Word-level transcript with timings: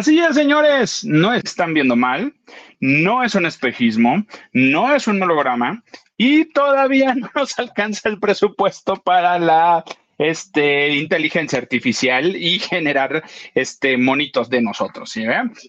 Así 0.00 0.18
es, 0.18 0.34
señores, 0.34 1.04
no 1.04 1.34
están 1.34 1.74
viendo 1.74 1.94
mal, 1.94 2.32
no 2.80 3.22
es 3.22 3.34
un 3.34 3.44
espejismo, 3.44 4.24
no 4.54 4.94
es 4.94 5.06
un 5.06 5.22
holograma 5.22 5.84
y 6.16 6.46
todavía 6.46 7.14
no 7.14 7.28
nos 7.34 7.58
alcanza 7.58 8.08
el 8.08 8.18
presupuesto 8.18 8.96
para 8.96 9.38
la 9.38 9.84
este, 10.16 10.88
inteligencia 10.94 11.58
artificial 11.58 12.34
y 12.34 12.60
generar 12.60 13.22
este, 13.54 13.98
monitos 13.98 14.48
de 14.48 14.62
nosotros. 14.62 15.10
¿sí, 15.10 15.26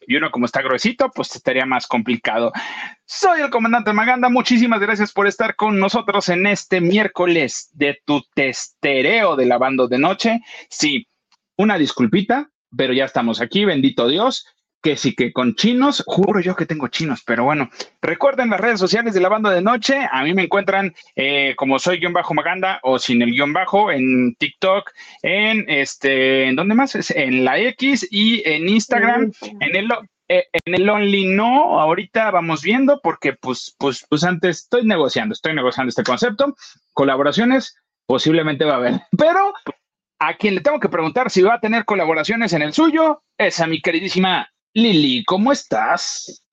Y 0.07 0.15
uno 0.15 0.31
como 0.31 0.45
está 0.45 0.61
gruesito, 0.61 1.11
pues 1.13 1.35
estaría 1.35 1.65
más 1.65 1.85
complicado. 1.85 2.53
Soy 3.03 3.41
el 3.41 3.49
comandante 3.49 3.91
Maganda. 3.91 4.29
Muchísimas 4.29 4.79
gracias 4.79 5.11
por 5.11 5.27
estar 5.27 5.57
con 5.57 5.77
nosotros 5.77 6.29
en 6.29 6.47
este 6.47 6.79
miércoles 6.79 7.69
de 7.73 7.99
tu 8.05 8.23
testereo 8.33 9.35
de 9.35 9.45
lavando 9.45 9.89
de 9.89 9.99
noche. 9.99 10.39
Sí, 10.69 11.05
una 11.57 11.77
disculpita, 11.77 12.50
pero 12.75 12.93
ya 12.93 13.05
estamos 13.05 13.41
aquí, 13.41 13.65
bendito 13.65 14.07
Dios 14.07 14.45
que 14.81 14.97
sí 14.97 15.13
que 15.13 15.31
con 15.31 15.55
chinos, 15.55 16.03
juro 16.05 16.39
yo 16.41 16.55
que 16.55 16.65
tengo 16.65 16.87
chinos, 16.87 17.21
pero 17.25 17.43
bueno, 17.43 17.69
recuerden 18.01 18.49
las 18.49 18.59
redes 18.59 18.79
sociales 18.79 19.13
de 19.13 19.21
la 19.21 19.29
banda 19.29 19.51
de 19.51 19.61
noche, 19.61 20.07
a 20.11 20.23
mí 20.23 20.33
me 20.33 20.43
encuentran 20.43 20.93
eh, 21.15 21.53
como 21.55 21.77
soy 21.77 21.99
guion 21.99 22.13
bajo 22.13 22.33
Maganda 22.33 22.79
o 22.81 22.97
sin 22.97 23.21
el 23.21 23.31
guion 23.31 23.53
bajo 23.53 23.91
en 23.91 24.35
TikTok, 24.35 24.91
en 25.21 25.65
este, 25.69 26.45
¿en 26.47 26.55
dónde 26.55 26.75
más? 26.75 27.11
En 27.11 27.45
la 27.45 27.59
X 27.59 28.07
y 28.09 28.41
en 28.49 28.67
Instagram, 28.67 29.31
en 29.41 29.75
el 29.75 29.89
eh, 30.27 30.47
en 30.65 30.75
el 30.75 30.89
Only 30.89 31.25
no, 31.27 31.79
ahorita 31.79 32.31
vamos 32.31 32.61
viendo 32.61 33.01
porque 33.01 33.33
pues, 33.33 33.75
pues, 33.77 34.05
pues 34.09 34.23
antes 34.23 34.59
estoy 34.59 34.85
negociando, 34.85 35.33
estoy 35.33 35.53
negociando 35.53 35.89
este 35.89 36.03
concepto, 36.03 36.55
colaboraciones 36.93 37.75
posiblemente 38.05 38.65
va 38.65 38.73
a 38.73 38.77
haber, 38.77 39.01
pero 39.17 39.53
a 40.23 40.35
quien 40.35 40.53
le 40.53 40.61
tengo 40.61 40.79
que 40.79 40.87
preguntar 40.87 41.31
si 41.31 41.41
va 41.41 41.55
a 41.55 41.59
tener 41.59 41.83
colaboraciones 41.83 42.53
en 42.53 42.61
el 42.61 42.73
suyo 42.73 43.23
es 43.39 43.59
a 43.59 43.65
mi 43.65 43.81
queridísima 43.81 44.47
Lili, 44.71 45.23
¿cómo 45.25 45.51
estás? 45.51 46.45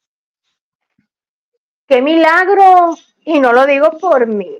¡Qué 1.86 2.00
milagro! 2.00 2.97
Y 3.27 3.38
no 3.41 3.52
lo 3.52 3.66
digo 3.66 3.91
por 4.00 4.27
mí. 4.27 4.58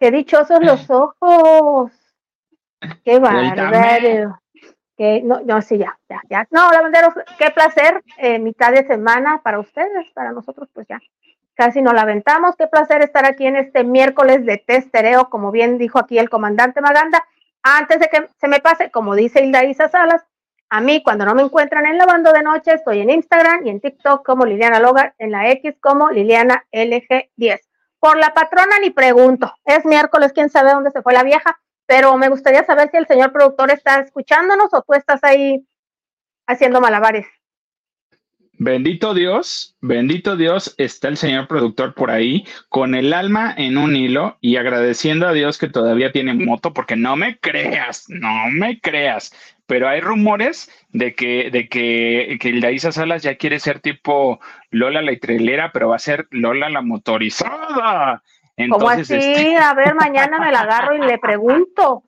¡Qué 0.00 0.10
dichosos 0.10 0.58
los 0.60 0.90
ojos! 0.90 1.92
¡Qué 3.04 3.20
bárbaro! 3.20 4.40
Que, 4.96 5.22
no, 5.22 5.40
no, 5.44 5.62
sí, 5.62 5.78
ya, 5.78 5.96
ya, 6.08 6.20
ya. 6.28 6.48
No, 6.50 6.68
lavanderos, 6.72 7.14
qué 7.38 7.52
placer. 7.52 8.02
Eh, 8.18 8.40
mitad 8.40 8.72
de 8.72 8.84
semana 8.88 9.40
para 9.42 9.60
ustedes, 9.60 10.10
para 10.14 10.32
nosotros, 10.32 10.68
pues 10.72 10.88
ya. 10.88 11.00
Casi 11.54 11.80
nos 11.80 11.94
la 11.94 12.02
aventamos. 12.02 12.56
Qué 12.56 12.66
placer 12.66 13.02
estar 13.02 13.24
aquí 13.24 13.46
en 13.46 13.54
este 13.54 13.84
miércoles 13.84 14.44
de 14.44 14.58
testereo, 14.58 15.30
como 15.30 15.52
bien 15.52 15.78
dijo 15.78 16.00
aquí 16.00 16.18
el 16.18 16.28
comandante 16.28 16.80
Maganda. 16.80 17.24
Antes 17.62 18.00
de 18.00 18.08
que 18.08 18.28
se 18.40 18.48
me 18.48 18.60
pase, 18.60 18.90
como 18.90 19.14
dice 19.14 19.42
Hilda 19.42 19.64
Isa 19.64 19.88
Salas, 19.88 20.24
a 20.74 20.80
mí, 20.80 21.02
cuando 21.02 21.26
no 21.26 21.34
me 21.34 21.42
encuentran 21.42 21.84
en 21.84 21.98
Lavando 21.98 22.32
de 22.32 22.42
Noche, 22.42 22.72
estoy 22.72 23.00
en 23.00 23.10
Instagram 23.10 23.66
y 23.66 23.68
en 23.68 23.80
TikTok 23.80 24.24
como 24.24 24.46
Liliana 24.46 24.80
Logar, 24.80 25.14
en 25.18 25.30
la 25.30 25.50
X 25.50 25.74
como 25.82 26.10
Liliana 26.10 26.64
LG10. 26.72 27.60
Por 28.00 28.16
la 28.16 28.32
patrona 28.32 28.78
ni 28.80 28.88
pregunto. 28.88 29.52
Es 29.66 29.84
miércoles, 29.84 30.32
quién 30.32 30.48
sabe 30.48 30.72
dónde 30.72 30.90
se 30.90 31.02
fue 31.02 31.12
la 31.12 31.24
vieja, 31.24 31.60
pero 31.84 32.16
me 32.16 32.30
gustaría 32.30 32.64
saber 32.64 32.90
si 32.90 32.96
el 32.96 33.06
señor 33.06 33.32
productor 33.32 33.70
está 33.70 34.00
escuchándonos 34.00 34.72
o 34.72 34.80
tú 34.80 34.94
estás 34.94 35.22
ahí 35.22 35.62
haciendo 36.46 36.80
malabares. 36.80 37.26
Bendito 38.64 39.12
Dios, 39.12 39.76
bendito 39.80 40.36
Dios, 40.36 40.76
está 40.78 41.08
el 41.08 41.16
señor 41.16 41.48
productor 41.48 41.94
por 41.94 42.12
ahí 42.12 42.46
con 42.68 42.94
el 42.94 43.12
alma 43.12 43.52
en 43.56 43.76
un 43.76 43.96
hilo 43.96 44.38
y 44.40 44.54
agradeciendo 44.54 45.26
a 45.26 45.32
Dios 45.32 45.58
que 45.58 45.68
todavía 45.68 46.12
tiene 46.12 46.32
moto, 46.34 46.72
porque 46.72 46.94
no 46.94 47.16
me 47.16 47.38
creas, 47.38 48.04
no 48.08 48.46
me 48.52 48.78
creas, 48.78 49.34
pero 49.66 49.88
hay 49.88 50.00
rumores 50.00 50.70
de 50.90 51.12
que, 51.16 51.50
de 51.50 51.68
que, 51.68 52.38
que 52.40 52.60
Daisa 52.60 52.92
Salas 52.92 53.24
ya 53.24 53.34
quiere 53.34 53.58
ser 53.58 53.80
tipo 53.80 54.38
Lola 54.70 55.02
la 55.02 55.18
trailera, 55.18 55.72
pero 55.72 55.88
va 55.88 55.96
a 55.96 55.98
ser 55.98 56.28
Lola 56.30 56.70
la 56.70 56.82
motorizada. 56.82 58.22
Entonces, 58.56 59.08
¿Cómo 59.08 59.20
así? 59.20 59.32
Este 59.32 59.56
a 59.56 59.74
ver, 59.74 59.96
mañana 59.96 60.38
me 60.38 60.52
la 60.52 60.60
agarro 60.60 60.94
y 60.94 61.00
le 61.00 61.18
pregunto. 61.18 62.04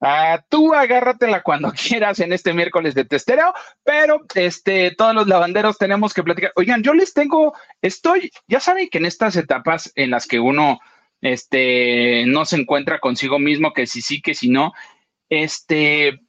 Ah, 0.00 0.42
tú 0.48 0.74
agárratela 0.74 1.42
cuando 1.42 1.72
quieras 1.88 2.20
en 2.20 2.32
este 2.32 2.52
miércoles 2.52 2.94
de 2.94 3.04
testereo, 3.04 3.52
pero 3.84 4.20
este, 4.34 4.94
todos 4.96 5.14
los 5.14 5.28
lavanderos 5.28 5.78
tenemos 5.78 6.12
que 6.12 6.22
platicar. 6.22 6.52
Oigan, 6.56 6.82
yo 6.82 6.94
les 6.94 7.14
tengo, 7.14 7.54
estoy, 7.80 8.30
ya 8.48 8.60
saben 8.60 8.88
que 8.88 8.98
en 8.98 9.06
estas 9.06 9.36
etapas 9.36 9.92
en 9.94 10.10
las 10.10 10.26
que 10.26 10.40
uno 10.40 10.80
este, 11.20 12.24
no 12.26 12.44
se 12.44 12.56
encuentra 12.56 12.98
consigo 12.98 13.38
mismo, 13.38 13.72
que 13.72 13.86
si 13.86 14.02
sí, 14.02 14.20
que 14.20 14.34
si 14.34 14.48
no, 14.48 14.72
este, 15.28 16.20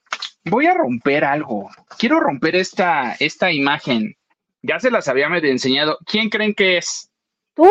voy 0.46 0.68
a 0.68 0.74
romper 0.74 1.24
algo. 1.24 1.70
Quiero 1.98 2.20
romper 2.20 2.56
esta, 2.56 3.16
esta 3.20 3.52
imagen. 3.52 4.16
Ya 4.62 4.80
se 4.80 4.92
las 4.92 5.08
había 5.08 5.26
enseñado. 5.26 5.98
¿Quién 6.06 6.30
creen 6.30 6.54
que 6.54 6.78
es? 6.78 7.10
¿Tú? 7.56 7.68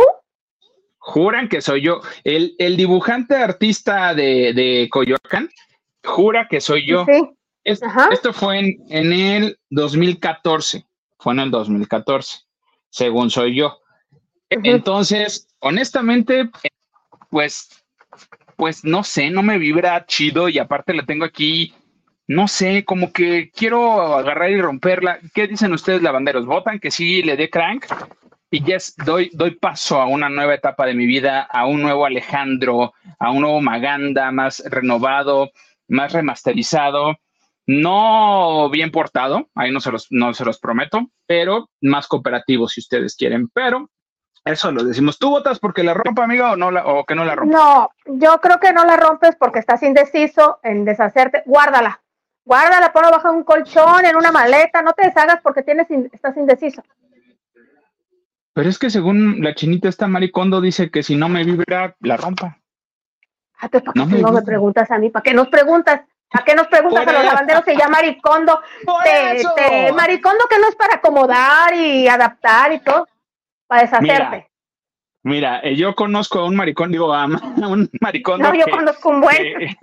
Juran 1.00 1.48
que 1.48 1.60
soy 1.60 1.82
yo. 1.82 2.00
El, 2.24 2.54
dibujante 2.76 3.34
artista 3.34 4.14
de, 4.14 4.52
de, 4.52 4.88
Coyoacán 4.90 5.50
jura 6.04 6.46
que 6.48 6.60
soy 6.60 6.86
yo. 6.86 7.04
esto 7.64 8.32
fue 8.32 8.58
en, 8.58 8.76
en, 8.88 9.12
el 9.12 9.58
2014. 9.70 10.84
Fue 11.18 11.32
en 11.32 11.40
el 11.40 11.50
2014, 11.50 12.38
según 12.88 13.30
soy 13.30 13.56
yo. 13.56 13.78
Entonces, 14.48 15.48
honestamente, 15.60 16.50
pues 17.30 17.68
pues 18.60 18.84
no 18.84 19.02
sé, 19.04 19.30
no 19.30 19.42
me 19.42 19.56
vibra 19.56 20.04
chido 20.04 20.50
y 20.50 20.58
aparte 20.58 20.92
la 20.92 21.06
tengo 21.06 21.24
aquí, 21.24 21.72
no 22.26 22.46
sé, 22.46 22.84
como 22.84 23.10
que 23.10 23.50
quiero 23.56 24.18
agarrar 24.18 24.50
y 24.50 24.60
romperla. 24.60 25.18
¿Qué 25.32 25.46
dicen 25.46 25.72
ustedes, 25.72 26.02
lavanderos? 26.02 26.44
¿Votan 26.44 26.78
que 26.78 26.90
sí 26.90 27.22
le 27.22 27.38
dé 27.38 27.48
crank? 27.48 27.86
Y 28.50 28.64
yes, 28.64 28.96
doy, 28.96 29.30
paso 29.60 30.00
a 30.00 30.06
una 30.06 30.28
nueva 30.28 30.54
etapa 30.54 30.84
de 30.84 30.94
mi 30.94 31.06
vida, 31.06 31.42
a 31.42 31.66
un 31.66 31.82
nuevo 31.82 32.04
Alejandro, 32.04 32.92
a 33.18 33.30
un 33.30 33.42
nuevo 33.42 33.60
Maganda 33.60 34.32
más 34.32 34.62
renovado, 34.66 35.50
más 35.86 36.12
remasterizado, 36.12 37.16
no 37.66 38.68
bien 38.70 38.90
portado, 38.90 39.48
ahí 39.54 39.70
no 39.70 39.80
se 39.80 39.92
los, 39.92 40.08
no 40.10 40.34
se 40.34 40.44
los 40.44 40.58
prometo, 40.58 41.10
pero 41.26 41.70
más 41.80 42.08
cooperativo 42.08 42.66
si 42.66 42.80
ustedes 42.80 43.14
quieren. 43.14 43.48
Pero 43.54 43.88
eso 44.44 44.72
lo 44.72 44.82
decimos. 44.82 45.18
¿Tú 45.18 45.30
votas 45.30 45.60
porque 45.60 45.84
la 45.84 45.94
rompa, 45.94 46.24
amiga, 46.24 46.50
o, 46.52 46.56
no 46.56 46.72
la, 46.72 46.84
o 46.86 47.04
que 47.04 47.14
no 47.14 47.24
la 47.24 47.36
rompa? 47.36 47.56
No, 47.56 47.90
yo 48.18 48.40
creo 48.40 48.58
que 48.58 48.72
no 48.72 48.84
la 48.84 48.96
rompes 48.96 49.36
porque 49.36 49.60
estás 49.60 49.82
indeciso 49.84 50.58
en 50.64 50.84
deshacerte. 50.84 51.44
Guárdala. 51.46 52.02
Guárdala, 52.44 52.92
ponla 52.92 53.10
bajo 53.10 53.30
un 53.30 53.44
colchón, 53.44 54.04
en 54.04 54.16
una 54.16 54.32
maleta. 54.32 54.82
No 54.82 54.92
te 54.94 55.06
deshagas 55.06 55.40
porque 55.40 55.62
tienes, 55.62 55.86
estás 56.10 56.36
indeciso. 56.36 56.82
Pero 58.52 58.68
es 58.68 58.78
que 58.78 58.90
según 58.90 59.42
la 59.42 59.54
chinita 59.54 59.88
esta 59.88 60.06
maricondo 60.06 60.60
dice 60.60 60.90
que 60.90 61.02
si 61.02 61.16
no 61.16 61.28
me 61.28 61.44
vibra, 61.44 61.96
la 62.00 62.16
rompa. 62.16 62.58
Ah, 63.58 63.68
¿para 63.68 63.82
qué 63.82 63.90
no, 63.94 64.06
me, 64.06 64.20
no 64.20 64.32
me, 64.32 64.42
preguntas 64.42 64.90
a 64.90 64.98
mí? 64.98 65.10
¿Para 65.10 65.22
qué 65.22 65.34
nos 65.34 65.48
preguntas? 65.48 66.02
¿A 66.32 66.44
qué 66.44 66.54
nos 66.54 66.68
preguntas 66.68 67.06
a 67.06 67.12
los 67.12 67.24
lavanderos? 67.24 67.64
Se 67.64 67.76
llama 67.76 67.98
maricondo. 67.98 68.60
maricondo 69.94 70.44
que 70.48 70.58
no 70.58 70.68
es 70.68 70.76
para 70.76 70.96
acomodar 70.96 71.74
y 71.74 72.08
adaptar 72.08 72.72
y 72.72 72.80
todo 72.80 73.06
para 73.66 73.82
deshacerte. 73.82 74.48
Mira, 75.22 75.60
eh, 75.62 75.76
yo 75.76 75.94
conozco 75.94 76.40
a 76.40 76.46
un 76.46 76.56
maricón, 76.56 76.92
digo, 76.92 77.12
a 77.12 77.26
un 77.56 77.90
maricón. 78.00 78.40
No, 78.40 78.54
yo 78.54 78.66
conozco 78.70 79.10
un 79.10 79.20
buen. 79.20 79.76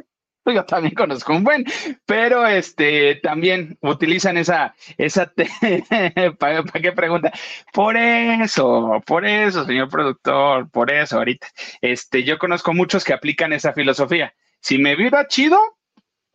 yo 0.54 0.66
también 0.66 0.96
conozco 0.96 1.34
un 1.34 1.44
buen, 1.44 1.66
pero 2.06 2.46
este 2.48 3.16
también 3.16 3.78
utilizan 3.82 4.38
esa, 4.38 4.76
esa 4.98 5.32
¿para, 6.40 6.64
qué 6.64 6.92
pregunta? 6.92 7.32
Por 7.74 7.98
eso, 7.98 9.02
por 9.06 9.26
eso, 9.26 9.66
señor 9.66 9.90
productor, 9.90 10.70
por 10.70 10.92
eso 10.92 11.18
ahorita. 11.18 11.48
Este, 11.82 12.24
yo 12.24 12.38
conozco 12.38 12.74
muchos 12.74 13.04
que 13.04 13.14
aplican 13.14 13.54
esa 13.54 13.74
filosofía. 13.74 14.34
Si 14.62 14.78
me 14.78 14.96
vibra 14.96 15.28
chido, 15.28 15.60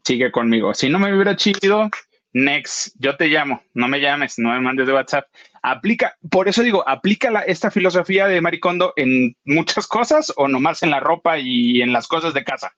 sigue 0.05 0.31
conmigo. 0.31 0.75
Si 0.75 0.89
no 0.89 0.99
me 0.99 1.11
vibra 1.11 1.37
chido, 1.37 1.91
next, 2.33 2.95
yo 2.99 3.17
te 3.17 3.29
llamo, 3.29 3.63
no 3.75 3.89
me 3.89 4.01
llames, 4.01 4.39
no 4.39 4.51
me 4.51 4.61
mandes 4.61 4.87
de 4.87 4.93
WhatsApp. 4.93 5.27
Aplica, 5.63 6.17
por 6.31 6.49
eso 6.49 6.63
digo, 6.63 6.87
aplica 6.89 7.31
esta 7.47 7.71
filosofía 7.71 8.27
de 8.27 8.41
Maricondo 8.41 8.93
en 8.97 9.37
muchas 9.45 9.87
cosas 9.87 10.33
o 10.37 10.49
nomás 10.49 10.83
en 10.83 10.91
la 10.91 11.01
ropa 11.01 11.39
y 11.39 11.83
en 11.83 11.93
las 11.93 12.09
cosas 12.09 12.35
de 12.35 12.45
casa. 12.45 12.73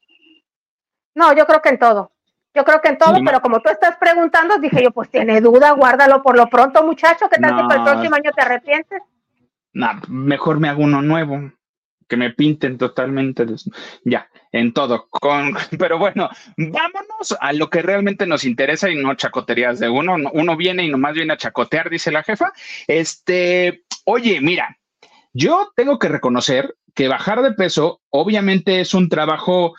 No, 1.14 1.34
yo 1.34 1.46
creo 1.46 1.62
que 1.62 1.70
en 1.70 1.78
todo. 1.78 2.12
Yo 2.54 2.64
creo 2.64 2.80
que 2.80 2.88
en 2.88 2.98
todo, 2.98 3.16
pero 3.24 3.40
como 3.40 3.60
tú 3.60 3.68
estás 3.68 3.96
preguntando, 3.96 4.58
dije 4.58 4.82
yo, 4.82 4.92
pues 4.92 5.10
tiene 5.10 5.40
duda, 5.40 5.72
guárdalo 5.72 6.22
por 6.22 6.36
lo 6.36 6.48
pronto, 6.48 6.84
muchacho, 6.84 7.28
que 7.28 7.40
tal 7.40 7.56
que 7.68 7.74
el 7.74 7.82
próximo 7.82 8.14
año 8.14 8.30
te 8.32 8.42
arrepientes. 8.42 9.02
No, 9.72 9.90
mejor 10.08 10.60
me 10.60 10.68
hago 10.68 10.84
uno 10.84 11.02
nuevo 11.02 11.50
que 12.08 12.16
me 12.16 12.30
pinten 12.30 12.78
totalmente, 12.78 13.44
ya, 14.04 14.28
en 14.52 14.72
todo. 14.72 15.08
Con, 15.08 15.54
pero 15.78 15.98
bueno, 15.98 16.28
vámonos 16.56 17.36
a 17.40 17.52
lo 17.52 17.68
que 17.70 17.82
realmente 17.82 18.26
nos 18.26 18.44
interesa 18.44 18.90
y 18.90 18.96
no 18.96 19.14
chacoterías 19.14 19.78
de 19.78 19.88
uno. 19.88 20.16
Uno 20.32 20.56
viene 20.56 20.84
y 20.84 20.90
nomás 20.90 21.14
viene 21.14 21.32
a 21.32 21.38
chacotear, 21.38 21.90
dice 21.90 22.12
la 22.12 22.22
jefa. 22.22 22.52
Este, 22.86 23.84
oye, 24.04 24.40
mira, 24.40 24.78
yo 25.32 25.72
tengo 25.74 25.98
que 25.98 26.08
reconocer 26.08 26.76
que 26.94 27.08
bajar 27.08 27.42
de 27.42 27.52
peso 27.52 28.00
obviamente 28.10 28.80
es 28.80 28.94
un 28.94 29.08
trabajo 29.08 29.74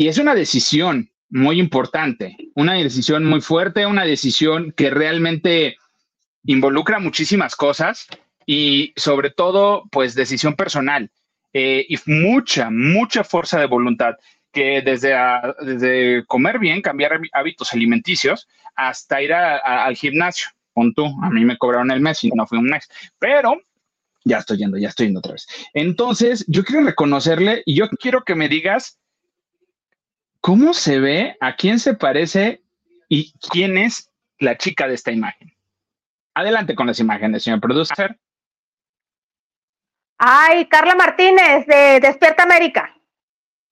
y 0.00 0.08
es 0.08 0.16
una 0.16 0.34
decisión 0.34 1.10
muy 1.28 1.60
importante, 1.60 2.34
una 2.54 2.72
decisión 2.72 3.26
muy 3.26 3.42
fuerte, 3.42 3.84
una 3.84 4.06
decisión 4.06 4.72
que 4.72 4.88
realmente 4.88 5.76
involucra 6.44 6.98
muchísimas 6.98 7.54
cosas 7.54 8.06
y 8.46 8.94
sobre 8.96 9.28
todo, 9.28 9.84
pues 9.92 10.14
decisión 10.14 10.54
personal 10.54 11.10
eh, 11.52 11.84
y 11.86 11.98
mucha, 12.06 12.70
mucha 12.70 13.24
fuerza 13.24 13.60
de 13.60 13.66
voluntad 13.66 14.14
que 14.50 14.80
desde, 14.80 15.14
desde 15.60 16.24
comer 16.24 16.58
bien, 16.58 16.80
cambiar 16.80 17.20
hábitos 17.34 17.74
alimenticios, 17.74 18.48
hasta 18.76 19.20
ir 19.20 19.34
al 19.34 19.96
gimnasio. 19.96 20.48
Con 20.72 20.94
a 21.22 21.28
mí 21.28 21.44
me 21.44 21.58
cobraron 21.58 21.90
el 21.90 22.00
mes 22.00 22.24
y 22.24 22.30
no 22.30 22.46
fui 22.46 22.56
un 22.56 22.70
mes, 22.70 22.88
pero 23.18 23.60
ya 24.24 24.38
estoy 24.38 24.56
yendo, 24.56 24.78
ya 24.78 24.88
estoy 24.88 25.08
yendo 25.08 25.18
otra 25.18 25.32
vez. 25.32 25.46
Entonces, 25.74 26.42
yo 26.48 26.64
quiero 26.64 26.86
reconocerle 26.86 27.62
y 27.66 27.74
yo 27.74 27.90
quiero 27.90 28.24
que 28.24 28.34
me 28.34 28.48
digas 28.48 28.98
cómo 30.40 30.74
se 30.74 30.98
ve, 30.98 31.36
a 31.40 31.56
quién 31.56 31.78
se 31.78 31.94
parece 31.94 32.62
y 33.08 33.32
quién 33.50 33.78
es 33.78 34.10
la 34.38 34.56
chica 34.56 34.88
de 34.88 34.94
esta 34.94 35.12
imagen. 35.12 35.54
Adelante 36.34 36.74
con 36.74 36.86
las 36.86 36.98
imágenes, 37.00 37.42
señor 37.42 37.60
producer. 37.60 38.18
Ay, 40.18 40.66
Carla 40.68 40.94
Martínez 40.94 41.66
de 41.66 42.00
Despierta 42.00 42.42
América. 42.42 42.94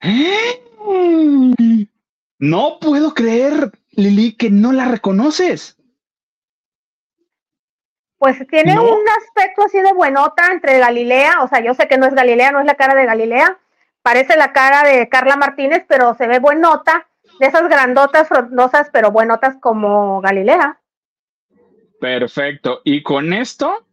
¿Eh? 0.01 0.63
No 2.39 2.79
puedo 2.81 3.15
creer, 3.15 3.73
Lili, 3.91 4.37
que 4.37 4.51
no 4.51 4.73
la 4.73 4.87
reconoces. 4.87 5.77
Pues 8.19 8.45
tiene 8.49 8.79
un 8.79 9.09
aspecto 9.09 9.65
así 9.65 9.79
de 9.81 9.93
buenota 9.93 10.51
entre 10.51 10.79
Galilea, 10.79 11.43
o 11.43 11.49
sea, 11.49 11.61
yo 11.61 11.75
sé 11.75 11.87
que 11.87 11.99
no 11.99 12.07
es 12.07 12.15
Galilea, 12.15 12.51
no 12.51 12.59
es 12.61 12.67
la 12.67 12.75
cara 12.75 12.95
de 12.95 13.07
Galilea, 13.07 13.59
parece 14.09 14.39
la 14.39 14.55
cara 14.55 14.85
de 14.85 15.07
Carla 15.11 15.37
Martínez, 15.37 15.85
pero 15.87 16.15
se 16.15 16.27
ve 16.27 16.39
buenota, 16.39 17.07
de 17.41 17.47
esas 17.47 17.69
grandotas, 17.69 18.27
frondosas, 18.27 18.89
pero 18.91 19.11
buenotas 19.11 19.57
como 19.61 20.23
Galilea. 20.23 20.81
Perfecto. 22.01 22.81
Y 22.85 23.03
con 23.03 23.35
esto, 23.35 23.87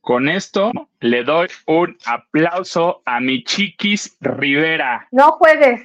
con 0.00 0.28
esto, 0.28 0.72
le 0.98 1.22
doy 1.22 1.46
un 1.68 1.96
aplauso 2.04 3.00
a 3.04 3.20
mi 3.20 3.44
Chiquis 3.44 4.16
Rivera. 4.20 5.06
No 5.12 5.30
juegues. 5.38 5.80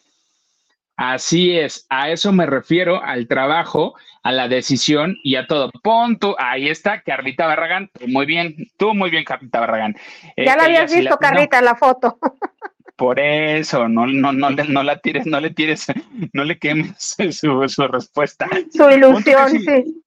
Así 1.01 1.59
es, 1.59 1.87
a 1.89 2.11
eso 2.11 2.31
me 2.31 2.45
refiero, 2.45 3.03
al 3.03 3.27
trabajo, 3.27 3.95
a 4.23 4.33
la 4.33 4.49
decisión 4.49 5.17
y 5.25 5.37
a 5.37 5.47
todo. 5.47 5.71
Punto. 5.83 6.37
ahí 6.39 6.69
está, 6.69 7.01
Carlita 7.01 7.47
Barragán, 7.47 7.91
muy 8.07 8.27
bien, 8.27 8.55
tú 8.77 8.93
muy 8.93 9.09
bien, 9.09 9.25
Carlita 9.25 9.61
Barragán. 9.61 9.97
Ya 10.37 10.57
la 10.57 10.65
habías 10.65 10.93
visto, 10.93 11.17
Carlita, 11.17 11.63
la 11.63 11.75
foto. 11.75 12.19
Por 12.97 13.19
eso, 13.19 13.89
no, 13.89 14.07
no, 14.07 14.31
no, 14.31 14.51
no 14.51 14.83
la 14.83 14.99
tires, 14.99 15.25
no 15.25 15.41
le 15.41 15.49
tires, 15.49 15.87
no 16.35 16.45
le 16.45 16.59
quemes 16.59 17.17
su, 17.31 17.67
su 17.67 17.89
respuesta. 17.89 18.47
Su 18.71 18.91
ilusión, 18.91 19.53
sí. 19.53 20.03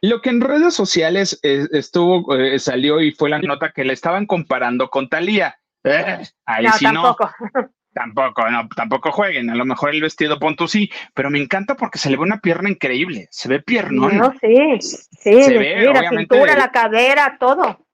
Lo 0.00 0.20
que 0.22 0.30
en 0.30 0.40
redes 0.40 0.74
sociales 0.74 1.38
eh, 1.44 1.68
estuvo, 1.70 2.34
eh, 2.34 2.58
salió 2.58 3.00
y 3.00 3.12
fue 3.12 3.30
la 3.30 3.38
nota 3.38 3.70
que 3.70 3.84
le 3.84 3.92
estaban 3.92 4.26
comparando 4.26 4.90
con 4.90 5.08
Talía. 5.08 5.56
Eh, 5.84 6.18
ahí 6.46 6.64
no, 6.64 6.72
sí 6.72 6.84
tampoco. 6.84 7.30
no. 7.54 7.70
Tampoco, 7.96 8.46
no, 8.50 8.68
tampoco 8.76 9.10
jueguen. 9.10 9.48
A 9.48 9.54
lo 9.54 9.64
mejor 9.64 9.94
el 9.94 10.02
vestido 10.02 10.38
punto 10.38 10.68
sí, 10.68 10.90
pero 11.14 11.30
me 11.30 11.40
encanta 11.40 11.76
porque 11.76 11.96
se 11.96 12.10
le 12.10 12.18
ve 12.18 12.24
una 12.24 12.40
pierna 12.42 12.68
increíble. 12.68 13.26
Se 13.30 13.48
ve 13.48 13.62
piernón. 13.62 14.18
No, 14.18 14.34
sí, 14.38 14.78
sí. 14.82 15.42
Se 15.42 15.56
ve, 15.56 15.82
la 15.82 16.10
cintura, 16.10 16.58
la 16.58 16.70
cadera, 16.70 17.38
todo. 17.40 17.86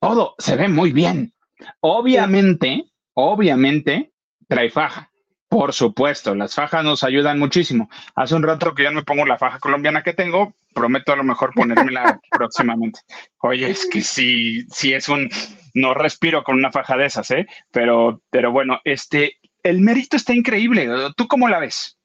Todo, 0.00 0.36
se 0.38 0.56
ve 0.56 0.68
muy 0.68 0.90
bien. 0.90 1.34
Obviamente, 1.80 2.86
obviamente, 3.12 4.10
trae 4.48 4.70
faja. 4.70 5.10
Por 5.56 5.72
supuesto, 5.72 6.34
las 6.34 6.54
fajas 6.54 6.84
nos 6.84 7.02
ayudan 7.02 7.38
muchísimo. 7.38 7.88
Hace 8.14 8.34
un 8.34 8.42
rato 8.42 8.74
que 8.74 8.82
ya 8.82 8.90
me 8.90 9.04
pongo 9.04 9.24
la 9.24 9.38
faja 9.38 9.58
colombiana 9.58 10.02
que 10.02 10.12
tengo, 10.12 10.52
prometo 10.74 11.14
a 11.14 11.16
lo 11.16 11.24
mejor 11.24 11.54
ponérmela 11.54 12.20
próximamente. 12.30 13.00
Oye, 13.38 13.70
es 13.70 13.88
que 13.90 14.02
sí, 14.02 14.66
sí 14.70 14.92
es 14.92 15.08
un, 15.08 15.30
no 15.72 15.94
respiro 15.94 16.44
con 16.44 16.56
una 16.56 16.70
faja 16.70 16.98
de 16.98 17.06
esas, 17.06 17.30
¿eh? 17.30 17.46
Pero, 17.70 18.20
pero 18.28 18.52
bueno, 18.52 18.80
este, 18.84 19.38
el 19.62 19.80
mérito 19.80 20.18
está 20.18 20.34
increíble. 20.34 20.90
¿Tú 21.16 21.26
cómo 21.26 21.48
la 21.48 21.58
ves? 21.58 21.96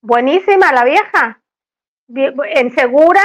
Buenísima 0.00 0.70
la 0.70 0.84
vieja, 0.84 1.40
en 2.06 2.72
segura 2.72 3.24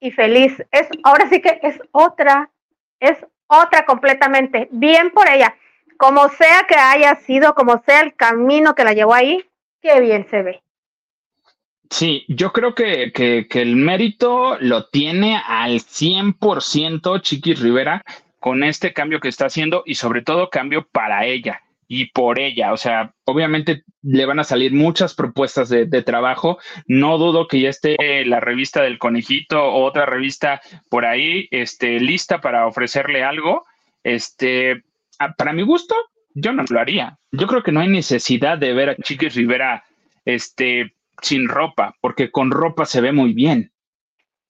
y 0.00 0.10
feliz. 0.10 0.52
Es, 0.72 0.88
ahora 1.04 1.28
sí 1.28 1.40
que 1.40 1.60
es 1.62 1.78
otra, 1.92 2.50
es 2.98 3.18
otra 3.46 3.84
completamente. 3.84 4.66
Bien 4.72 5.10
por 5.10 5.28
ella 5.28 5.54
como 6.02 6.28
sea 6.30 6.64
que 6.68 6.74
haya 6.74 7.14
sido, 7.14 7.54
como 7.54 7.80
sea 7.86 8.00
el 8.00 8.16
camino 8.16 8.74
que 8.74 8.82
la 8.82 8.92
llevó 8.92 9.14
ahí, 9.14 9.44
qué 9.80 10.00
bien 10.00 10.26
se 10.28 10.42
ve. 10.42 10.62
Sí, 11.90 12.24
yo 12.26 12.52
creo 12.52 12.74
que, 12.74 13.12
el 13.48 13.76
mérito 13.76 14.58
lo 14.58 14.88
tiene 14.88 15.40
al 15.46 15.78
100% 15.78 17.22
Chiquis 17.22 17.60
Rivera 17.60 18.02
con 18.40 18.64
este 18.64 18.92
cambio 18.92 19.20
que 19.20 19.28
está 19.28 19.46
haciendo 19.46 19.84
y 19.86 19.94
sobre 19.94 20.22
todo 20.22 20.50
cambio 20.50 20.88
para 20.90 21.24
ella 21.24 21.60
y 21.86 22.06
por 22.06 22.40
ella. 22.40 22.72
O 22.72 22.76
sea, 22.76 23.14
obviamente 23.24 23.84
le 24.02 24.26
van 24.26 24.40
a 24.40 24.44
salir 24.44 24.72
muchas 24.72 25.14
propuestas 25.14 25.68
de, 25.68 25.86
de, 25.86 26.02
trabajo. 26.02 26.58
No 26.88 27.16
dudo 27.16 27.46
que 27.46 27.60
ya 27.60 27.68
esté 27.68 28.24
la 28.24 28.40
revista 28.40 28.82
del 28.82 28.98
conejito 28.98 29.62
o 29.64 29.84
otra 29.84 30.04
revista 30.04 30.62
por 30.88 31.06
ahí 31.06 31.46
este, 31.52 32.00
lista 32.00 32.40
para 32.40 32.66
ofrecerle 32.66 33.22
algo. 33.22 33.66
Este, 34.02 34.82
para 35.36 35.52
mi 35.52 35.62
gusto, 35.62 35.94
yo 36.34 36.52
no 36.52 36.64
lo 36.68 36.80
haría. 36.80 37.18
Yo 37.30 37.46
creo 37.46 37.62
que 37.62 37.72
no 37.72 37.80
hay 37.80 37.88
necesidad 37.88 38.58
de 38.58 38.72
ver 38.72 38.90
a 38.90 38.96
Chiquis 38.96 39.34
Rivera 39.34 39.84
este, 40.24 40.94
sin 41.20 41.48
ropa, 41.48 41.94
porque 42.00 42.30
con 42.30 42.50
ropa 42.50 42.84
se 42.84 43.00
ve 43.00 43.12
muy 43.12 43.32
bien. 43.32 43.72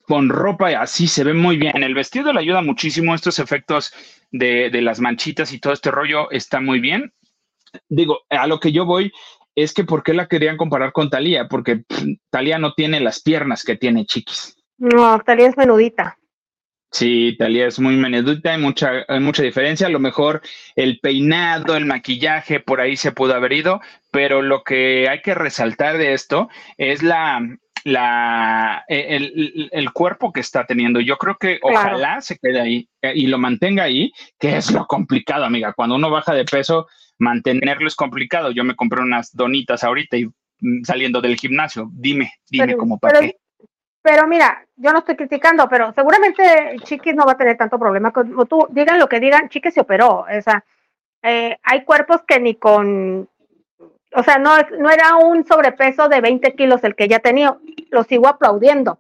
Con 0.03 0.29
ropa 0.29 0.69
así 0.81 1.07
se 1.07 1.25
ve 1.25 1.35
muy 1.35 1.57
bien. 1.57 1.83
El 1.83 1.95
vestido 1.95 2.33
le 2.33 2.41
ayuda 2.41 2.61
muchísimo. 2.61 3.15
Estos 3.15 3.39
efectos 3.39 3.93
de, 4.31 4.71
las 4.83 5.01
manchitas 5.01 5.53
y 5.53 5.61
todo 5.61 5.73
este 5.73 5.91
rollo 5.91 6.31
está 6.31 6.61
muy 6.61 6.81
bien. 6.81 7.13
Digo, 7.89 8.21
a 8.29 8.47
lo 8.47 8.61
que 8.61 8.73
yo 8.73 8.85
voy 8.85 9.13
es 9.55 9.73
que 9.73 9.85
¿por 9.85 10.03
qué 10.03 10.13
la 10.13 10.27
querían 10.27 10.57
comparar 10.57 10.93
con 10.93 11.09
Talía? 11.09 11.49
Porque 11.49 11.85
Talía 12.31 12.59
no 12.59 12.75
tiene 12.75 13.01
las 13.01 13.23
piernas 13.23 13.65
que 13.65 13.77
tiene 13.77 14.07
Chiquis. 14.07 14.57
No, 14.79 15.19
Talía 15.21 15.49
es 15.49 15.57
menudita. 15.57 16.19
Sí, 16.93 17.37
Talía 17.39 17.67
es 17.69 17.81
muy 17.81 17.97
menudita, 17.97 18.53
hay 18.53 18.61
mucha, 18.61 18.91
hay 19.09 19.19
mucha 19.19 19.43
diferencia. 19.43 19.87
A 19.87 19.91
lo 19.91 19.99
mejor 19.99 20.43
el 20.77 21.01
peinado, 21.01 21.75
el 21.75 21.87
maquillaje, 21.87 22.61
por 22.61 22.83
ahí 22.83 22.99
se 22.99 23.13
pudo 23.13 23.35
haber 23.35 23.55
ido, 23.55 23.81
pero 24.11 24.43
lo 24.43 24.63
que 24.63 25.09
hay 25.09 25.23
que 25.23 25.35
resaltar 25.35 25.97
de 25.97 26.13
esto 26.13 26.51
es 26.77 27.03
la, 27.03 27.41
la, 27.85 28.85
e, 28.89 29.17
el, 29.73 29.93
cuerpo 29.93 30.35
que 30.35 30.41
está 30.41 30.67
teniendo. 30.67 31.01
Yo 31.01 31.17
creo 31.17 31.39
que 31.41 31.59
ojalá 31.63 32.21
se 32.21 32.37
quede 32.37 32.61
ahí 32.61 32.89
eh, 33.01 33.15
y 33.17 33.27
lo 33.27 33.39
mantenga 33.39 33.85
ahí, 33.85 34.13
que 34.39 34.59
es 34.59 34.71
lo 34.71 34.87
complicado, 34.87 35.47
amiga. 35.47 35.73
Cuando 35.73 35.97
uno 35.97 36.11
baja 36.11 36.35
de 36.35 36.45
peso, 36.45 36.89
mantenerlo 37.19 37.89
es 37.89 37.97
complicado. 37.97 38.51
Yo 38.51 38.65
me 38.65 38.77
compré 38.77 39.01
unas 39.01 39.35
donitas 39.35 39.83
ahorita 39.83 40.19
y 40.19 40.27
mm, 40.27 40.85
saliendo 40.85 41.23
del 41.23 41.37
gimnasio. 41.39 41.89
Dime, 41.91 42.35
dime 42.51 42.77
cómo 42.77 42.99
para 42.99 43.21
qué. 43.21 43.37
Pero 44.03 44.27
mira, 44.27 44.67
yo 44.77 44.93
no 44.93 44.99
estoy 44.99 45.15
criticando, 45.15 45.69
pero 45.69 45.93
seguramente 45.93 46.77
Chiquis 46.83 47.15
no 47.15 47.25
va 47.25 47.33
a 47.33 47.37
tener 47.37 47.57
tanto 47.57 47.79
problema. 47.79 48.13
Como 48.13 48.47
tú, 48.47 48.67
digan 48.71 48.99
lo 48.99 49.09
que 49.09 49.21
digan, 49.21 49.49
Chiquis 49.49 49.75
se 49.75 49.81
operó. 49.81 50.27
O 50.29 50.43
sea, 50.43 50.65
eh, 51.23 51.57
hay 51.63 51.85
cuerpos 51.85 52.23
que 52.27 52.41
ni 52.41 52.57
con. 52.57 53.29
O 54.15 54.23
sea, 54.25 54.39
no, 54.39 54.57
no 54.79 54.91
era 54.91 55.17
un 55.17 55.47
sobrepeso 55.47 56.09
de 56.09 56.21
20 56.21 56.55
kilos 56.55 56.83
el 56.83 56.97
que 56.97 57.05
ella 57.05 57.21
tenía. 57.21 57.57
Lo 57.91 58.03
sigo 58.03 58.27
aplaudiendo. 58.27 58.99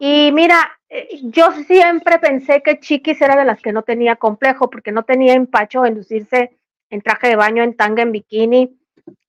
Y 0.00 0.32
mira, 0.32 0.78
eh, 0.88 1.20
yo 1.22 1.52
siempre 1.52 2.18
pensé 2.18 2.62
que 2.62 2.80
Chiquis 2.80 3.20
era 3.22 3.36
de 3.36 3.44
las 3.44 3.60
que 3.60 3.72
no 3.72 3.82
tenía 3.82 4.16
complejo, 4.16 4.68
porque 4.70 4.90
no 4.92 5.04
tenía 5.04 5.34
empacho 5.34 5.86
en 5.86 5.94
lucirse 5.94 6.58
en 6.90 7.00
traje 7.00 7.28
de 7.28 7.36
baño, 7.36 7.62
en 7.62 7.76
tanga, 7.76 8.02
en 8.02 8.12
bikini. 8.12 8.76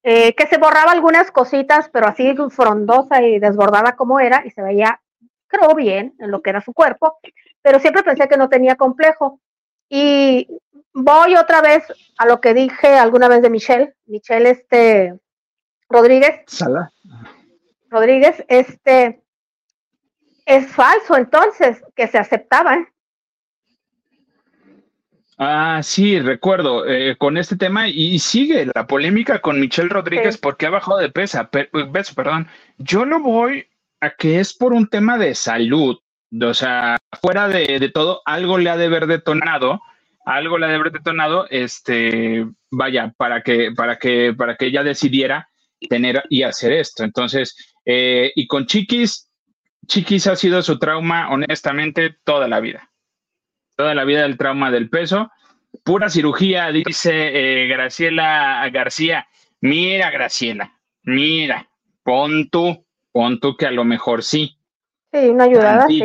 Eh, 0.03 0.33
que 0.35 0.47
se 0.47 0.57
borraba 0.57 0.93
algunas 0.93 1.31
cositas, 1.31 1.89
pero 1.89 2.07
así 2.07 2.33
frondosa 2.49 3.21
y 3.21 3.39
desbordada 3.39 3.97
como 3.97 4.21
era, 4.21 4.41
y 4.45 4.51
se 4.51 4.61
veía, 4.61 5.01
creo, 5.47 5.75
bien 5.75 6.15
en 6.19 6.31
lo 6.31 6.41
que 6.41 6.49
era 6.51 6.61
su 6.61 6.73
cuerpo, 6.73 7.19
pero 7.61 7.79
siempre 7.79 8.03
pensé 8.03 8.27
que 8.29 8.37
no 8.37 8.47
tenía 8.47 8.75
complejo. 8.75 9.41
Y 9.89 10.47
voy 10.93 11.35
otra 11.35 11.61
vez 11.61 11.83
a 12.17 12.25
lo 12.25 12.39
que 12.39 12.53
dije 12.53 12.87
alguna 12.87 13.27
vez 13.27 13.41
de 13.41 13.49
Michelle, 13.49 13.95
Michelle 14.05 14.49
este 14.49 15.19
Rodríguez. 15.89 16.41
Sala. 16.47 16.91
Rodríguez, 17.89 18.43
este 18.47 19.21
es 20.45 20.67
falso 20.67 21.17
entonces 21.17 21.83
que 21.95 22.07
se 22.07 22.17
aceptaban. 22.17 22.87
Ah, 25.37 25.81
sí, 25.83 26.19
recuerdo, 26.19 26.87
eh, 26.87 27.15
con 27.17 27.37
este 27.37 27.55
tema 27.55 27.87
y, 27.87 28.17
sigue 28.17 28.71
la 28.73 28.87
polémica 28.87 29.39
con 29.39 29.59
Michelle 29.59 29.89
Rodríguez 29.89 30.37
porque 30.37 30.65
ha 30.65 30.71
bajado 30.71 30.97
de 30.97 31.11
pesa, 31.11 31.49
peso, 31.49 32.15
perdón. 32.15 32.47
Yo 32.79 33.05
lo 33.05 33.19
voy 33.19 33.67
a 34.01 34.11
que 34.11 34.39
es 34.39 34.53
por 34.53 34.73
un 34.73 34.87
tema 34.87 35.17
de 35.17 35.35
salud, 35.35 35.97
o 36.41 36.53
sea, 36.53 36.97
fuera 37.21 37.47
de, 37.47 37.91
todo, 37.93 38.21
algo 38.25 38.57
le 38.57 38.71
ha 38.71 38.77
de 38.77 38.87
haber 38.87 39.05
detonado 39.05 39.79
algo 40.27 40.57
le 40.57 40.65
haber 40.65 40.91
detonado, 40.91 41.47
este, 41.49 42.45
vaya, 42.69 43.13
para 43.15 43.41
que, 43.41 43.71
para 43.71 43.97
que, 43.97 44.33
para 44.37 44.57
que 44.57 44.65
ella 44.65 44.83
decidiera 44.83 45.47
tener 45.89 46.21
y 46.29 46.43
hacer 46.43 46.73
esto. 46.73 47.05
Entonces, 47.05 47.55
eh, 47.85 48.33
y 48.35 48.45
con 48.45 48.65
Chiquis, 48.65 49.31
Chiquis 49.87 50.27
ha 50.27 50.35
sido 50.35 50.61
su 50.61 50.77
trauma, 50.79 51.29
honestamente, 51.29 52.17
toda 52.25 52.49
la 52.49 52.59
vida. 52.59 52.86
Toda 53.77 53.95
la 53.95 54.03
vida 54.03 54.25
el 54.25 54.37
trauma 54.37 54.71
del 54.71 54.89
peso. 54.89 55.31
Pura 55.85 56.09
cirugía, 56.09 56.69
dice 56.71 57.11
eh, 57.63 57.67
Graciela 57.67 58.67
García. 58.73 59.27
Mira, 59.61 60.11
Graciela, 60.11 60.77
mira, 61.03 61.67
pon 62.03 62.49
tú, 62.49 62.85
pon 63.11 63.39
tú 63.39 63.55
que 63.55 63.65
a 63.65 63.71
lo 63.71 63.85
mejor 63.85 64.23
sí. 64.23 64.57
Sí, 65.11 65.29
una 65.29 65.45
ayudada, 65.45 65.87
sí. 65.87 66.03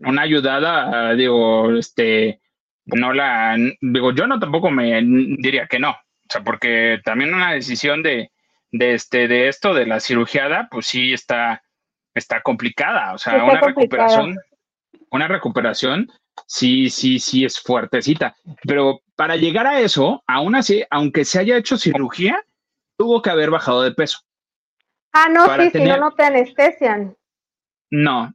Una 0.00 0.22
ayudada, 0.22 1.14
digo, 1.14 1.70
este, 1.76 2.40
no 2.84 3.12
la, 3.12 3.56
digo, 3.80 4.12
yo 4.12 4.26
no 4.26 4.38
tampoco 4.38 4.70
me 4.70 5.00
diría 5.02 5.66
que 5.66 5.78
no, 5.78 5.90
o 5.90 6.28
sea, 6.28 6.42
porque 6.42 7.00
también 7.04 7.34
una 7.34 7.52
decisión 7.52 8.02
de, 8.02 8.30
de 8.70 8.94
este, 8.94 9.28
de 9.28 9.48
esto, 9.48 9.72
de 9.72 9.86
la 9.86 10.00
cirugiada, 10.00 10.68
pues 10.70 10.86
sí 10.86 11.12
está, 11.12 11.62
está 12.14 12.42
complicada, 12.42 13.14
o 13.14 13.18
sea, 13.18 13.44
una 13.44 13.60
recuperación, 13.60 14.36
una 15.10 15.28
recuperación, 15.28 16.10
sí, 16.46 16.90
sí, 16.90 17.18
sí 17.18 17.44
es 17.44 17.60
fuertecita, 17.60 18.36
pero 18.62 19.00
para 19.16 19.36
llegar 19.36 19.66
a 19.66 19.80
eso, 19.80 20.22
aún 20.26 20.54
así, 20.54 20.84
aunque 20.90 21.24
se 21.24 21.40
haya 21.40 21.56
hecho 21.56 21.76
cirugía, 21.76 22.44
tuvo 22.96 23.22
que 23.22 23.30
haber 23.30 23.50
bajado 23.50 23.82
de 23.82 23.92
peso. 23.92 24.20
Ah, 25.12 25.28
no, 25.30 25.46
sí, 25.56 25.70
si 25.70 25.84
no, 25.84 25.96
no 25.96 26.12
te 26.12 26.24
anestesian. 26.24 27.16
No, 27.90 28.32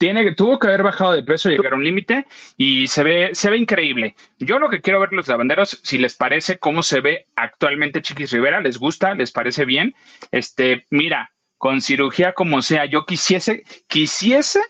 tiene, 0.00 0.34
tuvo 0.34 0.58
que 0.58 0.66
haber 0.66 0.82
bajado 0.82 1.12
de 1.12 1.22
peso, 1.22 1.50
llegar 1.50 1.74
a 1.74 1.76
un 1.76 1.84
límite 1.84 2.26
y 2.56 2.86
se 2.86 3.02
ve, 3.02 3.30
se 3.34 3.50
ve 3.50 3.58
increíble. 3.58 4.16
Yo 4.38 4.58
lo 4.58 4.70
que 4.70 4.80
quiero 4.80 4.98
ver 4.98 5.12
los 5.12 5.28
lavanderos, 5.28 5.78
si 5.82 5.98
les 5.98 6.16
parece 6.16 6.58
cómo 6.58 6.82
se 6.82 7.02
ve 7.02 7.26
actualmente 7.36 8.00
Chiquis 8.00 8.32
Rivera, 8.32 8.62
les 8.62 8.78
gusta, 8.78 9.14
les 9.14 9.30
parece 9.30 9.66
bien. 9.66 9.94
Este, 10.32 10.86
mira, 10.88 11.32
con 11.58 11.82
cirugía 11.82 12.32
como 12.32 12.62
sea, 12.62 12.86
yo 12.86 13.04
quisiese, 13.04 13.62
quisiese 13.88 14.60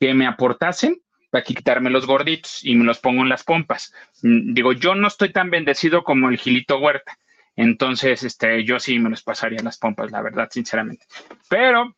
que 0.00 0.14
me 0.14 0.26
aportasen 0.26 1.02
para 1.30 1.44
quitarme 1.44 1.90
los 1.90 2.06
gorditos 2.06 2.64
y 2.64 2.74
me 2.74 2.84
los 2.84 2.98
pongo 2.98 3.22
en 3.22 3.28
las 3.28 3.44
pompas. 3.44 3.92
Mm, 4.22 4.52
digo, 4.52 4.72
yo 4.72 4.94
no 4.94 5.08
estoy 5.08 5.32
tan 5.32 5.50
bendecido 5.50 6.02
como 6.02 6.28
el 6.28 6.38
Gilito 6.38 6.78
Huerta. 6.78 7.18
Entonces, 7.56 8.22
este, 8.22 8.64
yo 8.64 8.80
sí 8.80 8.98
me 8.98 9.10
los 9.10 9.22
pasaría 9.22 9.58
en 9.58 9.64
las 9.64 9.78
pompas, 9.78 10.10
la 10.10 10.22
verdad, 10.22 10.48
sinceramente. 10.50 11.06
Pero 11.48 11.94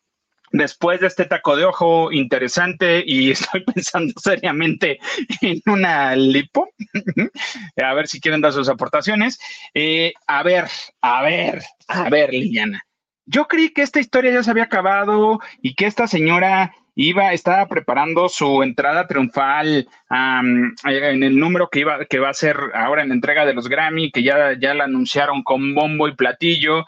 después 0.51 1.01
de 1.01 1.07
este 1.07 1.25
taco 1.25 1.55
de 1.55 1.65
ojo 1.65 2.11
interesante 2.11 3.03
y 3.05 3.31
estoy 3.31 3.63
pensando 3.63 4.13
seriamente 4.21 4.99
en 5.41 5.61
una 5.65 6.15
lipo, 6.15 6.69
a 7.83 7.93
ver 7.93 8.07
si 8.07 8.21
quieren 8.21 8.41
dar 8.41 8.53
sus 8.53 8.69
aportaciones. 8.69 9.39
Eh, 9.73 10.13
a 10.27 10.43
ver, 10.43 10.67
a 11.01 11.21
ver, 11.23 11.63
a 11.87 12.09
ver, 12.09 12.31
Liliana. 12.31 12.85
Yo 13.25 13.47
creí 13.47 13.69
que 13.69 13.83
esta 13.83 13.99
historia 13.99 14.33
ya 14.33 14.43
se 14.43 14.51
había 14.51 14.63
acabado 14.63 15.39
y 15.61 15.75
que 15.75 15.85
esta 15.85 16.07
señora 16.07 16.75
iba, 16.95 17.33
estaba 17.33 17.67
preparando 17.67 18.29
su 18.29 18.63
entrada 18.63 19.07
triunfal 19.07 19.87
en 20.09 21.23
el 21.23 21.37
número 21.37 21.69
que 21.69 21.79
iba, 21.79 22.05
que 22.05 22.19
va 22.19 22.29
a 22.29 22.33
ser 22.33 22.57
ahora 22.73 23.01
en 23.01 23.09
la 23.09 23.15
entrega 23.15 23.45
de 23.45 23.53
los 23.53 23.67
Grammy, 23.67 24.11
que 24.11 24.23
ya, 24.23 24.53
ya 24.59 24.73
la 24.73 24.85
anunciaron 24.85 25.43
con 25.43 25.73
bombo 25.73 26.07
y 26.07 26.15
platillo. 26.15 26.85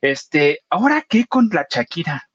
Este, 0.00 0.60
¿ahora 0.70 1.04
qué 1.08 1.26
con 1.26 1.48
la 1.52 1.66
Shakira? 1.68 2.28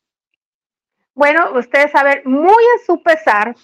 Bueno, 1.16 1.52
ustedes 1.58 1.92
saben, 1.92 2.22
muy 2.26 2.52
a 2.52 2.86
su 2.86 3.02
pesar, 3.02 3.56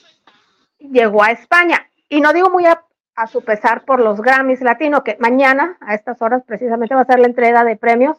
llegó 0.78 1.24
a 1.24 1.32
España. 1.32 1.90
Y 2.08 2.22
no 2.22 2.32
digo 2.34 2.50
muy 2.50 2.66
a, 2.66 2.84
su 3.28 3.44
pesar 3.44 3.84
por 3.84 4.00
los 4.00 4.22
Grammys 4.22 4.62
Latino, 4.62 5.04
que 5.04 5.18
mañana, 5.20 5.78
a 5.82 5.94
estas 5.94 6.22
horas, 6.22 6.44
precisamente 6.46 6.96
va 6.96 7.02
a 7.02 7.06
ser 7.06 7.20
la 7.20 7.28
entrega 7.28 7.66
de 7.66 7.76
premios, 7.76 8.18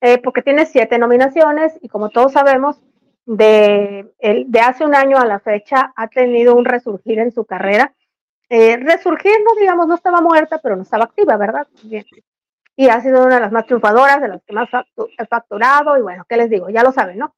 eh, 0.00 0.16
porque 0.18 0.40
tiene 0.40 0.64
siete 0.64 0.98
nominaciones 0.98 1.78
y 1.82 1.88
como 1.88 2.08
todos 2.08 2.32
sabemos, 2.32 2.80
de, 3.26 4.12
de 4.46 4.60
hace 4.60 4.84
un 4.84 4.94
año 4.94 5.18
a 5.18 5.26
la 5.26 5.40
fecha 5.40 5.92
ha 5.96 6.08
tenido 6.08 6.54
un 6.54 6.64
resurgir 6.64 7.18
en 7.18 7.32
su 7.32 7.44
carrera. 7.44 7.94
Eh, 8.48 8.76
resurgir, 8.76 9.32
no 9.44 9.60
digamos, 9.60 9.86
no 9.86 9.94
estaba 9.94 10.20
muerta, 10.20 10.58
pero 10.62 10.76
no 10.76 10.82
estaba 10.82 11.04
activa, 11.04 11.36
¿verdad? 11.36 11.66
Bien. 11.84 12.04
Y 12.76 12.88
ha 12.88 13.00
sido 13.00 13.24
una 13.24 13.36
de 13.36 13.40
las 13.42 13.52
más 13.52 13.66
triunfadoras, 13.66 14.20
de 14.20 14.28
las 14.28 14.42
que 14.42 14.52
más 14.52 14.68
ha 14.72 14.84
facturado, 15.26 15.96
y 15.96 16.02
bueno, 16.02 16.24
¿qué 16.28 16.36
les 16.36 16.50
digo? 16.50 16.68
Ya 16.70 16.82
lo 16.82 16.92
saben, 16.92 17.18
¿no? 17.18 17.34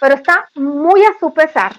pero 0.00 0.14
está 0.14 0.48
muy 0.54 1.02
a 1.02 1.18
su 1.18 1.32
pesar 1.32 1.72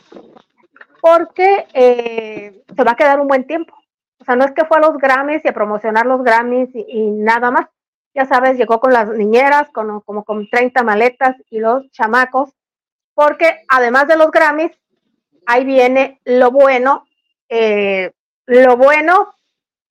porque 1.02 1.68
eh, 1.74 2.64
se 2.76 2.84
va 2.84 2.92
a 2.92 2.96
quedar 2.96 3.20
un 3.20 3.28
buen 3.28 3.46
tiempo. 3.46 3.74
O 4.20 4.26
sea, 4.26 4.36
no 4.36 4.46
es 4.46 4.52
que 4.52 4.66
fue 4.66 4.78
a 4.78 4.82
los 4.82 4.98
Grammys 4.98 5.46
y 5.46 5.48
a 5.48 5.54
promocionar 5.54 6.06
los 6.06 6.24
Grammys 6.24 6.70
y, 6.74 7.12
nada 7.12 7.52
más. 7.52 7.68
Ya 8.14 8.26
sabes, 8.26 8.58
llegó 8.58 8.80
con 8.80 8.92
las 8.92 9.08
niñeras, 9.10 9.70
con, 9.70 10.02
como 10.02 10.24
con 10.24 10.50
30 10.50 10.84
maletas 10.84 11.36
y 11.52 11.60
los 11.60 11.90
chamacos, 11.92 12.50
porque 13.18 13.66
además 13.68 14.08
de 14.08 14.16
los 14.16 14.30
Grammys, 14.30 14.80
ahí 15.48 15.66
viene 15.66 16.22
lo 16.24 16.52
bueno, 16.52 17.04
eh, 17.50 18.12
lo 18.46 18.78
bueno 18.78 19.34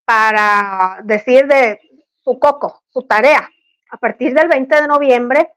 para 0.05 1.01
decir 1.03 1.49
de 1.49 1.81
su 2.23 2.39
coco, 2.39 2.85
su 2.89 3.03
tarea. 3.03 3.51
A 3.91 3.97
partir 3.97 4.33
del 4.33 4.47
20 4.47 4.81
de 4.81 4.87
noviembre 4.87 5.49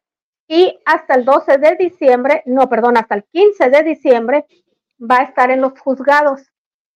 y 0.48 0.80
hasta 0.84 1.14
el 1.14 1.26
12 1.26 1.60
de 1.60 1.76
diciembre, 1.76 2.42
no, 2.48 2.68
perdón, 2.70 2.98
hasta 2.98 3.14
el 3.14 3.26
15 3.26 3.70
de 3.70 3.84
diciembre 3.84 4.48
va 5.00 5.20
a 5.20 5.24
estar 5.26 5.52
en 5.52 5.62
los 5.62 5.80
juzgados. 5.80 6.42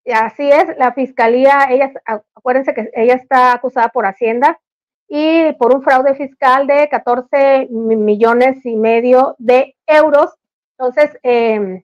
Y 0.04 0.12
así 0.12 0.50
es, 0.50 0.76
la 0.80 0.92
fiscalía, 0.94 1.68
ella, 1.70 1.94
acuérdense 2.34 2.74
que 2.74 2.90
ella 2.96 3.14
está 3.14 3.54
acusada 3.54 3.90
por 3.90 4.08
Hacienda 4.08 4.60
y 5.08 5.54
por 5.54 5.72
un 5.72 5.84
fraude 5.84 6.16
fiscal 6.16 6.66
de 6.66 6.90
14 6.90 7.68
millones 7.70 8.66
y 8.66 8.76
medio 8.76 9.36
de 9.38 9.76
euros. 9.86 10.34
Entonces, 10.78 11.18
em, 11.24 11.84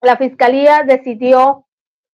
la 0.00 0.16
fiscalía 0.16 0.82
decidió 0.82 1.66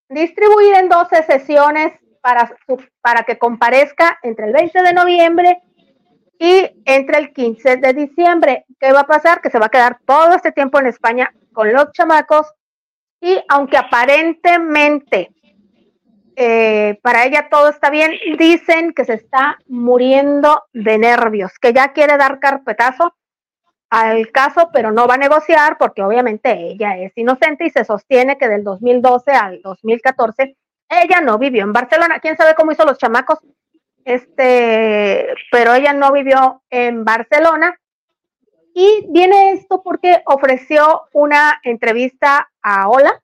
distribuir 0.09 0.75
en 0.75 0.89
12 0.89 1.23
sesiones 1.23 1.93
para, 2.21 2.55
para 3.00 3.23
que 3.23 3.39
comparezca 3.39 4.19
entre 4.23 4.47
el 4.47 4.53
20 4.53 4.83
de 4.83 4.93
noviembre 4.93 5.62
y 6.39 6.83
entre 6.85 7.19
el 7.19 7.33
15 7.33 7.77
de 7.77 7.93
diciembre, 7.93 8.65
¿qué 8.79 8.93
va 8.93 9.00
a 9.00 9.07
pasar? 9.07 9.41
Que 9.41 9.50
se 9.50 9.59
va 9.59 9.67
a 9.67 9.71
quedar 9.71 9.99
todo 10.07 10.35
este 10.35 10.53
tiempo 10.53 10.79
en 10.79 10.87
España 10.87 11.33
con 11.53 11.73
los 11.73 11.93
chamacos 11.93 12.53
y 13.21 13.39
aunque 13.49 13.77
aparentemente 13.77 15.31
eh, 16.37 16.99
para 17.03 17.27
ella 17.27 17.49
todo 17.50 17.69
está 17.69 17.91
bien, 17.91 18.12
dicen 18.39 18.95
que 18.95 19.05
se 19.05 19.15
está 19.15 19.59
muriendo 19.69 20.62
de 20.73 20.97
nervios, 20.97 21.53
que 21.61 21.75
ya 21.75 21.93
quiere 21.93 22.17
dar 22.17 22.41
carpetazo 22.41 23.15
al 23.90 24.30
caso, 24.30 24.70
pero 24.73 24.92
no 24.92 25.06
va 25.06 25.14
a 25.14 25.18
negociar 25.18 25.76
porque 25.78 26.02
obviamente 26.02 26.52
ella 26.52 26.97
es 26.97 27.12
inocente 27.16 27.66
y 27.66 27.70
se 27.70 27.85
sostiene 27.85 28.38
que 28.38 28.49
del 28.49 28.64
2012 28.64 29.32
al 29.32 29.61
2014 29.62 30.56
ella 30.88 31.20
no 31.20 31.38
vivió 31.38 31.64
en 31.64 31.73
Barcelona. 31.73 32.20
¿Quién 32.20 32.37
sabe 32.37 32.54
cómo 32.54 32.73
hizo 32.73 32.85
los 32.85 32.99
chamacos? 32.99 33.38
este, 34.04 35.35
pero 35.50 35.75
ella 35.75 35.92
no 35.92 36.12
vivió 36.12 36.62
en 36.70 37.04
Barcelona. 37.04 37.78
Y 38.73 39.06
viene 39.09 39.52
esto 39.52 39.82
porque 39.82 40.23
ofreció 40.26 41.02
una 41.12 41.61
entrevista 41.64 42.50
a 42.62 42.88
Hola, 42.88 43.20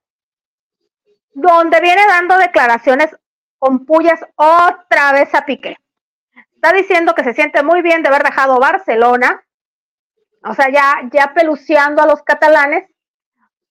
donde 1.35 1.81
viene 1.81 2.03
dando 2.07 2.37
declaraciones 2.37 3.17
con 3.59 3.87
pullas 3.87 4.21
otra 4.35 5.13
vez 5.13 5.33
a 5.35 5.45
Piqué. 5.45 5.77
Está 6.55 6.73
diciendo 6.73 7.15
que 7.15 7.23
se 7.23 7.35
siente 7.35 7.63
muy 7.63 7.81
bien 7.83 8.03
de 8.03 8.09
haber 8.09 8.25
dejado 8.25 8.59
Barcelona, 8.59 9.46
o 10.49 10.55
sea, 10.55 10.71
ya, 10.71 11.09
ya 11.13 11.33
peluceando 11.35 12.03
a 12.03 12.07
los 12.07 12.23
catalanes, 12.23 12.89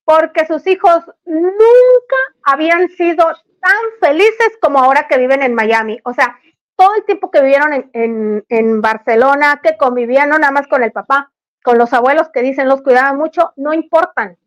porque 0.04 0.46
sus 0.46 0.66
hijos 0.68 1.04
nunca 1.26 2.16
habían 2.44 2.90
sido 2.90 3.26
tan 3.60 3.74
felices 4.00 4.58
como 4.62 4.80
ahora 4.80 5.08
que 5.08 5.18
viven 5.18 5.42
en 5.42 5.56
Miami. 5.56 6.00
O 6.04 6.14
sea, 6.14 6.38
todo 6.76 6.96
el 6.96 7.06
tiempo 7.06 7.32
que 7.32 7.42
vivieron 7.42 7.90
en, 7.94 8.82
Barcelona, 8.82 9.60
que 9.64 9.78
convivían 9.78 10.30
no 10.30 10.38
nada 10.38 10.52
más 10.52 10.68
con 10.68 10.84
el 10.84 10.92
papá, 10.92 11.32
con 11.64 11.78
los 11.78 11.92
abuelos 11.94 12.30
que 12.30 12.44
dicen 12.44 12.68
los 12.68 12.84
cuidaban 12.84 13.18
mucho, 13.18 13.54
no 13.56 13.74
importan. 13.74 14.38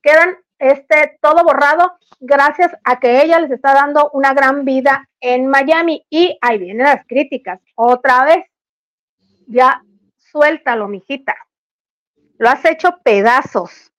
Quedan 0.00 0.38
este, 0.58 1.18
todo 1.20 1.44
borrado 1.44 1.98
gracias 2.20 2.72
a 2.84 2.98
que 2.98 3.22
ella 3.22 3.40
les 3.40 3.50
está 3.50 3.74
dando 3.74 4.10
una 4.14 4.32
gran 4.32 4.64
vida 4.64 5.08
en 5.20 5.48
Miami. 5.48 6.06
Y 6.08 6.38
ahí 6.40 6.58
vienen 6.58 6.86
las 6.86 7.04
críticas. 7.06 7.60
Otra 7.74 8.24
vez, 8.24 8.46
ya 9.46 9.82
suéltalo, 10.16 10.88
mijita. 10.88 11.36
Lo 12.42 12.50
has 12.50 12.64
hecho 12.64 12.98
pedazos. 13.04 13.92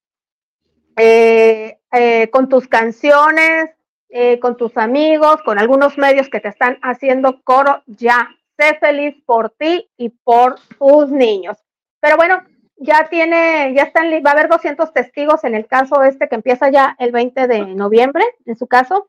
Eh, 0.98 1.80
eh, 1.94 2.30
con 2.30 2.50
tus 2.50 2.68
canciones, 2.68 3.70
eh, 4.10 4.38
con 4.42 4.58
tus 4.58 4.76
amigos, 4.76 5.42
con 5.46 5.60
algunos 5.60 5.98
medios 5.98 6.28
que 6.28 6.42
te 6.42 6.50
están 6.50 6.78
haciendo 6.82 7.42
coro, 7.46 7.84
ya. 7.88 8.28
Sé 8.60 8.78
feliz 8.82 9.16
por 9.26 9.52
ti 9.52 9.90
y 9.96 10.10
por 10.10 10.56
tus 10.78 11.10
niños. 11.10 11.56
Pero 12.02 12.18
bueno, 12.18 12.44
ya 12.76 13.08
tiene, 13.08 13.74
ya 13.78 13.84
están, 13.84 14.12
va 14.12 14.32
a 14.32 14.34
haber 14.34 14.50
200 14.50 14.92
testigos 14.92 15.46
en 15.46 15.56
el 15.56 15.66
caso 15.66 16.04
este 16.04 16.28
que 16.28 16.36
empieza 16.36 16.70
ya 16.70 16.98
el 17.00 17.14
20 17.14 17.48
de 17.48 17.66
noviembre, 17.68 18.26
en 18.46 18.58
su 18.58 18.68
caso. 18.68 19.08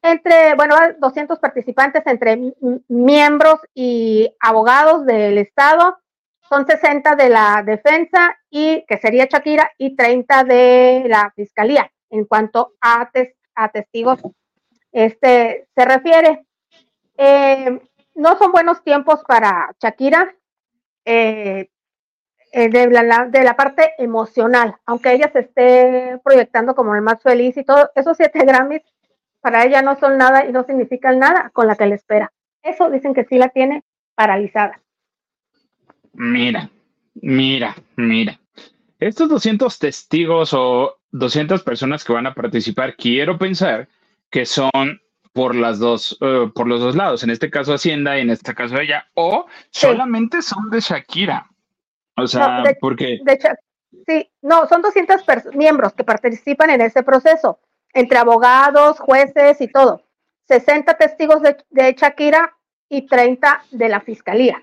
entre, 0.00 0.54
bueno, 0.54 0.74
200 0.98 1.38
participantes 1.38 2.02
entre 2.06 2.54
miembros 2.88 3.60
y 3.74 4.34
abogados 4.40 5.04
del 5.04 5.36
Estado, 5.36 5.98
son 6.50 6.66
60 6.66 7.16
de 7.16 7.28
la 7.30 7.62
defensa 7.64 8.36
y 8.50 8.84
que 8.86 8.98
sería 8.98 9.28
Shakira 9.30 9.70
y 9.78 9.96
30 9.96 10.44
de 10.44 11.04
la 11.06 11.32
fiscalía 11.34 11.90
en 12.10 12.24
cuanto 12.24 12.74
a, 12.80 13.08
a 13.54 13.68
testigos 13.68 14.20
este 14.92 15.68
se 15.74 15.84
refiere. 15.84 16.46
Eh, 17.16 17.80
no 18.14 18.36
son 18.36 18.52
buenos 18.52 18.82
tiempos 18.82 19.22
para 19.26 19.74
Shakira 19.80 20.34
eh, 21.04 21.68
eh, 22.52 22.68
de, 22.68 22.86
la, 22.88 23.26
de 23.26 23.44
la 23.44 23.54
parte 23.54 23.92
emocional, 23.98 24.76
aunque 24.86 25.12
ella 25.12 25.30
se 25.32 25.40
esté 25.40 26.18
proyectando 26.24 26.74
como 26.74 26.94
el 26.94 27.02
más 27.02 27.22
feliz 27.22 27.56
y 27.56 27.64
todo, 27.64 27.90
esos 27.94 28.16
siete 28.16 28.40
Grammys 28.44 28.82
para 29.40 29.64
ella 29.64 29.80
no 29.82 29.96
son 29.96 30.18
nada 30.18 30.44
y 30.44 30.52
no 30.52 30.64
significan 30.64 31.18
nada 31.18 31.50
con 31.50 31.66
la 31.66 31.76
que 31.76 31.86
le 31.86 31.94
espera. 31.94 32.32
Eso 32.62 32.90
dicen 32.90 33.14
que 33.14 33.24
sí 33.24 33.38
la 33.38 33.48
tiene 33.48 33.84
paralizada. 34.14 34.80
Mira, 36.12 36.70
mira, 37.14 37.76
mira. 37.96 38.38
Estos 38.98 39.28
200 39.28 39.78
testigos 39.78 40.52
o 40.52 40.98
200 41.12 41.62
personas 41.62 42.04
que 42.04 42.12
van 42.12 42.26
a 42.26 42.34
participar, 42.34 42.96
quiero 42.96 43.38
pensar 43.38 43.88
que 44.30 44.44
son 44.44 45.00
por 45.32 45.54
las 45.54 45.78
dos, 45.78 46.18
eh, 46.20 46.50
por 46.54 46.66
los 46.66 46.80
dos 46.80 46.96
lados, 46.96 47.22
en 47.22 47.30
este 47.30 47.50
caso 47.50 47.72
Hacienda 47.72 48.18
y 48.18 48.22
en 48.22 48.30
este 48.30 48.54
caso 48.54 48.78
ella, 48.78 49.06
o 49.14 49.46
solamente 49.70 50.42
son 50.42 50.70
de 50.70 50.80
Shakira. 50.80 51.46
O 52.16 52.26
sea, 52.26 52.62
porque... 52.80 53.20
sí, 54.06 54.30
no, 54.42 54.68
son 54.68 54.82
200 54.82 55.22
miembros 55.54 55.94
que 55.94 56.04
participan 56.04 56.70
en 56.70 56.82
ese 56.82 57.02
proceso 57.02 57.58
entre 57.92 58.18
abogados, 58.18 58.98
jueces 58.98 59.60
y 59.60 59.68
todo. 59.68 60.02
60 60.48 60.94
testigos 60.94 61.42
de, 61.42 61.94
Shakira 61.94 62.56
y 62.88 63.06
30 63.06 63.64
de 63.70 63.88
la 63.88 64.00
fiscalía. 64.00 64.60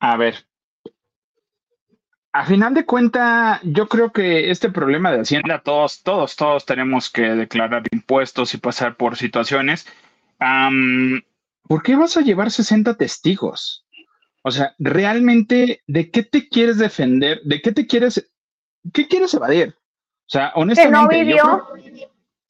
A 0.00 0.16
ver, 0.16 0.46
a 2.32 2.44
final 2.44 2.74
de 2.74 2.86
cuenta, 2.86 3.60
yo 3.64 3.88
creo 3.88 4.12
que 4.12 4.50
este 4.50 4.70
problema 4.70 5.10
de 5.10 5.20
Hacienda, 5.20 5.62
todos, 5.64 6.02
todos, 6.02 6.36
todos 6.36 6.64
tenemos 6.64 7.10
que 7.10 7.22
declarar 7.22 7.82
impuestos 7.90 8.54
y 8.54 8.58
pasar 8.58 8.96
por 8.96 9.16
situaciones. 9.16 9.86
¿Por 11.66 11.82
qué 11.82 11.96
vas 11.96 12.16
a 12.16 12.20
llevar 12.20 12.52
60 12.52 12.94
testigos? 12.94 13.84
O 14.42 14.50
sea, 14.50 14.74
realmente, 14.78 15.82
¿de 15.86 16.10
qué 16.10 16.22
te 16.22 16.48
quieres 16.48 16.78
defender? 16.78 17.40
¿De 17.44 17.60
qué 17.60 17.72
te 17.72 17.86
quieres, 17.86 18.30
qué 18.92 19.08
quieres 19.08 19.34
evadir? 19.34 19.74
O 19.76 20.30
sea, 20.30 20.52
honestamente. 20.54 20.96
Que 20.96 21.02
no 21.02 21.08
vivió. 21.08 21.68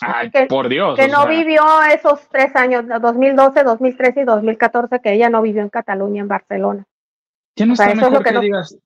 Ay, 0.03 0.31
por 0.49 0.69
Dios. 0.69 0.99
Que 0.99 1.09
no 1.09 1.27
vivió 1.27 1.63
esos 1.93 2.21
tres 2.31 2.55
años, 2.55 2.85
2012, 3.01 3.65
2013 3.65 4.21
y 4.21 4.25
2014, 4.25 5.01
que 5.01 5.15
ella 5.15 5.31
no 5.31 5.43
vivió 5.43 5.63
en 5.63 5.71
Cataluña, 5.71 6.21
en 6.21 6.29
Barcelona. 6.29 6.87
¿Quién 7.55 7.69
no 7.69 7.75
está 7.75 7.95
mejor 7.95 8.23
que, 8.23 8.39
digas? 8.41 8.77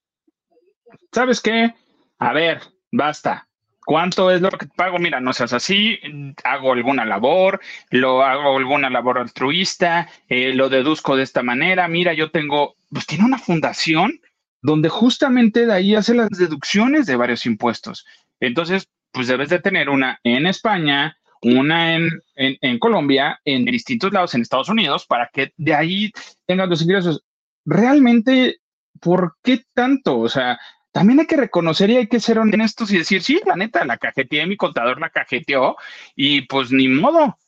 ¿Sabes 1.13 1.41
qué? 1.41 1.75
A 2.19 2.33
ver, 2.33 2.61
basta. 2.91 3.47
¿Cuánto 3.85 4.31
es 4.31 4.41
lo 4.41 4.51
que 4.51 4.67
pago? 4.67 4.99
Mira, 4.99 5.21
no 5.21 5.33
seas 5.35 5.53
así, 5.53 5.99
hago 6.43 6.73
alguna 6.73 7.05
labor, 7.05 7.61
lo 7.91 8.23
hago 8.23 8.57
alguna 8.57 8.89
labor 8.89 9.19
altruista, 9.19 10.09
eh, 10.29 10.55
lo 10.55 10.71
deduzco 10.71 11.17
de 11.17 11.23
esta 11.23 11.43
manera. 11.43 11.87
Mira, 11.87 12.15
yo 12.15 12.31
tengo, 12.31 12.77
pues 12.91 13.07
tiene 13.07 13.27
una 13.27 13.39
fundación 13.39 14.21
donde 14.63 14.89
justamente 14.89 15.67
de 15.67 15.73
ahí 15.75 15.95
hace 15.95 16.15
las 16.15 16.31
deducciones 16.31 17.05
de 17.05 17.17
varios 17.17 17.45
impuestos. 17.45 18.07
Entonces, 18.41 18.89
pues 19.13 19.29
debes 19.29 19.51
de 19.51 19.59
tener 19.59 19.91
una 19.91 20.19
en 20.25 20.47
España, 20.47 21.19
una 21.43 21.95
en, 21.95 22.79
Colombia, 22.79 23.39
en 23.45 23.67
distintos 23.67 24.11
lados 24.11 24.35
en 24.35 24.41
Estados 24.41 24.71
Unidos, 24.71 25.05
para 25.07 25.29
que 25.31 25.53
de 25.59 25.75
ahí 25.75 26.11
tengas 26.47 26.69
los 26.71 26.81
ingresos. 26.81 27.23
Realmente, 27.65 28.59
¿por 29.01 29.37
qué 29.43 29.65
tanto? 29.75 30.19
O 30.19 30.29
sea, 30.29 30.59
también 30.93 31.21
hay 31.21 31.27
que 31.27 31.37
reconocer 31.37 31.91
y 31.91 31.97
hay 31.97 32.07
que 32.07 32.21
ser 32.21 32.39
honestos 32.39 32.93
y 32.93 32.99
decir, 32.99 33.23
sí, 33.23 33.41
la 33.47 33.57
neta, 33.57 33.85
la 33.85 33.99
cajeteé, 33.99 34.47
mi 34.47 34.57
contador 34.57 35.01
la 35.01 35.11
cajeteó 35.11 35.77
y 36.15 36.43
pues 36.43 36.71
ni 36.71 36.89
modo. 36.89 37.39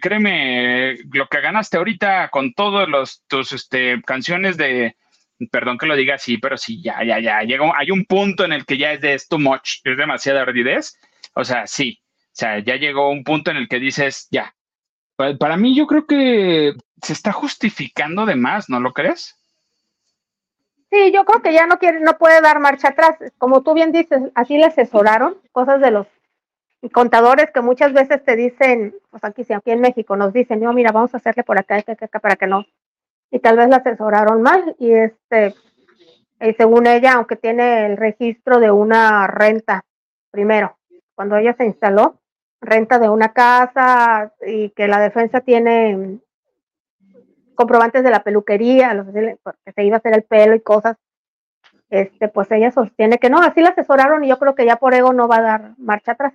Créeme, 0.00 0.98
lo 1.12 1.26
que 1.26 1.40
ganaste 1.40 1.76
ahorita 1.76 2.28
con 2.28 2.54
todos 2.54 2.88
los 2.88 3.24
tus 3.26 3.52
este, 3.52 4.00
canciones 4.02 4.56
de, 4.56 4.96
perdón 5.50 5.78
que 5.78 5.86
lo 5.86 5.96
diga 5.96 6.14
así, 6.14 6.38
pero 6.38 6.56
sí, 6.56 6.80
ya, 6.82 7.02
ya, 7.04 7.18
ya, 7.18 7.42
llegó, 7.42 7.74
hay 7.74 7.90
un 7.90 8.04
punto 8.04 8.44
en 8.44 8.52
el 8.52 8.64
que 8.64 8.78
ya 8.78 8.92
es 8.92 9.00
de 9.00 9.20
too 9.28 9.38
much, 9.38 9.80
es 9.84 9.96
demasiada 9.96 10.42
ardidez. 10.42 10.96
O 11.34 11.44
sea, 11.44 11.66
sí, 11.66 12.00
o 12.34 12.36
sea, 12.36 12.58
ya 12.60 12.76
llegó 12.76 13.10
un 13.10 13.24
punto 13.24 13.50
en 13.50 13.56
el 13.56 13.68
que 13.68 13.78
dices, 13.78 14.28
ya. 14.30 14.54
Para, 15.16 15.56
mí, 15.56 15.76
yo 15.76 15.86
creo 15.86 16.06
que 16.06 16.74
se 17.00 17.12
está 17.12 17.32
justificando 17.32 18.26
de 18.26 18.34
más, 18.34 18.68
¿no 18.68 18.80
lo 18.80 18.92
crees? 18.92 19.36
Sí, 20.94 21.10
yo 21.12 21.24
creo 21.24 21.42
que 21.42 21.52
ya 21.52 21.66
no 21.66 21.78
quiere, 21.78 21.98
no 22.00 22.16
puede 22.18 22.40
dar 22.40 22.60
marcha 22.60 22.90
atrás. 22.90 23.16
Como 23.36 23.62
tú 23.62 23.74
bien 23.74 23.90
dices, 23.90 24.22
así 24.36 24.56
le 24.56 24.66
asesoraron 24.66 25.36
cosas 25.50 25.80
de 25.80 25.90
los 25.90 26.06
contadores 26.92 27.50
que 27.50 27.62
muchas 27.62 27.92
veces 27.92 28.24
te 28.24 28.36
dicen, 28.36 28.94
pues 29.10 29.24
aquí, 29.24 29.42
aquí 29.52 29.70
en 29.72 29.80
México 29.80 30.16
nos 30.16 30.32
dicen, 30.32 30.60
no, 30.60 30.72
mira, 30.72 30.92
vamos 30.92 31.12
a 31.12 31.16
hacerle 31.16 31.42
por 31.42 31.58
acá, 31.58 31.76
acá, 31.78 31.96
acá, 32.00 32.20
para 32.20 32.36
que 32.36 32.46
no 32.46 32.64
y 33.34 33.40
tal 33.40 33.56
vez 33.56 33.68
la 33.68 33.76
asesoraron 33.78 34.42
mal 34.42 34.76
y 34.78 34.92
este 34.92 35.56
y 36.40 36.52
según 36.54 36.86
ella 36.86 37.14
aunque 37.14 37.34
tiene 37.34 37.86
el 37.86 37.96
registro 37.96 38.60
de 38.60 38.70
una 38.70 39.26
renta 39.26 39.84
primero 40.30 40.76
cuando 41.16 41.36
ella 41.36 41.52
se 41.54 41.64
instaló 41.64 42.20
renta 42.60 43.00
de 43.00 43.08
una 43.08 43.32
casa 43.32 44.32
y 44.46 44.70
que 44.70 44.86
la 44.86 45.00
defensa 45.00 45.40
tiene 45.40 46.20
comprobantes 47.54 48.02
de 48.04 48.10
la 48.10 48.22
peluquería 48.22 49.04
que 49.64 49.72
se 49.72 49.84
iba 49.84 49.96
a 49.96 49.98
hacer 49.98 50.14
el 50.14 50.22
pelo 50.22 50.54
y 50.54 50.60
cosas 50.60 50.96
este 51.90 52.28
pues 52.28 52.50
ella 52.50 52.70
sostiene 52.70 53.18
que 53.18 53.30
no 53.30 53.40
así 53.40 53.60
la 53.60 53.70
asesoraron 53.70 54.24
y 54.24 54.28
yo 54.28 54.38
creo 54.38 54.54
que 54.54 54.66
ya 54.66 54.76
por 54.76 54.94
ego 54.94 55.12
no 55.12 55.28
va 55.28 55.36
a 55.36 55.42
dar 55.42 55.74
marcha 55.78 56.12
atrás 56.12 56.32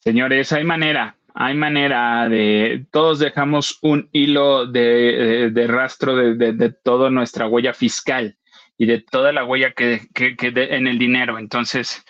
señores 0.00 0.52
hay 0.52 0.64
manera 0.64 1.16
hay 1.38 1.54
manera 1.54 2.30
de, 2.30 2.86
todos 2.90 3.18
dejamos 3.18 3.78
un 3.82 4.08
hilo 4.10 4.66
de, 4.66 5.66
rastro 5.68 6.16
de, 6.16 6.74
toda 6.82 7.10
nuestra 7.10 7.46
huella 7.46 7.74
fiscal 7.74 8.38
y 8.78 8.86
de 8.86 9.02
toda 9.02 9.32
la 9.32 9.44
huella 9.44 9.72
que, 9.72 10.08
que, 10.14 10.34
en 10.40 10.86
el 10.86 10.98
dinero. 10.98 11.38
Entonces, 11.38 12.02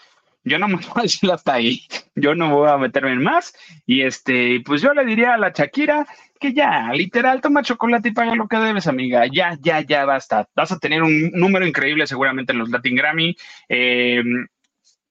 yo 0.45 0.61
no 0.61 0.69
me 0.69 0.77
voy 0.77 0.93
a 0.95 1.03
decir 1.03 1.29
hasta 1.33 1.55
ahí, 1.55 1.81
yo 2.15 2.37
no 2.37 2.55
voy 2.55 2.71
a 2.71 2.79
meterme 2.79 3.15
en 3.15 3.23
más. 3.25 3.53
Y 3.85 4.03
este, 4.03 4.63
pues 4.65 4.81
yo 4.81 4.95
le 4.95 5.05
diría 5.05 5.35
a 5.35 5.39
la 5.39 5.51
Shakira 5.51 6.07
que 6.39 6.53
ya, 6.53 6.93
literal, 6.93 7.41
toma 7.41 7.63
chocolate 7.63 8.09
y 8.09 8.13
paga 8.13 8.35
lo 8.35 8.49
que 8.49 8.57
debes, 8.59 8.87
amiga. 8.87 9.27
Ya, 9.27 9.57
ya, 9.61 9.81
ya 9.81 10.05
basta. 10.05 10.49
Vas 10.55 10.73
a 10.73 10.79
tener 10.79 11.03
un 11.03 11.31
número 11.33 11.67
increíble 11.67 12.07
seguramente 12.07 12.53
en 12.53 12.59
los 12.59 12.71
Latin 12.71 12.97
Grammy. 12.97 13.37
Eh, 13.69 14.23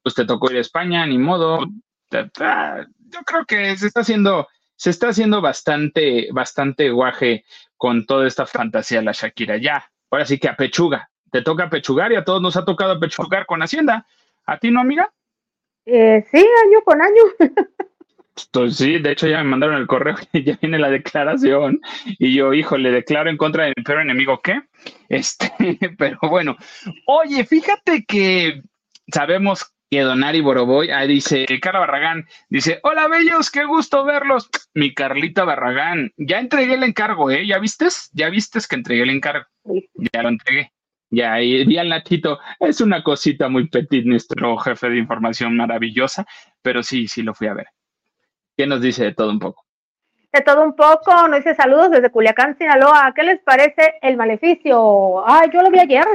pues 0.01 0.15
te 0.15 0.25
tocó 0.25 0.51
ir 0.51 0.57
a 0.57 0.61
España, 0.61 1.05
ni 1.05 1.17
modo 1.17 1.65
yo 2.11 3.19
creo 3.25 3.45
que 3.45 3.75
se 3.77 3.87
está 3.87 4.01
haciendo, 4.01 4.47
se 4.75 4.89
está 4.89 5.09
haciendo 5.09 5.41
bastante, 5.41 6.29
bastante 6.31 6.89
guaje 6.89 7.45
con 7.77 8.05
toda 8.05 8.27
esta 8.27 8.45
fantasía 8.45 9.01
la 9.01 9.11
Shakira. 9.11 9.57
Ya, 9.57 9.89
ahora 10.09 10.25
sí 10.25 10.37
que 10.39 10.49
a 10.49 10.55
pechuga. 10.55 11.09
Te 11.31 11.41
toca 11.41 11.69
pechugar 11.69 12.11
y 12.11 12.15
a 12.15 12.23
todos 12.23 12.41
nos 12.41 12.55
ha 12.55 12.63
tocado 12.63 12.99
pechugar 12.99 13.45
con 13.45 13.61
Hacienda. 13.61 14.05
¿A 14.45 14.57
ti 14.57 14.71
no, 14.71 14.79
amiga? 14.79 15.11
Eh, 15.85 16.23
sí, 16.31 16.37
año 16.37 16.81
con 16.83 17.01
año. 17.01 17.23
Pues 18.51 18.77
sí, 18.77 18.99
de 18.99 19.11
hecho 19.11 19.27
ya 19.27 19.37
me 19.37 19.49
mandaron 19.49 19.77
el 19.77 19.87
correo 19.87 20.15
y 20.33 20.43
ya 20.43 20.57
viene 20.61 20.77
la 20.77 20.89
declaración 20.89 21.79
y 22.05 22.33
yo, 22.33 22.53
hijo, 22.53 22.77
le 22.77 22.91
declaro 22.91 23.29
en 23.29 23.37
contra 23.37 23.65
de 23.65 23.73
mi 23.75 23.83
peor 23.83 24.01
enemigo, 24.01 24.41
¿qué? 24.41 24.61
Este, 25.09 25.51
pero 25.97 26.19
bueno, 26.29 26.57
oye, 27.05 27.45
fíjate 27.45 28.05
que 28.05 28.61
sabemos 29.11 29.71
que 29.89 30.01
Donari 30.01 30.41
Boroboy, 30.41 30.89
ahí 30.89 31.07
dice, 31.07 31.45
Carla 31.61 31.79
Barragán, 31.81 32.25
dice, 32.49 32.79
hola 32.83 33.07
bellos, 33.07 33.51
qué 33.51 33.65
gusto 33.65 34.03
verlos. 34.03 34.49
Mi 34.73 34.93
Carlita 34.93 35.45
Barragán, 35.45 36.11
ya 36.17 36.39
entregué 36.39 36.73
el 36.73 36.83
encargo, 36.83 37.31
¿eh? 37.31 37.47
¿Ya 37.47 37.59
vistes? 37.59 38.09
¿Ya 38.13 38.29
vistes 38.29 38.67
que 38.67 38.75
entregué 38.75 39.03
el 39.03 39.11
encargo? 39.11 39.45
Ya 40.13 40.23
lo 40.23 40.29
entregué. 40.29 40.73
Ya, 41.11 41.41
y 41.41 41.63
vi 41.65 41.77
al 41.77 41.87
Nachito, 41.89 42.39
es 42.59 42.81
una 42.81 43.01
cosita 43.03 43.47
muy 43.47 43.69
petit, 43.69 44.03
nuestro 44.05 44.57
jefe 44.57 44.89
de 44.89 44.97
información 44.97 45.55
maravillosa, 45.55 46.25
pero 46.61 46.83
sí, 46.83 47.07
sí 47.07 47.21
lo 47.21 47.33
fui 47.33 47.47
a 47.47 47.53
ver. 47.53 47.67
¿Qué 48.57 48.65
nos 48.67 48.81
dice 48.81 49.03
de 49.03 49.13
todo 49.13 49.29
un 49.29 49.39
poco? 49.39 49.65
De 50.31 50.41
todo 50.41 50.63
un 50.63 50.75
poco, 50.75 51.27
nos 51.27 51.39
dice 51.39 51.55
saludos 51.55 51.91
desde 51.91 52.09
Culiacán, 52.09 52.57
Sinaloa. 52.57 53.13
¿Qué 53.15 53.23
les 53.23 53.41
parece 53.41 53.95
el 54.01 54.17
maleficio? 54.17 55.27
Ay, 55.27 55.49
yo 55.53 55.61
lo 55.61 55.71
vi 55.71 55.79
ayer. 55.79 56.05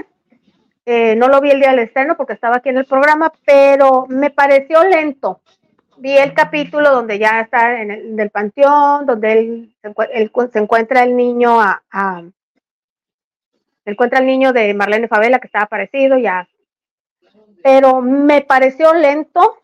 Eh, 0.86 1.14
no 1.16 1.28
lo 1.28 1.40
vi 1.40 1.50
el 1.50 1.60
día 1.60 1.70
del 1.70 1.80
estreno 1.80 2.16
porque 2.16 2.32
estaba 2.32 2.56
aquí 2.56 2.70
en 2.70 2.78
el 2.78 2.86
programa, 2.86 3.32
pero 3.44 4.06
me 4.08 4.30
pareció 4.30 4.82
lento. 4.84 5.40
Vi 5.98 6.16
el 6.16 6.32
capítulo 6.32 6.90
donde 6.90 7.18
ya 7.18 7.40
está 7.40 7.80
en 7.80 8.18
el 8.18 8.30
panteón, 8.30 9.04
donde 9.04 9.32
él, 9.32 9.74
se 10.50 10.58
encuentra 10.58 11.02
el 11.02 11.14
niño 11.14 11.60
a, 11.60 11.82
encuentra 13.84 14.20
el 14.20 14.26
niño 14.26 14.52
de 14.52 14.72
Marlene 14.72 15.08
Favela 15.08 15.38
que 15.38 15.46
estaba 15.46 15.64
aparecido 15.64 16.16
ya. 16.16 16.48
Pero 17.62 18.00
me 18.00 18.40
pareció 18.40 18.94
lento 18.94 19.59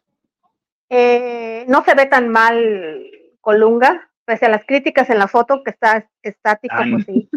Eh, 0.88 1.64
no 1.68 1.84
se 1.84 1.94
ve 1.94 2.06
tan 2.06 2.28
mal 2.28 3.10
Colunga, 3.40 4.10
pese 4.24 4.46
a 4.46 4.50
las 4.50 4.64
críticas 4.64 5.08
en 5.10 5.18
la 5.18 5.28
foto 5.28 5.62
que 5.62 5.70
está 5.70 6.08
estático, 6.22 6.76
pues 6.90 7.04
sí, 7.04 7.28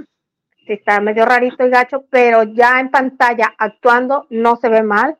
sí, 0.65 0.73
está 0.73 0.99
medio 0.99 1.25
rarito 1.25 1.65
y 1.65 1.69
gacho, 1.69 2.05
pero 2.09 2.43
ya 2.43 2.79
en 2.79 2.89
pantalla 2.89 3.53
actuando 3.57 4.25
no 4.29 4.55
se 4.55 4.69
ve 4.69 4.83
mal. 4.83 5.17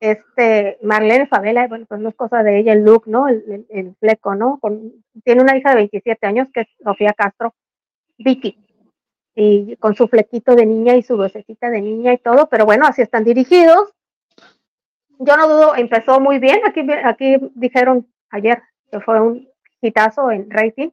Este, 0.00 0.78
Marlene 0.82 1.26
Favela, 1.26 1.66
bueno, 1.66 1.86
pues 1.88 2.00
no 2.00 2.08
es 2.08 2.14
cosa 2.14 2.44
de 2.44 2.58
ella 2.58 2.72
el 2.72 2.84
look, 2.84 3.08
¿no? 3.08 3.26
El, 3.28 3.66
el, 3.68 3.96
fleco, 3.96 4.36
¿no? 4.36 4.60
tiene 5.24 5.42
una 5.42 5.56
hija 5.56 5.70
de 5.70 5.76
27 5.76 6.24
años 6.26 6.48
que 6.54 6.60
es 6.60 6.68
Sofía 6.82 7.12
Castro, 7.14 7.54
Vicky, 8.16 8.56
y 9.34 9.76
con 9.76 9.94
su 9.94 10.08
flequito 10.08 10.54
de 10.54 10.66
niña 10.66 10.96
y 10.96 11.02
su 11.02 11.16
vocecita 11.16 11.70
de 11.70 11.80
niña 11.80 12.12
y 12.12 12.18
todo, 12.18 12.48
pero 12.48 12.64
bueno, 12.64 12.86
así 12.86 13.02
están 13.02 13.24
dirigidos. 13.24 13.92
Yo 15.18 15.36
no 15.36 15.48
dudo, 15.48 15.76
empezó 15.76 16.20
muy 16.20 16.38
bien, 16.38 16.60
aquí, 16.66 16.80
aquí 17.04 17.36
dijeron 17.54 18.06
ayer 18.30 18.62
que 18.90 19.00
fue 19.00 19.20
un 19.20 19.48
hitazo 19.80 20.30
en 20.30 20.48
rating, 20.50 20.90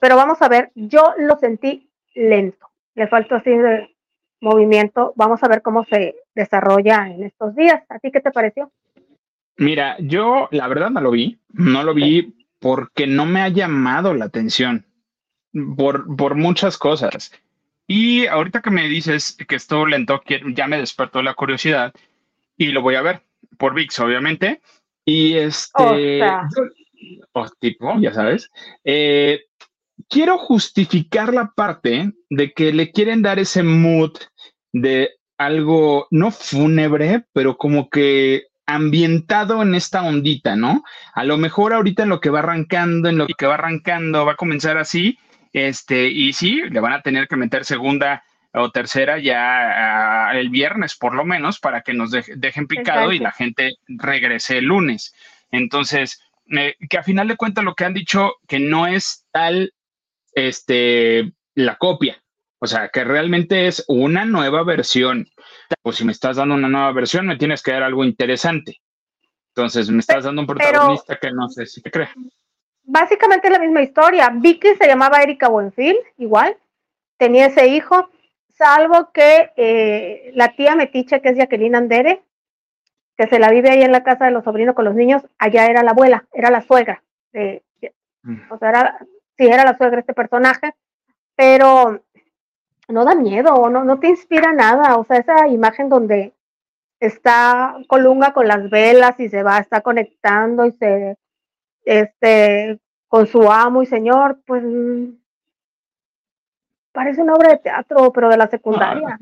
pero 0.00 0.16
vamos 0.16 0.40
a 0.40 0.48
ver, 0.48 0.70
yo 0.74 1.14
lo 1.18 1.36
sentí 1.36 1.90
lento, 2.14 2.70
le 2.94 3.06
faltó 3.06 3.36
así 3.36 3.50
de 3.50 3.94
movimiento, 4.40 5.12
vamos 5.16 5.42
a 5.42 5.48
ver 5.48 5.60
cómo 5.60 5.84
se 5.84 6.16
desarrolla 6.34 7.08
en 7.08 7.24
estos 7.24 7.54
días. 7.54 7.82
¿A 7.90 7.98
ti 7.98 8.10
qué 8.10 8.20
te 8.20 8.30
pareció? 8.30 8.72
Mira, 9.58 9.96
yo 9.98 10.48
la 10.52 10.66
verdad 10.68 10.88
no 10.88 11.02
lo 11.02 11.10
vi, 11.10 11.38
no 11.50 11.84
lo 11.84 11.92
vi 11.92 12.46
porque 12.58 13.06
no 13.06 13.26
me 13.26 13.42
ha 13.42 13.48
llamado 13.48 14.14
la 14.14 14.24
atención 14.24 14.86
por, 15.76 16.16
por 16.16 16.34
muchas 16.34 16.78
cosas. 16.78 17.32
Y 17.86 18.26
ahorita 18.26 18.62
que 18.62 18.70
me 18.70 18.88
dices 18.88 19.36
que 19.46 19.56
esto 19.56 19.84
lento, 19.84 20.22
ya 20.54 20.66
me 20.66 20.78
despertó 20.78 21.22
la 21.22 21.34
curiosidad 21.34 21.92
y 22.56 22.68
lo 22.68 22.80
voy 22.80 22.94
a 22.94 23.02
ver 23.02 23.22
por 23.60 23.74
VIX, 23.74 24.00
obviamente. 24.00 24.60
Y 25.04 25.34
este, 25.34 26.22
o, 27.32 27.46
tipo, 27.60 27.98
ya 28.00 28.12
sabes, 28.12 28.50
eh, 28.84 29.42
quiero 30.08 30.38
justificar 30.38 31.32
la 31.32 31.52
parte 31.54 32.12
de 32.28 32.52
que 32.52 32.72
le 32.72 32.90
quieren 32.90 33.22
dar 33.22 33.38
ese 33.38 33.62
mood 33.62 34.12
de 34.72 35.10
algo 35.38 36.06
no 36.10 36.30
fúnebre, 36.30 37.24
pero 37.32 37.56
como 37.56 37.88
que 37.88 38.46
ambientado 38.66 39.62
en 39.62 39.74
esta 39.74 40.02
ondita, 40.02 40.56
¿no? 40.56 40.82
A 41.14 41.24
lo 41.24 41.36
mejor 41.36 41.72
ahorita 41.72 42.04
en 42.04 42.08
lo 42.08 42.20
que 42.20 42.30
va 42.30 42.40
arrancando, 42.40 43.08
en 43.08 43.18
lo 43.18 43.26
que 43.26 43.46
va 43.46 43.54
arrancando, 43.54 44.24
va 44.24 44.32
a 44.32 44.36
comenzar 44.36 44.78
así 44.78 45.18
este, 45.52 46.08
y 46.08 46.32
sí, 46.32 46.62
le 46.70 46.80
van 46.80 46.92
a 46.92 47.02
tener 47.02 47.26
que 47.26 47.36
meter 47.36 47.64
segunda 47.64 48.22
o 48.52 48.70
tercera 48.70 49.18
ya 49.18 50.28
ah, 50.28 50.38
el 50.38 50.50
viernes 50.50 50.96
por 50.96 51.14
lo 51.14 51.24
menos 51.24 51.60
para 51.60 51.82
que 51.82 51.94
nos 51.94 52.10
dejen 52.10 52.66
picado 52.66 53.12
y 53.12 53.18
la 53.18 53.32
gente 53.32 53.74
regrese 53.86 54.58
el 54.58 54.66
lunes. 54.66 55.14
Entonces, 55.50 56.20
eh, 56.50 56.74
que 56.88 56.98
a 56.98 57.02
final 57.02 57.28
de 57.28 57.36
cuentas 57.36 57.64
lo 57.64 57.74
que 57.74 57.84
han 57.84 57.94
dicho 57.94 58.34
que 58.48 58.58
no 58.58 58.86
es 58.86 59.26
tal 59.30 59.72
este 60.32 61.32
la 61.54 61.76
copia, 61.76 62.22
o 62.58 62.66
sea, 62.66 62.88
que 62.88 63.04
realmente 63.04 63.66
es 63.66 63.84
una 63.88 64.24
nueva 64.24 64.62
versión. 64.64 65.28
Pues 65.82 65.96
si 65.96 66.04
me 66.04 66.12
estás 66.12 66.36
dando 66.36 66.54
una 66.54 66.68
nueva 66.68 66.92
versión, 66.92 67.26
me 67.26 67.36
tienes 67.36 67.62
que 67.62 67.72
dar 67.72 67.82
algo 67.82 68.04
interesante. 68.04 68.80
Entonces, 69.54 69.90
me 69.90 70.00
estás 70.00 70.24
dando 70.24 70.42
un 70.42 70.46
protagonista 70.46 71.16
que 71.16 71.32
no 71.32 71.48
sé 71.48 71.66
si 71.66 71.82
te 71.82 71.90
cree 71.90 72.08
básicamente 72.90 73.48
la 73.50 73.58
misma 73.58 73.82
historia. 73.82 74.30
Vicky 74.34 74.74
se 74.74 74.86
llamaba 74.86 75.22
Erika 75.22 75.48
Buenfil, 75.48 75.96
igual, 76.18 76.56
tenía 77.16 77.46
ese 77.46 77.68
hijo, 77.68 78.10
salvo 78.60 79.10
que 79.12 79.52
eh, 79.56 80.32
la 80.34 80.54
tía 80.54 80.76
metiche, 80.76 81.22
que 81.22 81.30
es 81.30 81.36
Jacqueline 81.38 81.74
Andere, 81.74 82.22
que 83.16 83.26
se 83.26 83.38
la 83.38 83.50
vive 83.50 83.70
ahí 83.70 83.82
en 83.82 83.92
la 83.92 84.02
casa 84.02 84.26
de 84.26 84.32
los 84.32 84.44
sobrinos 84.44 84.74
con 84.74 84.84
los 84.84 84.94
niños, 84.94 85.22
allá 85.38 85.66
era 85.66 85.82
la 85.82 85.92
abuela, 85.92 86.26
era 86.32 86.50
la 86.50 86.60
suegra. 86.60 87.02
Mm. 88.22 88.36
o 88.50 88.58
sea, 88.58 88.68
era, 88.68 88.98
sí, 89.38 89.46
era 89.46 89.64
la 89.64 89.76
suegra 89.78 90.00
este 90.00 90.12
personaje, 90.12 90.74
pero 91.34 92.02
no 92.88 93.04
da 93.04 93.14
miedo, 93.14 93.70
no, 93.70 93.82
no 93.84 93.98
te 93.98 94.08
inspira 94.08 94.52
nada. 94.52 94.98
O 94.98 95.04
sea, 95.04 95.16
esa 95.16 95.48
imagen 95.48 95.88
donde 95.88 96.34
está 96.98 97.76
Colunga 97.88 98.34
con 98.34 98.46
las 98.46 98.68
velas 98.68 99.18
y 99.20 99.30
se 99.30 99.42
va, 99.42 99.58
está 99.58 99.80
conectando 99.80 100.66
y 100.66 100.72
se 100.72 101.16
este, 101.84 102.78
con 103.08 103.26
su 103.26 103.50
amo 103.50 103.82
y 103.82 103.86
señor, 103.86 104.40
pues 104.46 104.62
parece 106.92 107.22
una 107.22 107.34
obra 107.34 107.50
de 107.50 107.58
teatro, 107.58 108.12
pero 108.12 108.28
de 108.28 108.36
la 108.36 108.48
secundaria. 108.48 109.18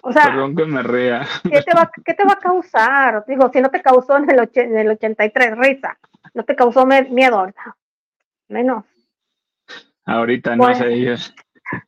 O 0.00 0.12
sea, 0.12 0.24
Perdón 0.24 0.56
que 0.56 0.64
me 0.64 0.82
rea. 0.82 1.26
¿qué 1.42 1.62
te, 1.62 1.74
va, 1.74 1.90
¿qué 2.04 2.14
te 2.14 2.24
va 2.24 2.32
a 2.32 2.38
causar? 2.38 3.24
Digo, 3.26 3.50
si 3.52 3.60
no 3.60 3.70
te 3.70 3.82
causó 3.82 4.16
en 4.16 4.30
el, 4.30 4.50
en 4.54 4.78
el 4.78 4.90
83 4.90 5.58
risa, 5.58 5.98
no 6.34 6.44
te 6.44 6.54
causó 6.54 6.86
miedo, 6.86 7.46
menos. 8.48 8.84
Ahorita 10.04 10.54
no 10.54 10.74
sé. 10.74 11.16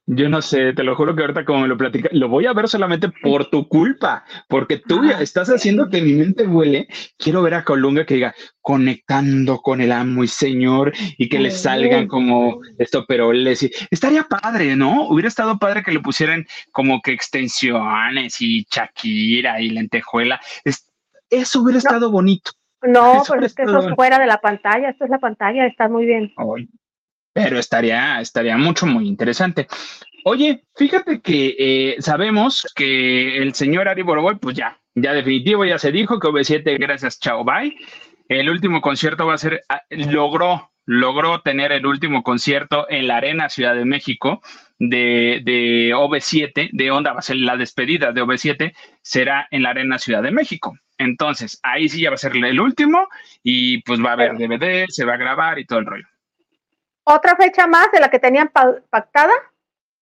Yo 0.07 0.29
no 0.29 0.43
sé, 0.43 0.73
te 0.73 0.83
lo 0.83 0.97
juro 0.97 1.15
que 1.15 1.23
ahorita 1.23 1.45
como 1.45 1.61
me 1.61 1.69
lo 1.69 1.77
platica, 1.77 2.09
lo 2.13 2.29
voy 2.29 2.47
a 2.47 2.53
ver 2.53 2.69
solamente 2.69 3.09
por 3.23 3.47
tu 3.47 3.69
culpa, 3.69 4.25
porque 4.49 4.79
tú 4.79 5.05
ya 5.05 5.21
estás 5.21 5.49
haciendo 5.49 5.89
que 5.89 6.03
mi 6.03 6.15
mente 6.15 6.47
huele. 6.47 6.89
Quiero 7.17 7.43
ver 7.43 7.55
a 7.55 7.65
Colunga 7.65 8.05
que 8.05 8.15
diga 8.15 8.35
conectando 8.61 9.59
con 9.59 9.81
el 9.81 9.93
amo 9.93 10.25
y 10.25 10.29
señor 10.29 10.93
y 11.17 11.29
que 11.29 11.39
le 11.39 11.51
salgan 11.51 12.09
como 12.09 12.61
esto, 12.79 13.05
pero 13.07 13.33
les 13.33 13.69
estaría 13.91 14.25
padre, 14.25 14.75
¿no? 14.75 15.09
Hubiera 15.09 15.29
estado 15.29 15.59
padre 15.59 15.83
que 15.83 15.93
le 15.93 16.01
pusieran 16.01 16.47
como 16.73 17.01
que 17.01 17.13
extensiones 17.13 18.41
y 18.41 18.67
Shakira 18.71 19.61
y 19.61 19.71
lentejuela. 19.71 20.41
eso 21.31 21.61
hubiera 21.61 21.79
estado 21.79 22.11
bonito. 22.11 22.51
No, 22.83 23.23
pero 23.29 23.45
es 23.45 23.55
que 23.55 23.63
eso 23.63 23.79
es 23.81 23.95
fuera 23.95 24.19
de 24.19 24.27
la 24.27 24.39
pantalla, 24.39 24.91
esto 24.91 25.05
es 25.05 25.11
la 25.11 25.19
pantalla, 25.19 25.67
está 25.67 25.89
muy 25.89 26.07
bien 26.07 26.33
pero 27.33 27.59
estaría, 27.59 28.21
estaría 28.21 28.57
mucho, 28.57 28.87
muy 28.87 29.07
interesante. 29.07 29.67
Oye, 30.25 30.65
fíjate 30.77 31.21
que 31.21 31.57
eh, 31.59 31.97
sabemos 32.01 32.67
que 32.75 33.39
el 33.39 33.55
señor 33.55 33.89
Ari 33.89 34.03
Boroboy, 34.03 34.37
pues 34.37 34.57
ya, 34.57 34.79
ya 34.95 35.13
definitivo, 35.13 35.65
ya 35.65 35.79
se 35.79 35.93
dijo 35.93 36.19
que 36.19 36.29
OV7, 36.29 36.79
gracias, 36.79 37.19
chao, 37.19 37.45
bye. 37.45 37.77
El 38.29 38.51
último 38.51 38.81
concierto 38.81 39.27
va 39.27 39.35
a 39.35 39.39
ser, 39.39 39.63
ah, 39.69 39.83
logró, 39.91 40.71
logró 40.85 41.41
tener 41.41 41.73
el 41.73 41.87
último 41.87 42.23
concierto 42.23 42.87
en 42.91 43.07
la 43.07 43.17
Arena 43.17 43.49
Ciudad 43.49 43.75
de 43.75 43.85
México 43.85 44.43
de, 44.79 45.41
de 45.45 45.95
OV7, 45.95 46.71
de 46.73 46.91
Onda, 46.91 47.13
va 47.13 47.21
a 47.21 47.23
ser 47.23 47.37
la 47.37 47.57
despedida 47.57 48.13
de 48.13 48.23
OV7, 48.23 48.75
será 49.03 49.49
en 49.51 49.63
la 49.63 49.71
Arena 49.71 49.99
Ciudad 49.99 50.23
de 50.23 50.31
México. 50.31 50.77
Entonces, 50.99 51.61
ahí 51.63 51.89
sí 51.89 52.03
ya 52.03 52.11
va 52.11 52.15
a 52.15 52.19
ser 52.19 52.37
el 52.37 52.61
último 52.61 53.09
y 53.43 53.83
pues 53.83 54.05
va 54.05 54.11
a 54.11 54.13
haber 54.15 54.37
DVD, 54.37 54.87
se 54.89 55.05
va 55.05 55.15
a 55.15 55.19
grabar 55.19 55.59
y 55.59 55.65
todo 55.65 55.79
el 55.79 55.87
rollo. 55.87 56.07
¿Otra 57.11 57.37
fecha 57.37 57.67
más 57.67 57.91
de 57.91 58.01
la 58.01 58.11
que 58.11 58.19
tenían 58.19 58.51
pactada? 58.91 59.33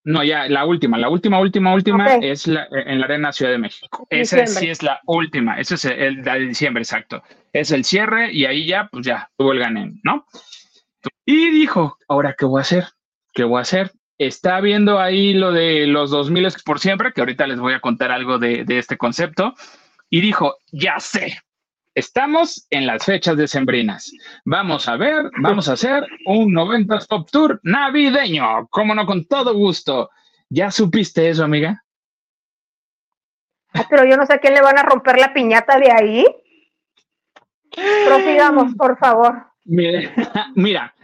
No, 0.02 0.24
ya, 0.24 0.48
la 0.48 0.64
última, 0.64 0.98
la 0.98 1.08
última, 1.08 1.38
última, 1.38 1.72
última 1.72 2.16
es 2.16 2.48
la, 2.48 2.66
en 2.70 2.98
la 2.98 3.06
Arena 3.06 3.32
Ciudad 3.32 3.52
de 3.52 3.58
México. 3.58 4.08
Esa 4.10 4.44
sí 4.46 4.68
es 4.68 4.82
la 4.82 5.00
última, 5.06 5.60
ese 5.60 5.76
es 5.76 5.84
el, 5.84 6.24
de 6.24 6.38
diciembre, 6.40 6.82
exacto. 6.82 7.22
Es 7.52 7.70
el 7.70 7.84
cierre 7.84 8.32
y 8.32 8.44
ahí 8.44 8.66
ya, 8.66 8.88
pues 8.90 9.06
ya, 9.06 9.30
tuvo 9.36 9.52
el 9.52 9.60
gané, 9.60 9.92
¿no? 10.02 10.26
Y 11.24 11.50
dijo, 11.50 11.96
ahora, 12.08 12.34
¿qué 12.36 12.44
voy 12.44 12.58
a 12.58 12.62
hacer? 12.62 12.86
¿Qué 13.32 13.44
voy 13.44 13.58
a 13.58 13.62
hacer? 13.62 13.92
Está 14.18 14.60
viendo 14.60 14.98
ahí 14.98 15.32
lo 15.32 15.52
de 15.52 15.86
los 15.86 16.10
2000 16.10 16.48
por 16.64 16.80
siempre, 16.80 17.12
que 17.12 17.20
ahorita 17.20 17.46
les 17.46 17.60
voy 17.60 17.74
a 17.74 17.80
contar 17.80 18.10
algo 18.10 18.38
de, 18.38 18.64
de 18.64 18.78
este 18.78 18.96
concepto. 18.96 19.54
Y 20.10 20.20
dijo, 20.22 20.56
ya 20.72 20.98
sé, 20.98 21.38
Estamos 21.96 22.66
en 22.68 22.86
las 22.86 23.06
fechas 23.06 23.38
decembrinas. 23.38 24.12
Vamos 24.44 24.86
a 24.86 24.98
ver, 24.98 25.30
vamos 25.40 25.66
a 25.66 25.72
hacer 25.72 26.06
un 26.26 26.52
90 26.52 26.98
Pop 27.08 27.26
Tour 27.32 27.58
navideño. 27.62 28.66
Cómo 28.68 28.94
no, 28.94 29.06
con 29.06 29.24
todo 29.24 29.54
gusto. 29.54 30.10
¿Ya 30.50 30.70
supiste 30.70 31.30
eso, 31.30 31.44
amiga? 31.44 31.82
Ah, 33.72 33.86
pero 33.88 34.04
yo 34.04 34.18
no 34.18 34.26
sé 34.26 34.34
a 34.34 34.38
quién 34.38 34.52
le 34.52 34.60
van 34.60 34.78
a 34.78 34.82
romper 34.82 35.18
la 35.18 35.32
piñata 35.32 35.78
de 35.78 35.90
ahí. 35.90 36.26
Prosigamos, 38.06 38.74
por 38.74 38.98
favor. 38.98 39.46
Mira, 39.64 40.94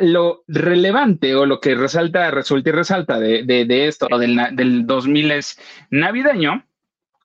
lo 0.00 0.42
relevante 0.48 1.36
o 1.36 1.46
lo 1.46 1.60
que 1.60 1.76
resalta, 1.76 2.32
resulta 2.32 2.70
y 2.70 2.72
resalta 2.72 3.20
de, 3.20 3.44
de, 3.44 3.86
esto, 3.86 4.08
del, 4.18 4.40
del 4.56 4.88
2000 4.88 5.30
es 5.30 5.60
navideño, 5.90 6.64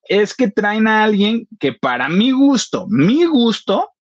es 0.09 0.35
que 0.35 0.49
traen 0.49 0.87
a 0.87 1.03
alguien 1.03 1.47
que 1.59 1.71
para 1.71 2.09
mi 2.09 2.31
gusto, 2.31 2.87
mi 2.89 3.25
gusto, 3.25 3.91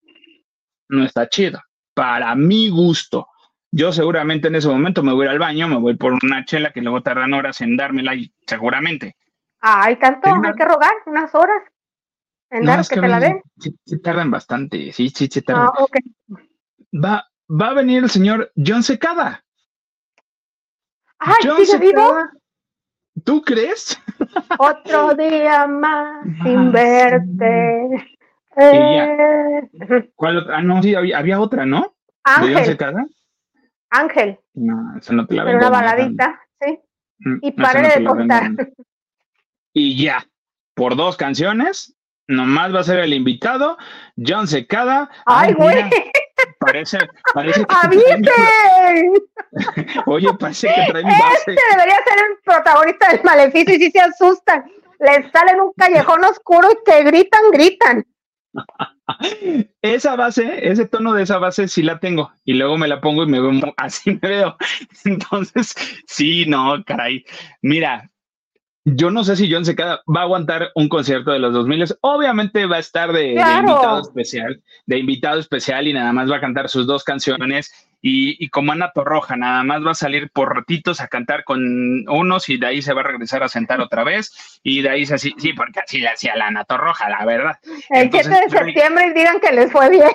no 0.89 1.05
está 1.05 1.29
chido. 1.29 1.61
Para 1.93 2.35
mi 2.35 2.69
gusto. 2.69 3.27
Yo 3.71 3.93
seguramente 3.93 4.47
en 4.47 4.55
ese 4.55 4.67
momento 4.67 5.03
me 5.03 5.13
voy 5.13 5.27
al 5.27 5.37
baño, 5.37 5.67
me 5.67 5.77
voy 5.77 5.95
por 5.95 6.13
una 6.13 6.43
chela 6.45 6.73
que 6.73 6.81
luego 6.81 7.03
tardan 7.03 7.33
horas 7.33 7.61
en 7.61 7.77
dármela 7.77 8.15
y 8.15 8.33
seguramente. 8.47 9.15
Ay, 9.59 9.97
tanto, 9.97 10.29
hay 10.29 10.53
que 10.53 10.65
rogar 10.65 10.93
unas 11.05 11.35
horas 11.35 11.61
en 12.49 12.65
dar 12.65 12.87
que, 12.87 12.99
te 12.99 13.07
la 13.07 13.19
den. 13.19 13.41
Sí, 13.59 14.01
tardan 14.01 14.31
bastante, 14.31 14.91
sí, 14.91 15.09
sí, 15.09 15.27
sí 15.31 15.41
tardan. 15.43 15.67
Ah, 15.67 15.85
va, 16.93 17.27
va 17.49 17.67
a 17.67 17.73
venir 17.73 18.03
el 18.03 18.09
señor 18.09 18.51
John 18.55 18.81
Secada. 18.81 19.45
Ay, 21.19 21.35
John 21.43 21.63
¿sigue 21.63 21.77
vivo? 21.77 22.17
¿Tú 23.23 23.43
crees? 23.43 24.01
Otro 24.57 25.13
día 25.15 25.67
más 25.67 26.25
sin 26.43 26.71
verte. 26.71 28.07
Eh, 28.55 29.61
¿Cuál 30.15 30.37
otra? 30.37 30.57
Ah, 30.57 30.61
no, 30.61 30.81
sí, 30.83 30.95
había, 30.95 31.39
otra, 31.39 31.65
¿no? 31.65 31.95
Ángel. 32.23 32.77
Ángel. 33.89 34.39
No, 34.53 34.97
esa 34.97 35.13
no 35.13 35.25
te 35.25 35.35
la 35.35 35.45
Pero 35.45 35.57
una 35.57 35.69
baladita, 35.69 36.41
sí. 36.59 36.79
Mm, 37.19 37.37
y 37.41 37.51
pare 37.51 37.99
de 37.99 38.05
contar. 38.05 38.51
Y 39.73 40.01
ya, 40.01 40.25
por 40.73 40.95
dos 40.95 41.15
canciones, 41.15 41.95
nomás 42.29 42.73
va 42.73 42.79
a 42.79 42.83
ser 42.83 42.99
el 42.99 43.13
invitado, 43.13 43.77
John 44.15 44.47
Secada. 44.47 45.09
¡Ay, 45.25 45.53
güey! 45.53 45.89
Parece, 46.59 46.99
parece 47.33 47.65
que. 47.65 47.75
¡Avisen! 47.75 49.13
Oye, 50.05 50.29
parece 50.39 50.67
que 50.67 50.91
trae 50.91 51.03
mi 51.03 51.11
base. 51.11 51.51
Este 51.51 51.61
debería 51.71 51.95
ser 51.95 52.19
el 52.29 52.37
protagonista 52.45 53.11
del 53.11 53.23
maleficio 53.23 53.75
y 53.75 53.79
si 53.79 53.91
se 53.91 53.99
asustan. 53.99 54.63
Les 54.99 55.31
salen 55.31 55.59
un 55.61 55.73
callejón 55.75 56.23
oscuro 56.23 56.69
y 56.71 56.77
que 56.85 57.03
gritan, 57.03 57.41
gritan. 57.51 58.05
Esa 59.81 60.15
base, 60.15 60.69
ese 60.69 60.85
tono 60.85 61.13
de 61.13 61.23
esa 61.23 61.39
base 61.39 61.67
sí 61.67 61.81
la 61.81 61.99
tengo 61.99 62.31
y 62.45 62.53
luego 62.53 62.77
me 62.77 62.87
la 62.87 63.01
pongo 63.01 63.23
y 63.23 63.27
me 63.27 63.39
veo 63.39 63.51
así 63.77 64.19
me 64.21 64.29
veo. 64.29 64.55
Entonces, 65.03 65.73
sí, 66.05 66.45
no, 66.45 66.83
caray. 66.85 67.25
Mira, 67.63 68.11
yo 68.95 69.11
no 69.11 69.23
sé 69.23 69.35
si 69.35 69.51
John 69.51 69.65
Secada 69.65 70.01
va 70.07 70.21
a 70.21 70.23
aguantar 70.23 70.71
un 70.75 70.89
concierto 70.89 71.31
de 71.31 71.39
los 71.39 71.53
2000. 71.53 71.97
Obviamente 72.01 72.65
va 72.65 72.77
a 72.77 72.79
estar 72.79 73.11
de, 73.11 73.33
invitado 73.33 74.01
especial, 74.01 74.61
de 74.85 74.97
invitado 74.97 75.39
especial 75.39 75.87
y 75.87 75.93
nada 75.93 76.13
más 76.13 76.31
va 76.31 76.37
a 76.37 76.41
cantar 76.41 76.69
sus 76.69 76.87
dos 76.87 77.03
canciones. 77.03 77.71
Y, 78.01 78.47
como 78.49 78.71
Ana 78.71 78.91
Torroja, 78.93 79.35
nada 79.35 79.61
más 79.63 79.85
va 79.85 79.91
a 79.91 79.95
salir 79.95 80.29
por 80.31 80.55
ratitos 80.55 81.01
a 81.01 81.09
cantar 81.09 81.43
con 81.43 82.07
unos 82.07 82.47
y 82.47 82.57
de 82.57 82.67
ahí 82.67 82.81
se 82.81 82.93
va 82.93 83.01
a 83.01 83.03
regresar 83.03 83.43
a 83.43 83.49
sentar 83.49 83.81
otra 83.81 84.05
vez. 84.05 84.59
Y 84.63 84.81
de 84.81 84.89
ahí 84.89 85.05
se 85.05 85.15
así, 85.15 85.33
sí, 85.37 85.51
porque 85.51 85.81
así 85.81 85.99
le 85.99 86.07
hacía 86.07 86.37
la 86.37 86.47
Ana 86.47 86.63
Torroja, 86.63 87.09
la 87.09 87.25
verdad. 87.25 87.57
El 87.89 88.09
7 88.09 88.29
de 88.29 88.49
septiembre 88.49 89.07
y 89.07 89.13
digan 89.13 89.39
que 89.41 89.51
les 89.51 89.69
fue 89.71 89.89
bien. 89.89 90.11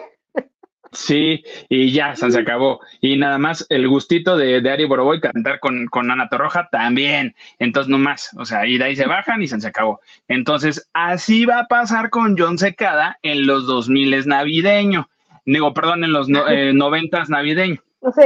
Sí, 0.95 1.45
y 1.69 1.93
ya 1.93 2.15
se 2.15 2.39
acabó. 2.39 2.81
Y 3.01 3.17
nada 3.17 3.39
más 3.39 3.67
el 3.69 3.89
gustito 3.89 4.37
de, 4.37 4.61
de 4.61 4.71
Ari 4.71 4.85
Boroboy 4.85 5.21
cantar 5.21 5.61
con, 5.61 5.87
con 5.87 6.11
Ana 6.11 6.29
Torroja 6.29 6.69
también. 6.71 7.35
Entonces, 7.59 7.91
no 7.91 7.99
más. 7.99 8.31
O 8.39 8.45
sea, 8.45 8.67
y 8.67 8.79
de 8.79 8.85
ahí 8.85 8.97
se 8.97 9.07
bajan 9.07 9.43
y 9.43 9.49
se 9.49 9.67
acabó. 9.67 10.01
Entonces, 10.29 10.89
así 10.93 11.45
va 11.45 11.61
a 11.61 11.67
pasar 11.67 12.11
con 12.11 12.37
John 12.39 12.59
Secada 12.59 13.19
en 13.23 13.47
los 13.47 13.67
2000 13.67 14.15
navideño. 14.27 15.09
Digo, 15.45 15.75
perdón, 15.75 16.05
en 16.05 16.13
los 16.13 16.29
no, 16.29 16.49
eh, 16.49 16.73
noventas 16.73 17.29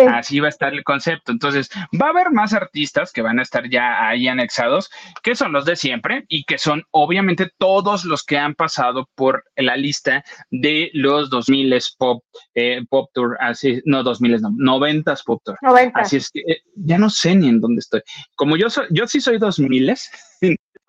Así 0.09 0.41
va 0.41 0.47
a 0.47 0.51
estar 0.51 0.73
el 0.73 0.85
concepto. 0.85 1.33
Entonces, 1.33 1.71
va 2.01 2.07
a 2.07 2.11
haber 2.11 2.31
más 2.33 2.53
artistas 2.53 3.12
que 3.12 3.23
van 3.23 3.38
a 3.38 3.43
estar 3.43 3.69
ya 3.69 4.09
ahí 4.09 4.29
anexados, 4.29 4.91
que 5.23 5.35
son 5.35 5.53
los 5.53 5.64
de 5.64 5.77
siempre 5.77 6.25
y 6.29 6.45
que 6.45 6.59
son 6.59 6.85
obviamente 6.91 7.51
todos 7.59 8.05
los 8.05 8.25
que 8.25 8.38
han 8.38 8.55
pasado 8.55 9.09
por 9.14 9.45
la 9.57 9.77
lista 9.77 10.25
de 10.51 10.91
los 10.95 11.31
2000 11.31 11.79
pop, 11.99 12.25
eh, 12.55 12.83
pop 12.88 13.11
tour, 13.12 13.37
así, 13.41 13.81
no 13.85 14.03
2000, 14.03 14.43
no, 14.43 14.51
90 14.57 15.14
pop 15.25 15.43
tour. 15.45 15.59
Así 15.95 16.17
es 16.17 16.31
que 16.31 16.41
eh, 16.41 16.62
ya 16.75 16.99
no 16.99 17.11
sé 17.11 17.35
ni 17.35 17.49
en 17.49 17.61
dónde 17.61 17.81
estoy. 17.81 18.03
Como 18.35 18.57
yo 18.57 18.71
soy, 18.71 18.87
yo 18.91 19.07
sí 19.07 19.21
soy 19.21 19.38
2000. 19.38 19.95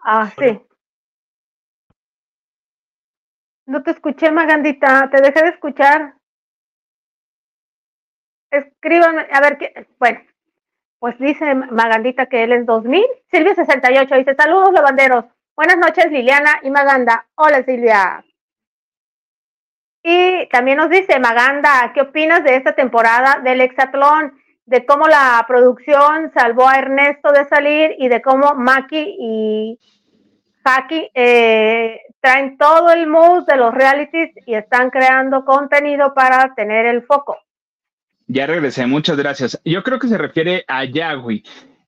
Ah, 0.04 0.32
sí. 0.40 0.60
No 3.66 3.84
te 3.84 3.92
escuché, 3.92 4.32
Magandita, 4.32 5.10
te 5.12 5.22
dejé 5.22 5.44
de 5.44 5.50
escuchar 5.50 6.19
escríbanme, 8.52 9.28
a 9.32 9.42
ver, 9.42 9.58
qué, 9.58 9.88
bueno, 10.00 10.20
pues 11.00 11.18
dice 11.20 11.56
Magandita 11.56 12.26
que 12.26 12.44
él 12.44 12.52
es 12.54 12.66
2000. 12.66 13.06
Silvia 13.32 13.56
68 13.56 14.16
dice, 14.16 14.36
saludos 14.36 14.74
lavanderos. 14.74 15.26
Buenas 15.56 15.78
noches 15.78 16.12
Liliana 16.12 16.60
y 16.64 16.70
Maganda. 16.70 17.28
Hola 17.36 17.64
Silvia. 17.64 18.24
Y 20.04 20.48
también 20.50 20.78
nos 20.78 20.90
dice 20.90 21.20
Maganda, 21.20 21.92
¿qué 21.94 22.02
opinas 22.02 22.44
de 22.44 22.56
esta 22.56 22.74
temporada 22.74 23.42
del 23.44 23.62
Hexatlón? 23.62 24.34
De 24.66 24.86
cómo 24.86 25.08
la 25.08 25.44
producción 25.48 26.32
salvó 26.34 26.68
a 26.68 26.78
Ernesto 26.78 27.32
de 27.32 27.46
salir 27.46 27.96
y 27.98 28.08
de 28.08 28.22
cómo 28.22 28.56
Maki 28.56 29.16
y 29.20 29.80
Haki 30.64 31.10
eh, 31.14 32.02
traen 32.20 32.58
todo 32.58 32.92
el 32.92 33.08
mood 33.08 33.46
de 33.46 33.58
los 33.58 33.74
realities 33.74 34.32
y 34.46 34.54
están 34.54 34.90
creando 34.90 35.44
contenido 35.44 36.14
para 36.14 36.54
tener 36.56 36.86
el 36.86 37.04
foco. 37.04 37.38
Ya 38.32 38.46
regresé, 38.46 38.86
muchas 38.86 39.18
gracias. 39.18 39.60
Yo 39.66 39.82
creo 39.82 39.98
que 39.98 40.08
se 40.08 40.18
refiere 40.18 40.64
a 40.68 40.86
Yagui. 40.86 41.44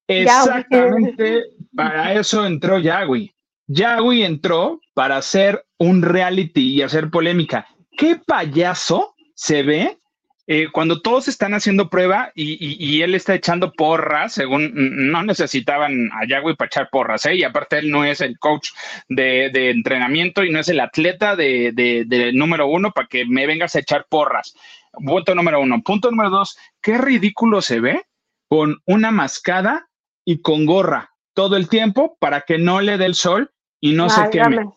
Exactamente 0.07 1.43
para 1.75 2.13
eso 2.15 2.45
entró 2.47 2.79
Yagui. 2.79 3.31
Yagui 3.67 4.23
entró 4.23 4.81
para 4.95 5.17
hacer 5.17 5.63
un 5.77 6.01
reality 6.01 6.73
y 6.73 6.81
hacer 6.81 7.11
polémica. 7.11 7.67
¿Qué 7.95 8.15
payaso 8.25 9.13
se 9.35 9.61
ve 9.61 9.99
eh, 10.47 10.69
cuando 10.71 11.01
todos 11.01 11.27
están 11.27 11.53
haciendo 11.53 11.89
prueba 11.89 12.31
y, 12.33 13.01
él 13.03 13.13
está 13.13 13.35
echando 13.35 13.71
porras, 13.71 14.33
según 14.33 14.71
no 14.73 15.23
necesitaban 15.23 16.09
a 16.11 16.25
Yagui 16.27 16.55
para 16.55 16.67
echar 16.67 16.89
porras, 16.91 17.25
¿eh? 17.27 17.35
y 17.35 17.43
aparte 17.43 17.77
él 17.77 17.91
no 17.91 18.03
es 18.03 18.19
el 18.19 18.39
coach 18.39 18.69
de, 19.07 19.51
entrenamiento 19.69 20.43
y 20.43 20.49
no 20.49 20.59
es 20.59 20.69
el 20.69 20.79
atleta 20.79 21.35
de, 21.35 21.71
de, 21.73 22.31
número 22.33 22.67
uno 22.67 22.91
para 22.91 23.07
que 23.07 23.25
me 23.25 23.45
vengas 23.45 23.75
a 23.75 23.79
echar 23.79 24.07
porras. 24.09 24.55
Punto 24.93 25.35
número 25.35 25.61
uno. 25.61 25.81
Punto 25.83 26.11
número 26.11 26.29
dos, 26.29 26.57
qué 26.81 26.97
ridículo 26.97 27.61
se 27.61 27.79
ve 27.79 28.05
con 28.47 28.81
una 28.85 29.11
mascada 29.11 29.87
y 30.25 30.41
con 30.41 30.65
gorra 30.65 31.11
todo 31.33 31.55
el 31.55 31.69
tiempo 31.69 32.17
para 32.19 32.41
que 32.41 32.57
no 32.57 32.81
le 32.81 32.97
dé 32.97 33.05
el 33.05 33.15
sol 33.15 33.51
y 33.79 33.93
no 33.93 34.09
se 34.09 34.29
queme. 34.29 34.69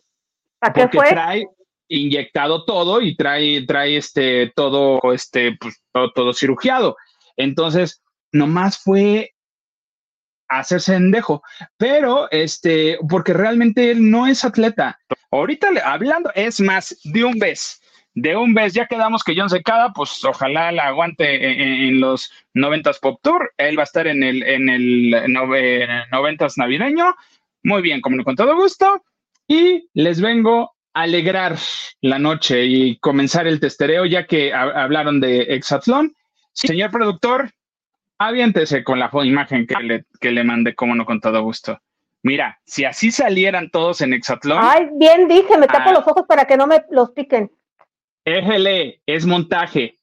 ¿Para 0.61 0.73
qué 0.73 0.89
porque 0.89 1.11
trae 1.11 1.49
inyectado 1.89 2.65
todo 2.65 3.01
y 3.01 3.17
trae, 3.17 3.67
trae 3.67 3.97
este 3.97 4.53
todo, 4.55 5.01
este, 5.13 5.57
pues, 5.61 5.83
todo, 5.93 6.13
todo 6.13 6.33
cirugiado. 6.33 6.97
Entonces, 7.37 8.03
nomás 8.33 8.79
fue 8.79 9.35
hacerse 10.49 10.95
endejo, 10.95 11.43
pero 11.77 12.31
este, 12.31 12.99
porque 13.09 13.33
realmente 13.33 13.91
él 13.91 14.11
no 14.11 14.27
es 14.27 14.45
atleta. 14.45 14.99
Ahorita 15.31 15.69
hablando, 15.85 16.31
es 16.35 16.61
más, 16.61 16.97
de 17.05 17.25
un 17.25 17.39
vez 17.39 17.81
de 18.15 18.37
un 18.37 18.55
vez 18.55 18.73
ya 18.73 18.87
quedamos 18.87 19.25
que 19.25 19.35
John 19.37 19.51
Secada, 19.51 19.93
pues 19.93 20.25
ojalá 20.25 20.71
la 20.71 20.85
aguante 20.85 21.89
en, 21.89 22.01
los 22.01 22.31
90s 22.55 23.01
Pop 23.01 23.19
Tour. 23.23 23.53
Él 23.59 23.77
va 23.77 23.83
a 23.83 23.85
estar 23.85 24.07
en 24.07 24.23
el, 24.23 24.43
en 24.45 24.69
el 24.69 25.13
90s 25.13 26.57
navideño. 26.57 27.17
Muy 27.65 27.83
bien, 27.83 28.01
como 28.01 28.23
con 28.23 28.37
todo 28.37 28.55
gusto. 28.55 29.03
Y 29.49 29.89
les 29.95 30.21
vengo 30.21 30.75
a 30.95 31.03
alegrar 31.03 31.57
la 32.03 32.21
noche 32.21 32.65
y 32.65 32.97
comenzar 32.99 33.49
el 33.49 33.59
testereo, 33.59 34.07
ya 34.07 34.27
que 34.27 34.55
hablaron 34.55 35.21
de 35.21 35.43
Exatlón. 35.55 36.15
Señor 36.53 36.93
productor, 36.93 37.51
aviéntese 38.19 38.85
con 38.85 39.01
la 39.01 39.11
imagen 39.25 39.67
que 39.67 39.75
le, 39.83 40.05
que 40.21 40.31
le 40.31 40.45
mandé, 40.45 40.77
como 40.77 40.95
no 40.95 41.05
con 41.05 41.21
todo 41.21 41.43
gusto. 41.43 41.81
Mira, 42.23 42.59
si 42.65 42.85
así 42.85 43.11
salieran 43.11 43.71
todos 43.71 44.01
en 44.01 44.15
Exatlón. 44.15 44.59
Ay, 44.63 44.89
bien 44.95 45.27
dije, 45.27 45.59
me 45.59 45.67
tapo 45.67 45.91
ah. 45.91 45.95
los 45.95 46.07
ojos 46.07 46.25
para 46.29 46.45
que 46.47 46.57
no 46.57 46.69
me 46.69 46.85
los 46.91 47.11
piquen. 47.11 47.51
Éjele, 48.25 49.01
es 49.07 49.27
montaje. 49.27 49.99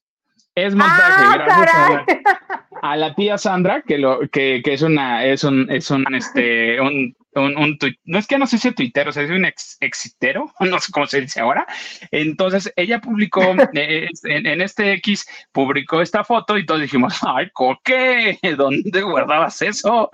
Es 0.53 0.75
montaje, 0.75 1.23
ah, 1.25 1.37
gracias 1.37 2.19
a 2.81 2.97
la, 2.97 3.15
tía 3.15 3.37
Sandra, 3.37 3.81
que 3.83 3.97
lo, 3.97 4.19
que, 4.29 4.61
que, 4.63 4.73
es 4.73 4.81
una, 4.81 5.25
es 5.25 5.45
un, 5.45 5.71
es 5.71 5.89
un, 5.89 6.13
este, 6.13 6.81
un, 6.81 7.15
un, 7.35 7.57
un 7.57 7.77
no 8.03 8.19
es 8.19 8.27
que 8.27 8.37
no 8.37 8.45
sé 8.45 8.57
si 8.57 8.71
tuitero, 8.73 9.11
o 9.11 9.13
sea, 9.13 9.23
es 9.23 9.29
un 9.29 9.45
ex, 9.45 9.77
exitero, 9.79 10.51
no 10.59 10.79
sé 10.79 10.91
cómo 10.91 11.07
se 11.07 11.21
dice 11.21 11.39
ahora. 11.39 11.65
Entonces, 12.11 12.71
ella 12.75 12.99
publicó, 12.99 13.41
eh, 13.73 14.09
en, 14.23 14.45
en, 14.45 14.61
este 14.61 14.91
X, 14.93 15.25
publicó 15.53 16.01
esta 16.01 16.23
foto 16.25 16.57
y 16.57 16.65
todos 16.65 16.81
dijimos, 16.81 17.17
ay, 17.25 17.49
¿qué? 17.83 18.37
¿Dónde 18.57 19.01
guardabas 19.01 19.61
eso? 19.61 20.09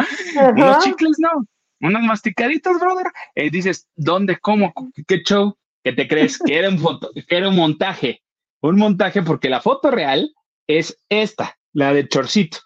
Unos 0.55 0.83
chicles, 0.83 1.17
no, 1.17 1.47
unos 1.81 2.03
masticaditos, 2.03 2.79
brother. 2.79 3.07
Eh, 3.33 3.49
dices, 3.49 3.87
¿dónde, 3.95 4.37
cómo, 4.37 4.71
qué 5.07 5.23
show? 5.23 5.57
¿Qué 5.83 5.93
te 5.93 6.07
crees? 6.07 6.37
Que 6.39 6.57
era, 6.57 6.69
un 6.69 6.79
foto, 6.79 7.11
que 7.13 7.37
era 7.37 7.49
un 7.49 7.55
montaje. 7.55 8.21
Un 8.61 8.77
montaje 8.77 9.21
porque 9.21 9.49
la 9.49 9.61
foto 9.61 9.91
real 9.91 10.33
es 10.67 10.97
esta, 11.09 11.57
la 11.73 11.93
de 11.93 12.07
Chorcito. 12.07 12.59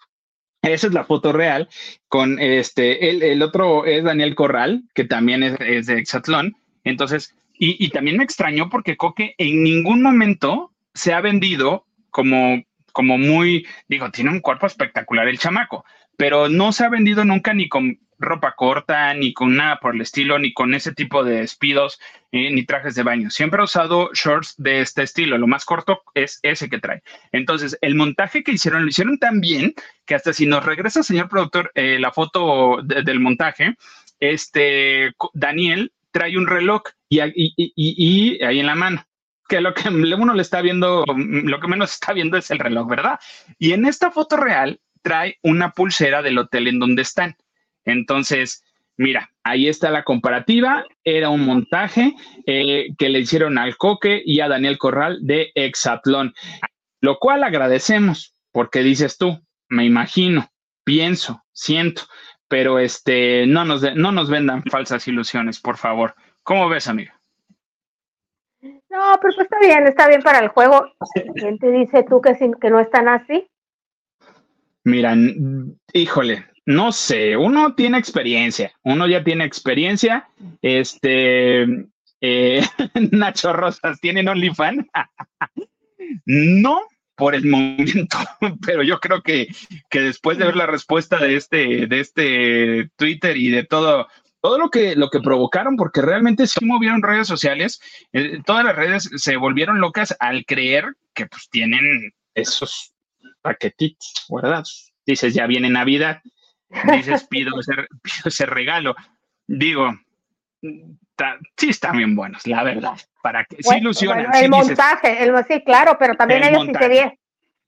Esa 0.62 0.86
es 0.86 0.92
la 0.92 1.04
foto 1.04 1.32
real. 1.32 1.68
Con 2.08 2.38
este, 2.38 3.10
el, 3.10 3.22
el 3.22 3.42
otro 3.42 3.84
es 3.84 4.04
Daniel 4.04 4.34
Corral, 4.34 4.84
que 4.94 5.04
también 5.04 5.42
es, 5.42 5.86
de 5.86 5.98
Exatlón. 5.98 6.56
Entonces, 6.84 7.34
y, 7.54 7.84
y, 7.84 7.90
también 7.90 8.16
me 8.16 8.24
extrañó 8.24 8.68
porque 8.68 8.96
Coque 8.96 9.34
en 9.38 9.62
ningún 9.62 10.02
momento 10.02 10.72
se 10.94 11.12
ha 11.12 11.20
vendido 11.20 11.86
como, 12.10 12.62
como 12.92 13.18
muy, 13.18 13.66
digo, 13.88 14.10
tiene 14.10 14.30
un 14.30 14.40
cuerpo 14.40 14.66
espectacular 14.66 15.28
el 15.28 15.38
chamaco, 15.38 15.84
pero 16.16 16.48
no 16.48 16.72
se 16.72 16.84
ha 16.84 16.88
vendido 16.88 17.24
nunca 17.24 17.54
ni 17.54 17.68
con 17.68 17.98
ropa 18.22 18.54
corta, 18.56 19.12
ni 19.14 19.34
con 19.34 19.56
nada 19.56 19.78
por 19.80 19.94
el 19.94 20.00
estilo, 20.00 20.38
ni 20.38 20.52
con 20.52 20.74
ese 20.74 20.92
tipo 20.92 21.24
de 21.24 21.40
despidos, 21.40 22.00
eh, 22.32 22.50
ni 22.50 22.64
trajes 22.64 22.94
de 22.94 23.02
baño. 23.02 23.30
Siempre 23.30 23.60
ha 23.60 23.64
usado 23.64 24.10
shorts 24.14 24.54
de 24.56 24.80
este 24.80 25.02
estilo. 25.02 25.36
Lo 25.36 25.46
más 25.46 25.64
corto 25.64 26.02
es 26.14 26.40
ese 26.42 26.70
que 26.70 26.78
trae. 26.78 27.02
Entonces, 27.32 27.76
el 27.82 27.94
montaje 27.94 28.42
que 28.42 28.52
hicieron, 28.52 28.82
lo 28.82 28.88
hicieron 28.88 29.18
tan 29.18 29.40
bien 29.40 29.74
que 30.06 30.14
hasta 30.14 30.32
si 30.32 30.46
nos 30.46 30.64
regresa, 30.64 31.02
señor 31.02 31.28
productor, 31.28 31.70
eh, 31.74 31.98
la 31.98 32.12
foto 32.12 32.78
del 32.82 33.20
montaje, 33.20 33.76
este 34.20 35.12
Daniel 35.34 35.92
trae 36.12 36.38
un 36.38 36.46
reloj 36.46 36.82
y, 37.08 37.20
y, 37.26 38.42
ahí 38.44 38.60
en 38.60 38.66
la 38.66 38.74
mano 38.74 39.04
que 39.48 39.60
lo 39.60 39.74
que 39.74 39.88
uno 39.88 40.32
le 40.32 40.40
está 40.40 40.62
viendo, 40.62 41.04
lo 41.06 41.60
que 41.60 41.68
menos 41.68 41.92
está 41.92 42.14
viendo 42.14 42.38
es 42.38 42.50
el 42.50 42.58
reloj, 42.58 42.88
¿verdad? 42.88 43.18
Y 43.58 43.72
en 43.72 43.84
esta 43.84 44.10
foto 44.10 44.38
real 44.38 44.80
trae 45.02 45.38
una 45.42 45.72
pulsera 45.72 46.22
del 46.22 46.38
hotel 46.38 46.68
en 46.68 46.78
donde 46.78 47.02
están. 47.02 47.36
Entonces, 47.84 48.64
mira, 48.96 49.30
ahí 49.42 49.68
está 49.68 49.90
la 49.90 50.04
comparativa. 50.04 50.84
Era 51.04 51.30
un 51.30 51.44
montaje 51.44 52.14
eh, 52.46 52.88
que 52.98 53.08
le 53.08 53.20
hicieron 53.20 53.58
al 53.58 53.76
Coque 53.76 54.22
y 54.24 54.40
a 54.40 54.48
Daniel 54.48 54.78
Corral 54.78 55.18
de 55.22 55.52
Exatlón, 55.54 56.34
lo 57.00 57.18
cual 57.18 57.44
agradecemos 57.44 58.34
porque 58.52 58.82
dices 58.82 59.16
tú, 59.18 59.40
me 59.68 59.84
imagino, 59.84 60.48
pienso, 60.84 61.42
siento, 61.52 62.02
pero 62.48 62.78
este, 62.78 63.46
no 63.46 63.64
nos, 63.64 63.82
no 63.96 64.12
nos 64.12 64.28
vendan 64.28 64.62
falsas 64.64 65.08
ilusiones, 65.08 65.58
por 65.58 65.78
favor. 65.78 66.14
¿Cómo 66.42 66.68
ves, 66.68 66.86
amiga? 66.86 67.18
No, 68.60 69.18
pero 69.20 69.34
pues 69.34 69.38
está 69.38 69.58
bien, 69.58 69.86
está 69.86 70.06
bien 70.06 70.22
para 70.22 70.38
el 70.38 70.48
juego. 70.48 70.92
¿Quién 71.34 71.58
te 71.58 71.70
dice 71.70 72.04
tú 72.08 72.20
que, 72.20 72.36
que 72.60 72.70
no 72.70 72.78
están 72.78 73.08
así? 73.08 73.48
Mira, 74.84 75.14
híjole, 75.94 76.46
no 76.66 76.92
sé, 76.92 77.36
uno 77.36 77.74
tiene 77.74 77.98
experiencia, 77.98 78.72
uno 78.82 79.06
ya 79.06 79.24
tiene 79.24 79.44
experiencia. 79.44 80.28
Este, 80.60 81.62
eh, 82.20 82.62
Nacho 83.10 83.52
Rosas, 83.52 84.00
¿tienen 84.00 84.28
OnlyFans? 84.28 84.86
no 86.26 86.82
por 87.16 87.34
el 87.34 87.44
momento, 87.46 88.18
pero 88.66 88.82
yo 88.82 88.98
creo 88.98 89.22
que, 89.22 89.48
que 89.90 90.00
después 90.00 90.38
de 90.38 90.46
ver 90.46 90.56
la 90.56 90.66
respuesta 90.66 91.18
de 91.18 91.36
este, 91.36 91.86
de 91.86 92.00
este 92.00 92.90
Twitter 92.96 93.36
y 93.36 93.50
de 93.50 93.64
todo, 93.64 94.08
todo 94.40 94.58
lo 94.58 94.70
que, 94.70 94.96
lo 94.96 95.10
que 95.10 95.20
provocaron, 95.20 95.76
porque 95.76 96.02
realmente 96.02 96.46
sí 96.46 96.64
movieron 96.64 97.02
redes 97.02 97.28
sociales, 97.28 97.80
eh, 98.12 98.40
todas 98.44 98.64
las 98.64 98.76
redes 98.76 99.10
se 99.16 99.36
volvieron 99.36 99.80
locas 99.80 100.16
al 100.18 100.44
creer 100.46 100.84
que 101.14 101.26
pues 101.26 101.48
tienen 101.50 102.12
esos 102.34 102.92
paquetitos, 103.42 104.26
¿verdad? 104.28 104.64
Dices, 105.04 105.34
ya 105.34 105.46
viene 105.46 105.68
Navidad, 105.68 106.22
dices, 106.94 107.24
pido 107.24 107.58
ese, 107.60 107.72
pido 108.02 108.26
ese 108.26 108.46
regalo. 108.46 108.94
Digo, 109.46 109.92
sí 111.56 111.68
están 111.68 111.96
bien 111.96 112.14
buenos, 112.14 112.46
la 112.46 112.62
verdad, 112.62 112.98
para 113.22 113.44
que 113.44 113.62
sí 113.62 113.76
ilusionan. 113.76 114.34
el 114.34 114.50
montaje, 114.50 115.22
el, 115.22 115.32
sí, 115.48 115.62
claro, 115.62 115.96
pero 115.98 116.14
también 116.14 116.44
ellos 116.44 116.64
sí 116.66 116.72
se 116.74 117.18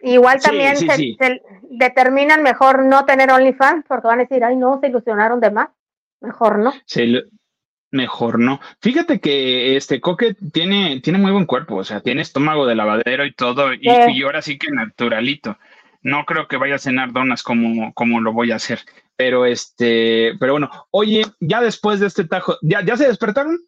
Igual 0.00 0.38
también 0.40 0.76
se, 0.76 1.16
determinan 1.70 2.42
mejor 2.42 2.84
no 2.84 3.06
tener 3.06 3.30
OnlyFans 3.30 3.86
porque 3.88 4.06
van 4.06 4.20
a 4.20 4.24
decir, 4.24 4.44
ay, 4.44 4.54
no, 4.54 4.78
se 4.78 4.88
ilusionaron 4.88 5.40
de 5.40 5.50
más. 5.50 5.68
Mejor 6.20 6.58
no. 6.58 6.74
mejor 7.90 8.38
no. 8.38 8.60
Fíjate 8.82 9.18
que 9.18 9.76
este 9.76 10.02
Coque 10.02 10.36
tiene, 10.52 11.00
tiene 11.00 11.18
muy 11.18 11.32
buen 11.32 11.46
cuerpo, 11.46 11.76
o 11.76 11.84
sea, 11.84 12.00
tiene 12.00 12.20
estómago 12.20 12.66
de 12.66 12.74
lavadero 12.74 13.24
y 13.24 13.32
todo, 13.32 13.72
y, 13.72 13.80
y 13.82 14.22
ahora 14.22 14.42
sí 14.42 14.58
que 14.58 14.70
naturalito. 14.70 15.56
No 16.04 16.26
creo 16.26 16.46
que 16.46 16.58
vaya 16.58 16.76
a 16.76 16.78
cenar 16.78 17.12
donas 17.12 17.42
como, 17.42 17.92
como 17.94 18.20
lo 18.20 18.32
voy 18.32 18.52
a 18.52 18.56
hacer. 18.56 18.80
Pero 19.16 19.46
este, 19.46 20.34
pero 20.38 20.52
bueno, 20.52 20.70
oye, 20.90 21.24
ya 21.40 21.62
después 21.62 21.98
de 21.98 22.06
este 22.06 22.24
tajo, 22.24 22.58
¿ya, 22.62 22.84
ya 22.84 22.96
se 22.96 23.08
despertaron? 23.08 23.58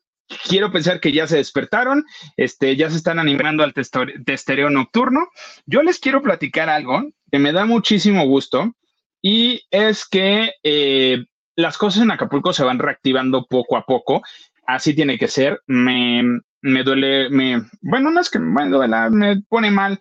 Quiero 0.48 0.70
pensar 0.70 1.00
que 1.00 1.12
ya 1.12 1.26
se 1.26 1.36
despertaron, 1.36 2.04
este, 2.36 2.76
ya 2.76 2.90
se 2.90 2.96
están 2.96 3.18
animando 3.18 3.64
al 3.64 3.72
testereo 3.72 4.70
nocturno. 4.70 5.28
Yo 5.64 5.82
les 5.82 5.98
quiero 5.98 6.20
platicar 6.20 6.68
algo 6.68 7.08
que 7.30 7.38
me 7.38 7.52
da 7.52 7.64
muchísimo 7.64 8.26
gusto 8.26 8.74
y 9.22 9.62
es 9.70 10.06
que 10.06 10.52
eh, 10.62 11.24
las 11.54 11.78
cosas 11.78 12.02
en 12.02 12.10
Acapulco 12.10 12.52
se 12.52 12.64
van 12.64 12.78
reactivando 12.78 13.46
poco 13.46 13.76
a 13.76 13.86
poco. 13.86 14.22
Así 14.66 14.94
tiene 14.94 15.16
que 15.16 15.28
ser. 15.28 15.62
Me, 15.66 16.22
me 16.60 16.82
duele, 16.82 17.30
me, 17.30 17.62
bueno, 17.80 18.10
no 18.10 18.20
es 18.20 18.28
que 18.28 18.38
me 18.38 18.68
duele, 18.68 19.10
me 19.10 19.40
pone 19.48 19.70
mal 19.70 19.98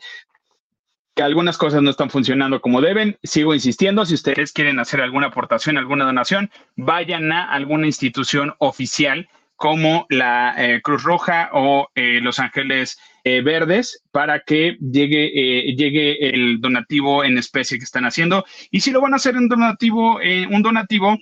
que 1.16 1.24
algunas 1.24 1.58
cosas 1.58 1.82
no 1.82 1.90
están 1.90 2.10
funcionando 2.10 2.62
como 2.62 2.82
deben. 2.82 3.18
Sigo 3.24 3.54
insistiendo, 3.54 4.06
si 4.06 4.14
ustedes 4.14 4.52
quieren 4.52 4.80
hacer 4.80 5.02
alguna 5.02 5.28
aportación, 5.28 5.78
alguna 5.78 6.06
donación, 6.06 6.52
vayan 6.76 7.32
a 7.32 7.50
alguna 7.52 7.88
institución 7.88 8.54
oficial 8.60 9.30
como 9.56 10.06
la 10.10 10.54
eh, 10.58 10.82
Cruz 10.82 11.04
Roja 11.04 11.50
o 11.54 11.88
eh, 11.96 12.20
Los 12.22 12.40
Ángeles 12.40 13.00
eh, 13.24 13.42
Verdes 13.42 14.04
para 14.12 14.42
que 14.42 14.78
llegue, 14.82 15.30
llegue 15.78 16.30
el 16.30 16.60
donativo 16.60 17.24
en 17.24 17.38
especie 17.38 17.78
que 17.78 17.86
están 17.86 18.06
haciendo. 18.06 18.44
Y 18.70 18.82
si 18.82 18.92
lo 18.92 19.00
van 19.00 19.14
a 19.14 19.16
hacer 19.16 19.36
en 19.36 19.48
donativo, 19.48 20.20
un 20.52 20.62
donativo, 20.62 21.18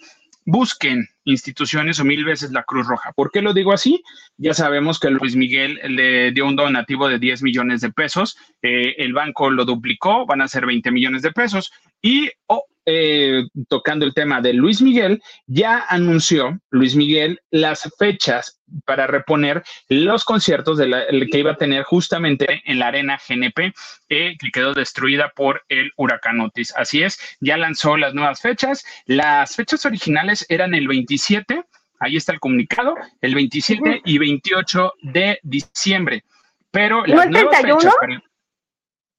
busquen 0.46 1.08
instituciones 1.26 2.00
o 2.00 2.06
mil 2.06 2.26
veces 2.26 2.52
la 2.52 2.64
Cruz 2.64 2.88
Roja. 2.88 3.12
¿Por 3.14 3.32
qué 3.32 3.42
lo 3.42 3.54
digo 3.54 3.74
así? 3.74 4.04
Ya 4.38 4.54
sabemos 4.54 5.00
que 5.00 5.10
Luis 5.10 5.36
Miguel 5.36 5.80
le 5.88 6.32
dio 6.32 6.46
un 6.46 6.56
donativo 6.56 7.08
de 7.08 7.20
10 7.20 7.44
millones 7.44 7.82
de 7.82 7.92
pesos, 7.92 8.38
eh, 8.62 8.96
el 8.98 9.14
banco 9.14 9.50
lo 9.50 9.66
duplicó, 9.66 10.26
van 10.26 10.42
a 10.42 10.48
ser 10.48 10.66
20 10.66 10.92
millones 10.92 11.22
de 11.22 11.32
pesos 11.32 11.72
y 12.02 12.30
oh, 12.48 12.66
eh, 12.86 13.44
tocando 13.70 14.06
el 14.06 14.14
tema 14.14 14.42
de 14.42 14.54
Luis 14.54 14.82
Miguel, 14.82 15.22
ya 15.48 15.86
anunció 15.88 16.60
Luis 16.70 16.96
Miguel 16.96 17.40
las 17.50 17.90
fechas 17.98 18.60
para 18.86 19.08
reponer 19.08 19.64
los 19.88 20.26
conciertos 20.26 20.78
de 20.78 20.88
la, 20.88 21.06
que 21.08 21.40
iba 21.40 21.52
a 21.52 21.58
tener 21.58 21.84
justamente 21.84 22.62
en 22.66 22.80
la 22.80 22.88
arena 22.88 23.20
GNP, 23.28 23.74
eh, 24.10 24.36
que 24.38 24.52
quedó 24.52 24.74
destruida 24.74 25.32
por 25.36 25.64
el 25.70 25.92
huracán 25.96 26.42
Otis. 26.42 26.74
Así 26.76 27.04
es, 27.04 27.18
ya 27.40 27.58
lanzó 27.58 27.98
las 27.98 28.14
nuevas 28.14 28.42
fechas. 28.42 28.84
Las 29.06 29.56
fechas 29.56 29.86
originales 29.86 30.46
eran 30.50 30.74
el 30.74 30.88
27, 30.88 31.64
ahí 32.00 32.18
está 32.18 32.34
el 32.34 32.40
comunicado, 32.40 32.96
el 33.22 33.36
27 33.36 34.02
y 34.06 34.18
28 34.18 34.94
de 35.04 35.40
diciembre. 35.44 36.24
Pero 36.72 37.06
las 37.06 37.30
nuevas 37.30 37.62
fechas. 37.62 37.94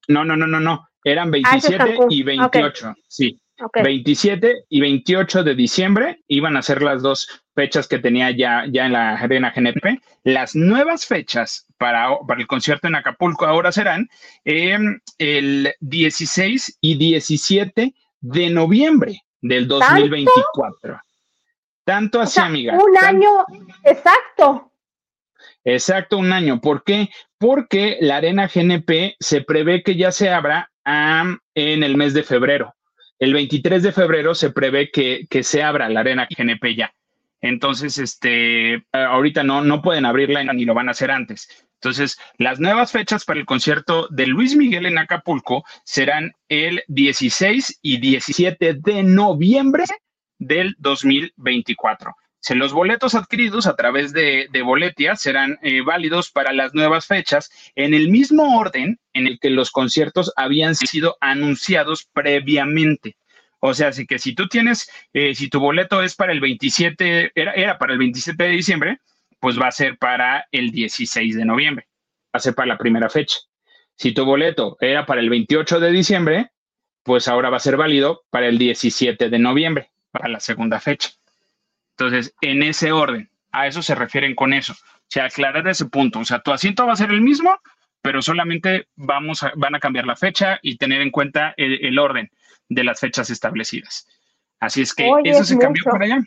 no, 0.09 0.24
no, 0.24 0.37
no, 0.37 0.46
no, 0.46 0.61
no. 0.61 0.88
Eran 1.05 1.31
27 1.31 1.83
ah, 1.83 2.07
y 2.09 2.22
28, 2.22 2.94
sí. 3.07 3.38
27 3.75 4.64
y 4.69 4.81
28 4.81 5.45
de 5.45 5.55
diciembre 5.55 6.23
iban 6.29 6.57
a 6.57 6.62
ser 6.62 6.83
las 6.83 7.03
dos 7.03 7.29
fechas 7.55 7.87
que 7.87 7.99
tenía 7.99 8.31
ya, 8.31 8.64
ya 8.71 8.87
en 8.87 8.93
la 8.93 9.14
arena 9.14 9.53
GNP. 9.55 10.01
Las 10.25 10.55
nuevas 10.55 11.07
fechas 11.07 11.67
para, 11.79 12.09
para 12.27 12.40
el 12.40 12.47
concierto 12.47 12.88
en 12.88 12.97
Acapulco 12.97 13.47
ahora 13.47 13.73
serán 13.73 14.09
em, 14.45 15.01
el 15.19 15.75
16 15.81 16.79
y 16.81 16.97
17 16.97 17.95
de 18.21 18.51
noviembre 18.51 19.23
del 19.40 19.69
2024. 19.69 21.01
Tanto, 21.85 22.21
así, 22.21 22.40
amiga. 22.40 22.79
Un 22.83 22.96
año 22.96 23.29
exacto. 23.85 24.73
Exacto, 25.65 26.19
un 26.19 26.33
año. 26.33 26.61
¿Por 26.61 26.83
qué? 26.83 27.11
Porque 27.38 27.98
la 28.00 28.17
arena 28.17 28.48
GNP 28.52 29.17
se 29.21 29.42
prevé 29.42 29.83
que 29.83 29.96
ya 29.96 30.11
se 30.11 30.31
abra 30.31 30.71
en 30.85 31.83
el 31.83 31.96
mes 31.96 32.15
de 32.15 32.23
febrero. 32.23 32.75
El 33.19 33.33
23 33.33 33.83
de 33.83 33.92
febrero 33.92 34.35
se 34.35 34.50
prevé 34.50 34.90
que, 34.90 35.27
se 35.42 35.62
abra 35.62 35.88
la 35.88 36.00
arena 36.00 36.29
GNP 36.29 36.75
ya. 36.77 36.94
Entonces, 37.40 37.98
este, 37.98 38.85
ahorita 38.92 39.44
no, 39.44 39.62
no 39.62 39.83
pueden 39.83 40.06
abrirla 40.06 40.42
ni 40.52 40.65
lo 40.65 40.75
van 40.75 40.88
a 40.88 40.92
hacer 40.92 41.10
antes. 41.10 41.48
Entonces, 41.75 42.19
las 42.38 42.60
nuevas 42.60 42.92
fechas 42.92 43.25
para 43.25 43.38
el 43.38 43.46
concierto 43.46 44.08
de 44.10 44.27
Luis 44.27 44.56
Miguel 44.56 44.87
en 44.87 44.98
Acapulco 44.98 45.65
serán 45.85 46.33
el 46.48 46.83
16 46.88 47.79
y 47.83 47.98
17 47.98 48.75
de 48.75 49.02
noviembre 49.02 49.85
del 50.38 50.75
2024 50.79 52.15
los 52.53 52.75
boletos 52.75 53.15
adquiridos 53.15 53.67
a 53.67 53.75
través 53.75 54.13
de, 54.13 54.49
Boletia 54.63 55.17
serán 55.17 55.59
eh, 55.63 55.81
válidos 55.81 56.31
para 56.31 56.53
las 56.53 56.75
nuevas 56.75 57.07
fechas 57.07 57.51
en 57.75 57.95
el 57.95 58.11
mismo 58.11 58.59
orden 58.59 58.99
en 59.15 59.27
el 59.27 59.38
que 59.40 59.49
los 59.49 59.71
conciertos 59.71 60.33
habían 60.37 60.75
sido 60.75 61.17
anunciados 61.21 62.07
previamente. 62.13 63.17
O 63.61 63.73
sea, 63.73 63.88
así 63.88 64.07
que 64.07 64.19
si 64.19 64.35
tú 64.35 64.47
tienes, 64.47 64.90
eh, 65.15 65.35
si 65.35 65.49
tu 65.49 65.59
boleto 65.59 66.03
es 66.03 66.15
para 66.15 66.33
el 66.33 66.40
27, 66.40 67.33
era, 67.35 67.53
era 67.53 67.79
para 67.79 67.95
el 67.95 67.99
27 67.99 68.45
de 68.45 68.51
diciembre, 68.51 68.99
pues 69.40 69.59
va 69.59 69.69
a 69.69 69.73
ser 69.73 69.97
para 69.97 70.47
el 70.53 70.71
16 70.71 71.37
de 71.37 71.45
noviembre. 71.47 71.87
Va 72.27 72.38
a 72.38 72.40
ser 72.40 72.55
para 72.55 72.69
la 72.69 72.79
primera 72.79 73.09
fecha. 73.09 73.38
Si 73.97 74.13
tu 74.13 74.27
boleto 74.27 74.77
era 74.81 75.07
para 75.07 75.23
el 75.23 75.31
28 75.31 75.81
de 75.81 75.90
diciembre, 75.92 76.51
pues 77.03 77.27
ahora 77.29 77.49
va 77.49 77.57
a 77.57 77.61
ser 77.61 77.77
válido 77.77 78.25
para 78.29 78.49
el 78.49 78.59
17 78.59 79.31
de 79.31 79.38
noviembre, 79.38 79.92
para 80.11 80.29
la 80.29 80.40
segunda 80.40 80.81
fecha. 80.81 81.11
Entonces, 81.97 82.35
en 82.40 82.63
ese 82.63 82.92
orden, 82.92 83.31
a 83.53 83.67
eso 83.67 83.83
se 83.83 83.95
refieren 83.95 84.35
con 84.35 84.53
eso. 84.53 84.73
O 84.73 85.07
sea, 85.09 85.27
aclarar 85.27 85.67
ese 85.69 85.87
punto. 85.87 86.19
O 86.19 86.25
sea, 86.25 86.40
tu 86.40 86.53
asiento 86.53 86.87
va 86.87 86.95
a 86.95 86.97
ser 86.97 87.11
el 87.11 87.21
mismo, 87.21 87.57
pero 88.03 88.21
solamente 88.21 88.88
vamos 88.97 89.42
a, 89.42 89.53
van 89.57 89.75
a 89.75 89.81
cambiar 89.81 90.07
la 90.07 90.17
fecha 90.17 90.59
y 90.63 90.77
tener 90.77 91.01
en 91.01 91.11
cuenta 91.11 91.55
el, 91.57 91.99
orden 91.99 92.31
de 92.69 92.85
las 92.85 92.99
fechas 92.99 93.31
establecidas. 93.31 94.09
Así 94.59 94.83
es 94.83 94.95
que 94.95 95.09
eso 95.25 95.45
se 95.45 95.59
cambió 95.59 95.85
por 95.85 96.03
allá. 96.03 96.21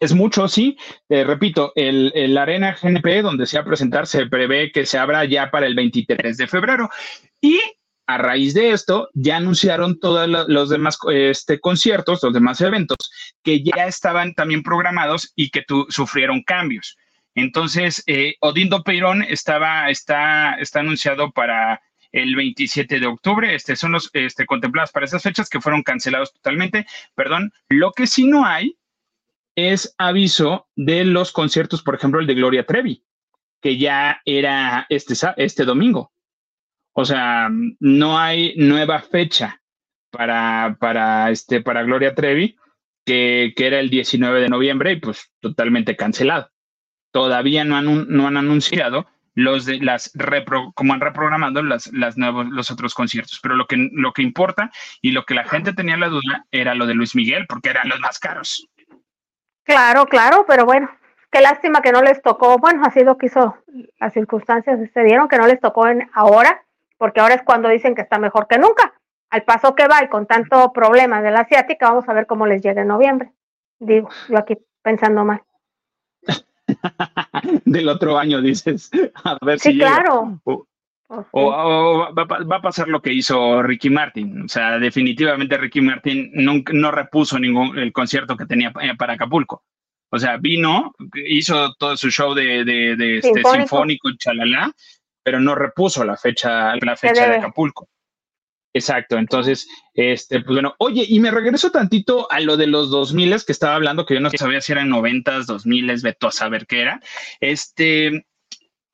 Es 0.00 0.12
mucho, 0.14 0.48
sí. 0.48 0.76
Eh, 1.08 1.22
repito, 1.22 1.72
el, 1.76 2.10
el, 2.16 2.36
Arena 2.36 2.76
GNP, 2.80 3.22
donde 3.22 3.46
se 3.46 3.56
va 3.56 3.62
a 3.62 3.66
presentar, 3.66 4.08
se 4.08 4.26
prevé 4.26 4.72
que 4.72 4.84
se 4.84 4.98
abra 4.98 5.24
ya 5.24 5.48
para 5.52 5.66
el 5.66 5.76
23 5.76 6.36
de 6.36 6.48
febrero. 6.48 6.90
Y 7.40 7.60
a 8.06 8.18
raíz 8.18 8.54
de 8.54 8.72
esto, 8.72 9.08
ya 9.14 9.36
anunciaron 9.36 9.98
todos 9.98 10.28
los 10.48 10.68
demás 10.68 10.98
este, 11.12 11.60
conciertos, 11.60 12.22
los 12.22 12.32
demás 12.32 12.60
eventos, 12.60 13.10
que 13.42 13.62
ya 13.62 13.86
estaban 13.86 14.34
también 14.34 14.62
programados 14.62 15.32
y 15.36 15.50
que 15.50 15.62
tu, 15.62 15.86
sufrieron 15.88 16.42
cambios. 16.42 16.96
Entonces, 17.34 18.02
eh, 18.06 18.34
Odindo 18.40 18.82
Peirón 18.82 19.22
estaba, 19.22 19.88
está, 19.88 20.54
está 20.54 20.80
anunciado 20.80 21.30
para 21.30 21.80
el 22.12 22.36
27 22.36 23.00
de 23.00 23.06
octubre. 23.06 23.54
Este, 23.54 23.74
son 23.76 23.92
los 23.92 24.10
este, 24.12 24.46
contemplados 24.46 24.92
para 24.92 25.06
esas 25.06 25.22
fechas 25.22 25.48
que 25.48 25.60
fueron 25.60 25.82
cancelados 25.82 26.32
totalmente. 26.32 26.86
Perdón, 27.14 27.52
lo 27.68 27.92
que 27.92 28.06
sí 28.06 28.26
no 28.26 28.44
hay 28.44 28.76
es 29.56 29.94
aviso 29.98 30.68
de 30.76 31.04
los 31.04 31.32
conciertos, 31.32 31.82
por 31.82 31.94
ejemplo, 31.94 32.20
el 32.20 32.26
de 32.26 32.34
Gloria 32.34 32.66
Trevi, 32.66 33.04
que 33.60 33.76
ya 33.78 34.20
era 34.24 34.86
este, 34.88 35.14
este 35.36 35.64
domingo. 35.64 36.12
O 36.92 37.04
sea, 37.04 37.48
no 37.80 38.18
hay 38.18 38.54
nueva 38.56 39.00
fecha 39.00 39.60
para, 40.10 40.76
para, 40.78 41.30
este, 41.30 41.60
para 41.62 41.82
Gloria 41.82 42.14
Trevi, 42.14 42.56
que, 43.04 43.52
que 43.56 43.66
era 43.66 43.80
el 43.80 43.90
19 43.90 44.40
de 44.40 44.48
noviembre 44.48 44.92
y 44.92 44.96
pues 44.96 45.32
totalmente 45.40 45.96
cancelado. 45.96 46.50
Todavía 47.10 47.64
no 47.64 47.76
han, 47.76 48.08
no 48.08 48.26
han 48.26 48.36
anunciado 48.36 49.06
los 49.34 49.64
de 49.64 49.78
las 49.78 50.10
repro, 50.14 50.72
como 50.74 50.92
han 50.92 51.00
reprogramado 51.00 51.62
las, 51.62 51.92
las 51.92 52.16
nuevos, 52.16 52.46
los 52.48 52.70
otros 52.70 52.94
conciertos. 52.94 53.40
Pero 53.42 53.56
lo 53.56 53.66
que, 53.66 53.88
lo 53.92 54.12
que 54.12 54.22
importa 54.22 54.70
y 55.00 55.12
lo 55.12 55.24
que 55.24 55.34
la 55.34 55.44
gente 55.44 55.72
tenía 55.72 55.96
la 55.96 56.08
duda 56.08 56.46
era 56.50 56.74
lo 56.74 56.86
de 56.86 56.94
Luis 56.94 57.14
Miguel, 57.14 57.46
porque 57.48 57.70
eran 57.70 57.88
los 57.88 58.00
más 58.00 58.18
caros. 58.18 58.68
Claro, 59.64 60.06
claro, 60.06 60.44
pero 60.46 60.64
bueno, 60.64 60.90
qué 61.30 61.40
lástima 61.40 61.80
que 61.82 61.92
no 61.92 62.02
les 62.02 62.20
tocó, 62.20 62.58
bueno, 62.58 62.82
así 62.84 63.04
lo 63.04 63.16
quiso, 63.16 63.56
las 64.00 64.12
circunstancias 64.12 64.78
se 64.92 65.04
dieron, 65.04 65.28
que 65.28 65.38
no 65.38 65.46
les 65.46 65.60
tocó 65.60 65.86
en 65.86 66.10
ahora, 66.12 66.64
porque 67.02 67.18
ahora 67.18 67.34
es 67.34 67.42
cuando 67.42 67.68
dicen 67.68 67.96
que 67.96 68.02
está 68.02 68.16
mejor 68.20 68.46
que 68.46 68.58
nunca. 68.58 68.94
Al 69.30 69.42
paso 69.42 69.74
que 69.74 69.88
va 69.88 70.04
y 70.04 70.08
con 70.08 70.24
tanto 70.24 70.72
problema 70.72 71.20
de 71.20 71.32
la 71.32 71.40
asiática, 71.40 71.88
vamos 71.88 72.08
a 72.08 72.12
ver 72.12 72.28
cómo 72.28 72.46
les 72.46 72.62
llega 72.62 72.82
en 72.82 72.86
noviembre. 72.86 73.32
Digo, 73.80 74.08
yo 74.28 74.38
aquí 74.38 74.56
pensando 74.82 75.24
mal. 75.24 75.42
del 77.64 77.88
otro 77.88 78.16
año, 78.16 78.40
dices. 78.40 78.88
A 79.24 79.36
ver 79.44 79.58
sí, 79.58 79.76
claro. 79.76 80.40
O, 80.44 82.14
va, 82.16 82.56
a 82.56 82.62
pasar 82.62 82.86
lo 82.86 83.02
que 83.02 83.12
hizo 83.12 83.64
Ricky 83.64 83.90
Martin. 83.90 84.42
O 84.42 84.48
sea, 84.48 84.78
definitivamente 84.78 85.58
Ricky 85.58 85.80
Martin 85.80 86.30
no, 86.34 86.92
repuso 86.92 87.36
ningún 87.36 87.76
el 87.80 87.92
concierto 87.92 88.36
que 88.36 88.46
tenía 88.46 88.72
eh, 88.80 88.94
para 88.96 89.14
Acapulco. 89.14 89.64
O 90.08 90.20
sea, 90.20 90.36
vino, 90.36 90.94
hizo 91.26 91.74
todo 91.74 91.96
su 91.96 92.12
show 92.12 92.32
de, 92.32 92.64
de, 92.64 93.18
este 93.18 93.42
sinfónico, 93.42 94.08
chalala, 94.18 94.70
pero 95.22 95.40
no 95.40 95.54
repuso 95.54 96.04
la 96.04 96.16
fecha, 96.16 96.74
la 96.76 96.96
fecha 96.96 97.28
de 97.28 97.36
Acapulco. 97.36 97.88
Exacto, 98.74 99.18
entonces, 99.18 99.68
este, 99.92 100.40
pues 100.40 100.54
bueno, 100.54 100.74
oye, 100.78 101.04
y 101.06 101.20
me 101.20 101.30
regreso 101.30 101.70
tantito 101.70 102.30
a 102.32 102.40
lo 102.40 102.56
de 102.56 102.66
los 102.66 102.90
2000 102.90 103.44
que 103.44 103.52
estaba 103.52 103.74
hablando, 103.74 104.06
que 104.06 104.14
yo 104.14 104.20
no 104.20 104.30
sabía 104.30 104.62
si 104.62 104.72
eran 104.72 104.88
90, 104.88 105.40
2000, 105.40 106.00
veto 106.02 106.28
a 106.28 106.32
saber 106.32 106.66
qué 106.66 106.80
era. 106.80 107.00
Este, 107.40 108.24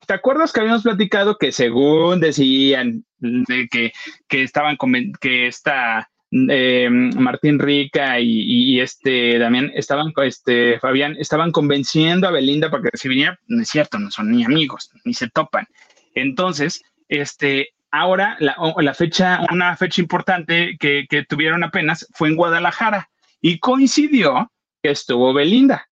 ¿te 0.05 0.13
acuerdas 0.13 0.51
que 0.51 0.59
habíamos 0.59 0.83
platicado 0.83 1.37
que 1.37 1.53
según 1.53 2.19
decían 2.19 3.05
de 3.19 3.69
que, 3.71 3.93
que 4.27 4.43
estaban, 4.43 4.77
que 5.21 5.47
esta 5.47 6.09
eh, 6.31 6.89
Martín 6.89 7.57
Rica 7.57 8.19
y, 8.19 8.79
este 8.81 9.39
Damián 9.39 9.71
estaban, 9.73 10.13
este 10.23 10.79
Fabián, 10.79 11.15
estaban 11.17 11.51
convenciendo 11.51 12.27
a 12.27 12.31
Belinda 12.31 12.69
para 12.69 12.83
que 12.83 12.97
se 12.97 13.07
viniera? 13.07 13.39
No 13.47 13.61
es 13.61 13.69
cierto, 13.69 13.97
no 13.97 14.11
son 14.11 14.31
ni 14.31 14.43
amigos, 14.43 14.91
ni 15.05 15.13
se 15.13 15.29
topan. 15.29 15.67
Entonces, 16.13 16.81
este, 17.07 17.69
ahora 17.91 18.37
la, 18.39 18.93
fecha, 18.93 19.41
una 19.51 19.75
fecha 19.75 20.01
importante 20.01 20.77
que, 20.79 21.25
tuvieron 21.27 21.63
apenas 21.63 22.07
fue 22.13 22.29
en 22.29 22.35
Guadalajara 22.35 23.09
y 23.41 23.59
coincidió 23.59 24.51
que 24.81 24.91
estuvo 24.91 25.33
Belinda. 25.33 25.87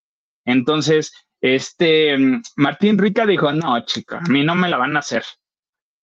Entonces, 0.45 1.13
este 1.41 2.17
Martín 2.57 2.99
Rica 2.99 3.27
dijo, 3.27 3.53
no, 3.53 3.85
chica, 3.85 4.19
a 4.19 4.29
mí 4.29 4.45
no 4.45 4.55
me 4.55 4.69
la 4.69 4.79
van 4.79 4.97
a 4.97 5.01
hacer. 5.01 5.25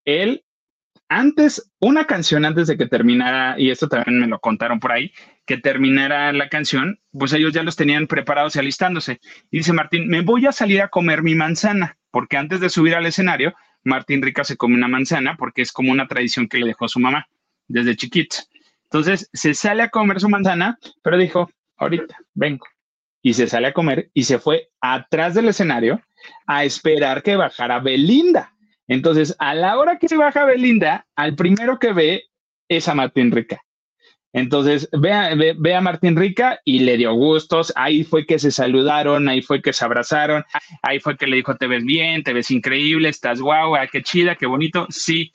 Él, 0.06 0.44
antes, 1.10 1.72
una 1.80 2.06
canción 2.06 2.46
antes 2.46 2.68
de 2.68 2.78
que 2.78 2.88
terminara, 2.88 3.56
y 3.58 3.70
esto 3.70 3.88
también 3.88 4.20
me 4.20 4.28
lo 4.28 4.40
contaron 4.40 4.80
por 4.80 4.92
ahí, 4.92 5.14
que 5.46 5.58
terminara 5.58 6.32
la 6.34 6.50
canción, 6.50 7.00
pues 7.12 7.34
ellos 7.34 7.54
ya 7.54 7.64
los 7.64 7.76
tenían 7.76 8.08
preparados 8.08 8.56
y 8.56 8.60
alistándose. 8.60 9.20
Y 9.52 9.58
dice 9.58 9.74
Martín, 9.74 10.08
me 10.08 10.22
voy 10.22 10.46
a 10.46 10.52
salir 10.52 10.82
a 10.82 10.90
comer 10.90 11.22
mi 11.22 11.36
manzana, 11.36 11.98
porque 12.12 12.38
antes 12.38 12.60
de 12.60 12.70
subir 12.70 12.96
al 12.96 13.06
escenario, 13.06 13.54
Martín 13.84 14.22
Rica 14.22 14.44
se 14.44 14.58
come 14.58 14.76
una 14.76 14.88
manzana 14.88 15.36
porque 15.38 15.62
es 15.62 15.72
como 15.72 15.92
una 15.92 16.08
tradición 16.08 16.48
que 16.48 16.58
le 16.58 16.68
dejó 16.68 16.88
su 16.88 17.00
mamá 17.00 17.28
desde 17.68 17.96
chiquito. 17.96 18.38
Entonces 18.84 19.30
se 19.34 19.54
sale 19.54 19.84
a 19.84 19.90
comer 19.90 20.20
su 20.20 20.30
manzana, 20.30 20.78
pero 21.02 21.18
dijo, 21.18 21.50
ahorita, 21.78 22.18
vengo. 22.34 22.66
Y 23.22 23.34
se 23.34 23.48
sale 23.48 23.68
a 23.68 23.74
comer 23.74 24.10
y 24.14 24.24
se 24.24 24.38
fue 24.38 24.70
atrás 24.82 25.34
del 25.34 25.48
escenario 25.48 26.02
a 26.46 26.64
esperar 26.64 27.24
que 27.24 27.36
bajara 27.36 27.80
Belinda. 27.80 28.54
Entonces, 28.88 29.36
a 29.40 29.56
la 29.56 29.78
hora 29.78 29.98
que 29.98 30.10
se 30.10 30.18
baja 30.18 30.46
Belinda, 30.46 31.08
al 31.16 31.36
primero 31.36 31.80
que 31.80 31.94
ve 31.94 32.24
es 32.68 32.88
a 32.88 32.96
Martín 32.96 33.32
Rica. 33.32 33.64
Entonces, 34.34 34.90
ve 34.92 35.76
a, 35.76 35.82
Martín 35.82 36.16
Rica 36.16 36.60
y 36.66 36.80
le 36.80 36.98
dio 36.98 37.14
gustos. 37.14 37.72
Ahí 37.76 38.04
fue 38.04 38.26
que 38.26 38.40
se 38.40 38.50
saludaron, 38.50 39.30
ahí 39.30 39.44
fue 39.44 39.62
que 39.62 39.74
se 39.74 39.86
abrazaron, 39.86 40.44
ahí 40.82 41.00
fue 41.00 41.16
que 41.16 41.28
le 41.28 41.36
dijo, 41.36 41.56
te 41.56 41.68
ves 41.68 41.86
bien, 41.86 42.24
te 42.24 42.34
ves 42.34 42.50
increíble, 42.50 43.10
estás 43.10 43.40
guau, 43.40 43.76
qué 43.92 44.02
chida, 44.02 44.36
qué 44.36 44.48
bonito. 44.48 44.88
Sí. 44.90 45.32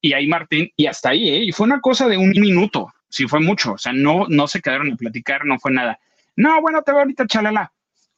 Y 0.00 0.12
ahí 0.12 0.26
Martín, 0.26 0.68
y 0.76 0.86
hasta 0.86 1.10
ahí, 1.10 1.28
¿eh? 1.28 1.44
Y 1.44 1.52
fue 1.52 1.66
una 1.66 1.80
cosa 1.80 2.08
de 2.08 2.16
un 2.16 2.30
minuto, 2.30 2.92
sí 3.08 3.28
fue 3.28 3.38
mucho. 3.38 3.74
O 3.74 3.78
sea, 3.78 3.92
no, 3.92 4.26
no 4.28 4.48
se 4.48 4.60
quedaron 4.60 4.92
a 4.92 4.96
platicar, 4.96 5.44
no 5.46 5.60
fue 5.60 5.70
nada. 5.70 6.00
No, 6.34 6.60
bueno, 6.60 6.82
te 6.82 6.90
veo 6.90 7.02
ahorita, 7.02 7.28
chalala. 7.28 7.72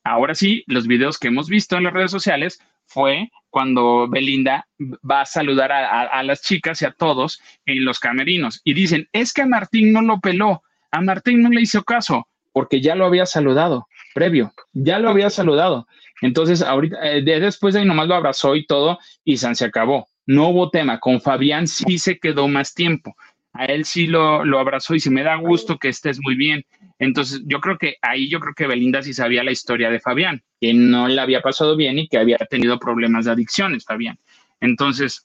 Ahora 0.04 0.34
sí, 0.34 0.64
los 0.66 0.86
videos 0.86 1.18
que 1.18 1.28
hemos 1.28 1.50
visto 1.50 1.76
en 1.76 1.84
las 1.84 1.92
redes 1.92 2.10
sociales 2.10 2.60
fue 2.86 3.30
cuando 3.50 4.08
Belinda 4.08 4.66
va 5.08 5.22
a 5.22 5.26
saludar 5.26 5.70
a, 5.72 6.22
las 6.22 6.42
chicas 6.42 6.82
y 6.82 6.86
a 6.86 6.90
todos 6.90 7.40
en 7.66 7.84
los 7.84 8.00
camerinos 8.00 8.60
y 8.64 8.74
dicen, 8.74 9.08
es 9.12 9.32
que 9.32 9.42
a 9.42 9.46
Martín 9.46 9.92
no 9.92 10.02
lo 10.02 10.20
peló, 10.20 10.62
a 10.90 11.00
Martín 11.00 11.42
no 11.42 11.50
le 11.50 11.60
hizo 11.60 11.82
caso 11.84 12.26
porque 12.52 12.80
ya 12.80 12.94
lo 12.94 13.06
había 13.06 13.26
saludado 13.26 13.86
previo, 14.14 14.52
ya 14.72 14.98
lo 14.98 15.10
había 15.10 15.28
saludado. 15.28 15.86
Entonces, 16.22 16.62
ahorita, 16.62 16.96
eh, 17.02 17.22
después 17.22 17.74
de 17.74 17.80
ahí 17.80 17.86
nomás 17.86 18.08
lo 18.08 18.14
abrazó 18.14 18.56
y 18.56 18.64
todo 18.64 18.98
y 19.24 19.36
se 19.36 19.64
acabó. 19.64 20.06
No 20.26 20.48
hubo 20.48 20.70
tema. 20.70 21.00
Con 21.00 21.20
Fabián 21.20 21.66
sí 21.66 21.98
se 21.98 22.18
quedó 22.18 22.48
más 22.48 22.72
tiempo. 22.72 23.14
A 23.52 23.66
él 23.66 23.84
sí 23.84 24.06
lo, 24.06 24.44
lo 24.44 24.58
abrazó 24.58 24.94
y 24.94 25.00
se 25.00 25.10
me 25.10 25.22
da 25.22 25.36
gusto 25.36 25.78
que 25.78 25.88
estés 25.88 26.18
muy 26.22 26.34
bien. 26.34 26.64
Entonces, 26.98 27.42
yo 27.46 27.60
creo 27.60 27.76
que 27.78 27.96
ahí 28.02 28.28
yo 28.28 28.40
creo 28.40 28.54
que 28.54 28.66
Belinda 28.66 29.02
sí 29.02 29.12
sabía 29.12 29.44
la 29.44 29.50
historia 29.50 29.90
de 29.90 30.00
Fabián, 30.00 30.42
que 30.60 30.72
no 30.72 31.08
le 31.08 31.20
había 31.20 31.40
pasado 31.40 31.76
bien 31.76 31.98
y 31.98 32.08
que 32.08 32.18
había 32.18 32.38
tenido 32.38 32.78
problemas 32.78 33.24
de 33.24 33.32
adicciones, 33.32 33.84
Fabián. 33.84 34.18
Entonces, 34.60 35.22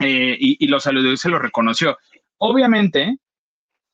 eh, 0.00 0.36
y, 0.38 0.66
lo 0.66 0.80
saludó 0.80 1.12
y 1.12 1.16
se 1.16 1.28
lo 1.28 1.38
reconoció. 1.38 1.98
Obviamente, 2.38 3.18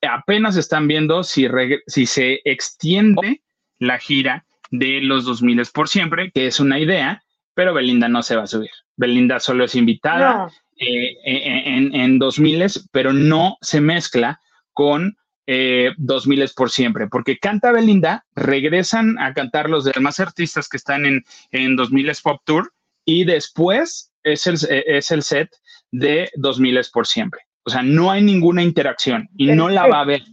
apenas 0.01 0.55
están 0.55 0.87
viendo 0.87 1.23
si, 1.23 1.47
si 1.87 2.05
se 2.05 2.41
extiende 2.45 3.41
la 3.77 3.99
gira 3.99 4.45
de 4.71 5.01
los 5.01 5.25
2000 5.25 5.63
por 5.73 5.89
siempre, 5.89 6.31
que 6.31 6.47
es 6.47 6.59
una 6.59 6.79
idea, 6.79 7.23
pero 7.53 7.73
Belinda 7.73 8.07
no 8.07 8.23
se 8.23 8.35
va 8.35 8.43
a 8.43 8.47
subir. 8.47 8.71
Belinda 8.95 9.39
solo 9.39 9.65
es 9.65 9.75
invitada 9.75 10.49
eh, 10.77 11.17
en, 11.25 11.93
en 11.93 12.19
2000, 12.19 12.65
pero 12.91 13.11
no 13.11 13.57
se 13.61 13.81
mezcla 13.81 14.39
con 14.73 15.17
eh, 15.47 15.91
2000 15.97 16.41
es 16.43 16.53
por 16.53 16.69
siempre, 16.69 17.07
porque 17.07 17.37
canta 17.37 17.71
Belinda, 17.71 18.25
regresan 18.35 19.17
a 19.19 19.33
cantar 19.33 19.69
los 19.69 19.85
demás 19.85 20.19
artistas 20.19 20.69
que 20.69 20.77
están 20.77 21.05
en, 21.05 21.25
en 21.51 21.75
2000 21.75 22.09
es 22.09 22.21
Pop 22.21 22.41
Tour 22.45 22.73
y 23.05 23.23
después 23.25 24.11
es 24.23 24.47
el, 24.47 24.57
es 24.69 25.11
el 25.11 25.23
set 25.23 25.49
de 25.91 26.29
2000 26.35 26.77
es 26.77 26.89
por 26.89 27.07
siempre. 27.07 27.41
O 27.63 27.69
sea, 27.69 27.83
no 27.83 28.11
hay 28.11 28.21
ninguna 28.21 28.63
interacción 28.63 29.29
y 29.37 29.47
no 29.47 29.69
la 29.69 29.87
va 29.87 29.97
a 29.97 30.01
haber. 30.01 30.23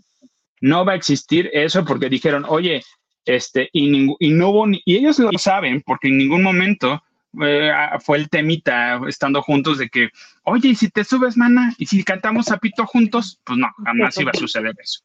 No 0.60 0.84
va 0.84 0.92
a 0.92 0.96
existir 0.96 1.50
eso 1.52 1.84
porque 1.84 2.08
dijeron, 2.08 2.44
oye, 2.48 2.82
este, 3.24 3.68
y, 3.72 4.14
y 4.18 4.30
no 4.30 4.64
y 4.84 4.96
ellos 4.96 5.18
lo 5.18 5.30
saben 5.38 5.82
porque 5.82 6.08
en 6.08 6.18
ningún 6.18 6.42
momento 6.42 7.02
eh, 7.42 7.72
fue 8.00 8.18
el 8.18 8.28
temita 8.28 9.00
estando 9.06 9.42
juntos 9.42 9.78
de 9.78 9.88
que, 9.88 10.10
oye, 10.44 10.70
y 10.70 10.74
si 10.74 10.90
te 10.90 11.04
subes, 11.04 11.36
mana, 11.36 11.74
y 11.78 11.86
si 11.86 12.02
cantamos 12.04 12.46
zapito 12.46 12.86
juntos, 12.86 13.40
pues 13.44 13.58
no, 13.58 13.68
jamás 13.84 14.18
iba 14.18 14.30
a 14.32 14.38
suceder 14.38 14.74
eso. 14.78 15.00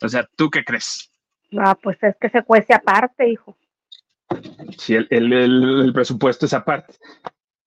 O 0.00 0.08
sea, 0.08 0.26
¿tú 0.36 0.50
qué 0.50 0.64
crees? 0.64 1.10
Ah, 1.58 1.76
pues 1.80 1.98
es 2.02 2.16
que 2.20 2.30
se 2.30 2.42
cuece 2.42 2.74
aparte, 2.74 3.28
hijo. 3.28 3.56
Sí, 4.78 4.94
el, 4.94 5.90
presupuesto 5.92 6.46
es 6.46 6.54
aparte. 6.54 6.94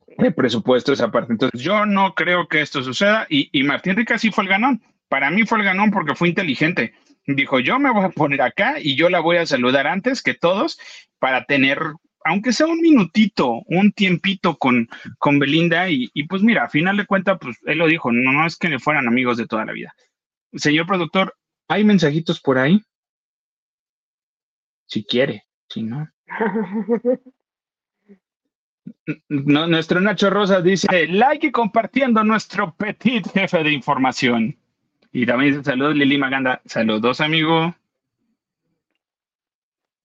El 0.08 0.34
presupuesto 0.34 0.94
es 0.94 1.02
aparte. 1.02 1.34
Entonces, 1.34 1.62
yo 1.62 1.86
no 1.86 2.14
creo 2.16 2.48
que 2.48 2.62
esto 2.62 2.82
suceda. 2.82 3.28
Y, 3.30 3.50
y 3.52 3.64
Martín 3.64 3.96
Rica 3.96 4.18
sí 4.18 4.32
fue 4.32 4.46
el 4.46 4.50
ganón. 4.50 4.82
Para 5.10 5.30
mí 5.30 5.46
fue 5.46 5.60
el 5.60 5.66
ganón 5.66 5.92
porque 5.92 6.16
fue 6.16 6.30
inteligente. 6.30 6.94
Dijo, 7.26 7.60
yo 7.60 7.80
me 7.80 7.92
voy 7.92 8.06
a 8.06 8.10
poner 8.10 8.42
acá 8.42 8.76
y 8.80 8.96
yo 8.96 9.10
la 9.10 9.20
voy 9.20 9.38
a 9.38 9.46
saludar 9.46 9.88
antes 9.88 10.22
que 10.22 10.34
todos 10.34 10.80
para 11.20 11.46
tener 11.46 11.80
aunque 12.24 12.54
sea 12.54 12.68
un 12.68 12.80
minutito, 12.80 13.62
un 13.66 13.92
tiempito 13.92 14.58
con, 14.58 14.90
con 15.18 15.40
Belinda 15.40 15.90
y, 15.90 16.10
pues 16.28 16.42
mira, 16.42 16.66
a 16.66 16.70
final 16.70 16.98
de 16.98 17.06
cuentas, 17.06 17.38
pues 17.40 17.58
él 17.66 17.78
lo 17.78 17.88
dijo, 17.88 18.12
no, 18.12 18.32
no 18.32 18.46
es 18.46 18.58
que 18.58 18.70
le 18.70 18.80
fueran 18.80 19.08
amigos 19.08 19.38
de 19.38 19.48
toda 19.48 19.66
la 19.66 19.74
vida. 19.74 19.94
Señor 20.54 20.86
productor, 20.86 21.36
¿hay 21.68 21.84
mensajitos 21.84 22.40
por 22.40 22.58
ahí? 22.58 22.82
Si 24.86 25.04
quiere, 25.04 25.46
si 25.70 25.84
no. 25.84 26.08
nuestro 29.30 30.00
Nacho 30.00 30.30
Rosas 30.30 30.64
dice, 30.64 31.08
like 31.08 31.48
y 31.48 31.52
compartiendo 31.52 32.24
nuestro 32.24 32.74
petit 32.76 33.28
jefe 33.32 33.64
de 33.64 33.72
información. 33.72 34.58
Y 35.12 35.26
también 35.26 35.52
dice, 35.52 35.64
saludos 35.64 35.96
Lili 35.96 36.18
Maganda. 36.18 36.62
Saludos, 36.66 37.22
amigo. 37.22 37.76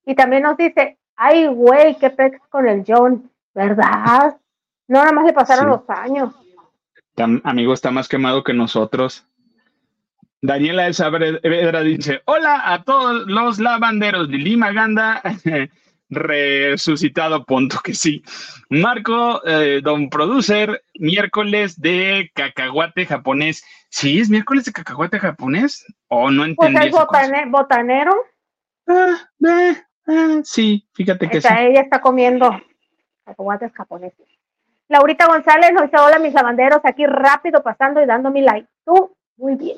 Y 0.04 0.14
también 0.14 0.42
nos 0.42 0.56
dice, 0.56 0.97
ay, 1.18 1.48
güey, 1.48 1.96
qué 1.98 2.10
pex 2.10 2.40
con 2.48 2.66
el 2.66 2.84
John, 2.86 3.30
¿verdad? 3.54 4.38
No, 4.86 5.00
nada 5.00 5.12
más 5.12 5.26
le 5.26 5.32
pasaron 5.32 5.68
los 5.68 5.82
años. 5.88 6.32
amigo, 7.44 7.74
está 7.74 7.90
más 7.90 8.08
quemado 8.08 8.42
que 8.42 8.54
nosotros. 8.54 9.26
Daniela 10.40 10.84
de 10.84 10.94
Saavedra 10.94 11.82
dice, 11.82 12.22
hola 12.24 12.72
a 12.72 12.84
todos 12.84 13.26
los 13.26 13.58
lavanderos 13.58 14.30
de 14.30 14.38
Lima 14.38 14.72
Ganda, 14.72 15.20
resucitado, 16.08 17.44
punto 17.44 17.80
que 17.82 17.92
sí. 17.92 18.22
Marco, 18.70 19.44
eh, 19.44 19.80
don 19.82 20.08
producer, 20.10 20.84
miércoles 20.94 21.80
de 21.80 22.30
cacahuate 22.32 23.06
japonés. 23.06 23.64
¿Sí 23.90 24.20
es 24.20 24.30
miércoles 24.30 24.64
de 24.64 24.72
cacahuate 24.72 25.18
japonés? 25.18 25.84
¿O 26.06 26.30
no 26.30 26.44
pues 26.54 26.68
entendí? 26.68 26.90
Pues 26.90 27.30
es 27.32 27.50
botanero. 27.50 28.14
Ah, 28.86 29.18
ah, 30.08 30.40
sí, 30.42 30.86
fíjate 30.92 31.28
que 31.28 31.40
sí. 31.40 31.48
Ella 31.48 31.82
está 31.82 32.00
comiendo 32.00 32.50
cacahuates 33.24 33.72
japoneses. 33.72 34.26
Laurita 34.88 35.26
González 35.26 35.72
nos 35.72 35.84
dice, 35.84 35.98
hola 35.98 36.18
mis 36.18 36.32
lavanderos, 36.32 36.80
aquí 36.82 37.06
rápido 37.06 37.62
pasando 37.62 38.02
y 38.02 38.06
dando 38.06 38.30
mi 38.30 38.40
like. 38.40 38.68
Tú, 38.84 39.14
muy 39.36 39.54
bien. 39.54 39.76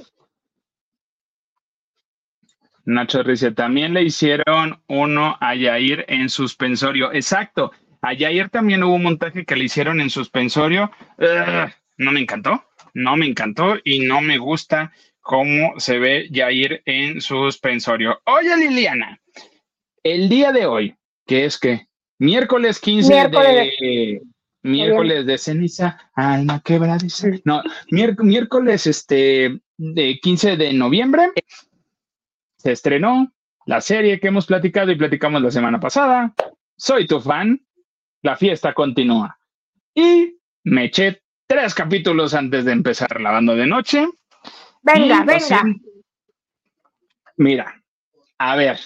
Nacho 2.84 3.22
dice, 3.22 3.52
también 3.52 3.92
le 3.92 4.02
hicieron 4.02 4.80
uno 4.88 5.36
a 5.40 5.54
Yair 5.54 6.04
en 6.08 6.28
suspensorio. 6.28 7.12
Exacto, 7.12 7.72
a 8.02 8.14
Yair 8.14 8.48
también 8.48 8.82
hubo 8.82 8.94
un 8.94 9.02
montaje 9.02 9.44
que 9.44 9.56
le 9.56 9.64
hicieron 9.64 10.00
en 10.00 10.10
suspensorio. 10.10 10.90
no 11.98 12.12
me 12.12 12.20
encantó, 12.20 12.64
no 12.94 13.16
me 13.16 13.26
encantó 13.26 13.76
y 13.84 14.00
no 14.00 14.20
me 14.20 14.38
gusta 14.38 14.92
cómo 15.20 15.78
se 15.78 15.98
ve 15.98 16.28
Yair 16.30 16.82
en 16.86 17.20
suspensorio. 17.20 18.20
Oye, 18.24 18.56
Liliana, 18.56 19.20
el 20.02 20.28
día 20.28 20.52
de 20.52 20.66
hoy, 20.66 20.96
que 21.26 21.44
es 21.44 21.58
que 21.58 21.86
miércoles 22.18 22.80
15 22.80 23.28
de... 23.28 24.20
Miércoles 24.62 25.24
de 25.24 25.38
ceniza, 25.38 26.10
alma 26.14 26.60
quebradiza. 26.60 27.28
No, 27.44 27.62
miércoles 27.90 28.86
este, 28.86 29.58
de 29.78 30.18
15 30.20 30.58
de 30.58 30.74
noviembre 30.74 31.30
se 32.60 32.72
estrenó 32.72 33.32
la 33.64 33.80
serie 33.80 34.20
que 34.20 34.28
hemos 34.28 34.46
platicado 34.46 34.90
y 34.92 34.96
platicamos 34.96 35.40
la 35.40 35.50
semana 35.50 35.80
pasada. 35.80 36.34
Soy 36.76 37.06
tu 37.06 37.20
fan. 37.20 37.60
La 38.22 38.36
fiesta 38.36 38.74
continúa. 38.74 39.38
Y 39.94 40.36
me 40.64 40.84
eché 40.84 41.22
tres 41.46 41.74
capítulos 41.74 42.34
antes 42.34 42.66
de 42.66 42.72
empezar 42.72 43.18
lavando 43.18 43.56
de 43.56 43.66
noche. 43.66 44.06
Venga, 44.82 45.24
venga. 45.24 45.64
Mira, 47.38 47.82
a 48.36 48.56
ver. 48.56 48.78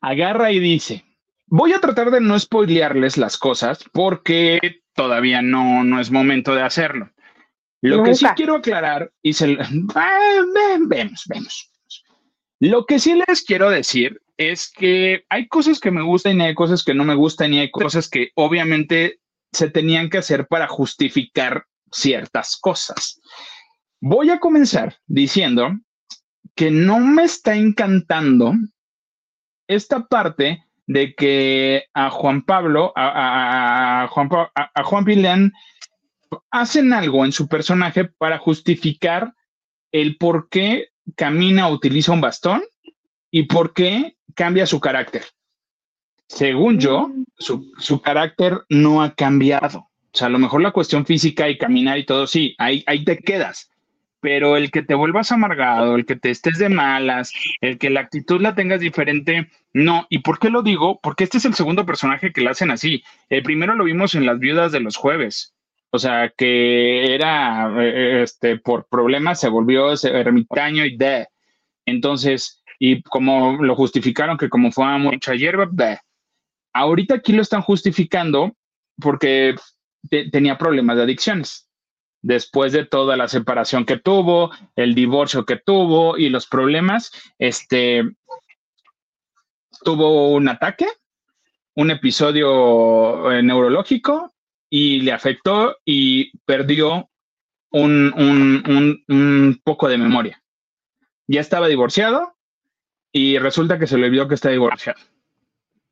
Agarra 0.00 0.52
y 0.52 0.58
dice, 0.58 1.04
voy 1.46 1.72
a 1.72 1.80
tratar 1.80 2.10
de 2.10 2.20
no 2.20 2.38
spoilearles 2.38 3.16
las 3.16 3.36
cosas 3.38 3.84
porque 3.92 4.82
todavía 4.94 5.42
no, 5.42 5.84
no 5.84 6.00
es 6.00 6.10
momento 6.10 6.54
de 6.54 6.62
hacerlo. 6.62 7.10
Lo 7.82 8.02
que 8.02 8.14
sí 8.14 8.26
quiero 8.34 8.56
aclarar, 8.56 9.12
y 9.22 9.32
se, 9.32 9.56
ah, 9.94 10.42
vemos, 10.88 11.24
vemos. 11.26 11.70
Lo 12.58 12.86
que 12.86 12.98
sí 12.98 13.20
les 13.26 13.42
quiero 13.42 13.70
decir 13.70 14.20
es 14.36 14.70
que 14.70 15.24
hay 15.28 15.46
cosas 15.46 15.78
que 15.78 15.90
me 15.90 16.02
gustan 16.02 16.40
y 16.40 16.44
hay 16.44 16.54
cosas 16.54 16.82
que 16.82 16.94
no 16.94 17.04
me 17.04 17.14
gustan 17.14 17.54
y 17.54 17.60
hay 17.60 17.70
cosas 17.70 18.08
que 18.08 18.30
obviamente 18.34 19.20
se 19.52 19.70
tenían 19.70 20.10
que 20.10 20.18
hacer 20.18 20.46
para 20.46 20.66
justificar 20.66 21.66
ciertas 21.90 22.56
cosas. 22.56 23.20
Voy 24.00 24.30
a 24.30 24.40
comenzar 24.40 24.96
diciendo 25.06 25.70
que 26.54 26.70
no 26.70 26.98
me 26.98 27.24
está 27.24 27.56
encantando 27.56 28.54
esta 29.68 30.06
parte 30.06 30.64
de 30.86 31.14
que 31.14 31.84
a 31.94 32.10
Juan 32.10 32.42
Pablo, 32.42 32.92
a, 32.94 34.08
Juan, 34.10 34.28
a 34.54 34.82
Juan 34.84 35.52
hacen 36.50 36.92
algo 36.92 37.24
en 37.24 37.32
su 37.32 37.48
personaje 37.48 38.04
para 38.04 38.38
justificar 38.38 39.34
el 39.92 40.16
por 40.16 40.48
qué 40.48 40.90
camina, 41.14 41.68
utiliza 41.68 42.12
un 42.12 42.20
bastón 42.20 42.62
y 43.30 43.44
por 43.44 43.72
qué 43.72 44.16
cambia 44.34 44.66
su 44.66 44.80
carácter. 44.80 45.24
Según 46.28 46.78
yo, 46.78 47.08
mm. 47.08 47.24
su, 47.38 48.00
carácter 48.00 48.62
no 48.68 49.02
ha 49.02 49.14
cambiado. 49.14 49.78
O 49.78 50.18
sea, 50.18 50.28
a 50.28 50.30
lo 50.30 50.38
mejor 50.38 50.62
la 50.62 50.72
cuestión 50.72 51.06
física 51.06 51.48
y 51.48 51.58
caminar 51.58 51.98
y 51.98 52.06
todo, 52.06 52.26
sí, 52.26 52.54
ahí, 52.58 52.82
ahí 52.86 53.04
te 53.04 53.18
quedas. 53.18 53.70
Pero 54.26 54.56
el 54.56 54.72
que 54.72 54.82
te 54.82 54.96
vuelvas 54.96 55.30
amargado, 55.30 55.94
el 55.94 56.04
que 56.04 56.16
te 56.16 56.30
estés 56.30 56.58
de 56.58 56.68
malas, 56.68 57.32
el 57.60 57.78
que 57.78 57.90
la 57.90 58.00
actitud 58.00 58.40
la 58.40 58.56
tengas 58.56 58.80
diferente, 58.80 59.52
no. 59.72 60.08
¿Y 60.10 60.18
por 60.18 60.40
qué 60.40 60.50
lo 60.50 60.62
digo? 60.64 60.98
Porque 61.00 61.22
este 61.22 61.38
es 61.38 61.44
el 61.44 61.54
segundo 61.54 61.86
personaje 61.86 62.32
que 62.32 62.40
le 62.40 62.50
hacen 62.50 62.72
así. 62.72 63.04
El 63.28 63.44
primero 63.44 63.76
lo 63.76 63.84
vimos 63.84 64.16
en 64.16 64.26
las 64.26 64.40
viudas 64.40 64.72
de 64.72 64.80
los 64.80 64.96
jueves. 64.96 65.54
O 65.90 66.00
sea, 66.00 66.32
que 66.36 67.14
era, 67.14 67.72
eh, 67.80 68.24
este, 68.24 68.58
por 68.58 68.88
problemas 68.88 69.38
se 69.38 69.48
volvió 69.48 69.92
ese 69.92 70.10
ermitaño 70.10 70.84
y 70.84 70.96
de. 70.96 71.28
Entonces, 71.84 72.64
y 72.80 73.02
como 73.02 73.62
lo 73.62 73.76
justificaron 73.76 74.38
que 74.38 74.48
como 74.48 74.72
fue 74.72 74.98
mucha 74.98 75.36
hierba, 75.36 75.68
de. 75.70 76.00
Ahorita 76.72 77.14
aquí 77.14 77.32
lo 77.32 77.42
están 77.42 77.62
justificando 77.62 78.56
porque 79.00 79.54
tenía 80.32 80.58
problemas 80.58 80.96
de 80.96 81.04
adicciones. 81.04 81.65
Después 82.26 82.72
de 82.72 82.84
toda 82.84 83.16
la 83.16 83.28
separación 83.28 83.84
que 83.84 83.98
tuvo, 83.98 84.50
el 84.74 84.96
divorcio 84.96 85.46
que 85.46 85.58
tuvo 85.58 86.18
y 86.18 86.28
los 86.28 86.48
problemas, 86.48 87.12
este, 87.38 88.02
tuvo 89.84 90.32
un 90.32 90.48
ataque, 90.48 90.88
un 91.76 91.92
episodio 91.92 93.30
eh, 93.30 93.44
neurológico 93.44 94.34
y 94.68 95.02
le 95.02 95.12
afectó 95.12 95.76
y 95.84 96.36
perdió 96.44 97.08
un, 97.70 99.60
poco 99.62 99.88
de 99.88 99.96
memoria. 99.96 100.42
Ya 101.28 101.40
estaba 101.40 101.68
divorciado 101.68 102.34
y 103.12 103.38
resulta 103.38 103.78
que 103.78 103.86
se 103.86 103.98
le 103.98 104.10
vio 104.10 104.26
que 104.26 104.34
está 104.34 104.50
divorciado. 104.50 104.98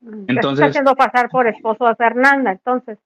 Mm, 0.01 0.25
entonces, 0.27 0.65
está 0.65 0.71
haciendo 0.71 0.97
pasar 0.97 1.31
por 1.31 1.47
esposo 1.47 1.87
a 1.87 1.95
Fernanda, 1.95 2.51
entonces. 2.51 2.99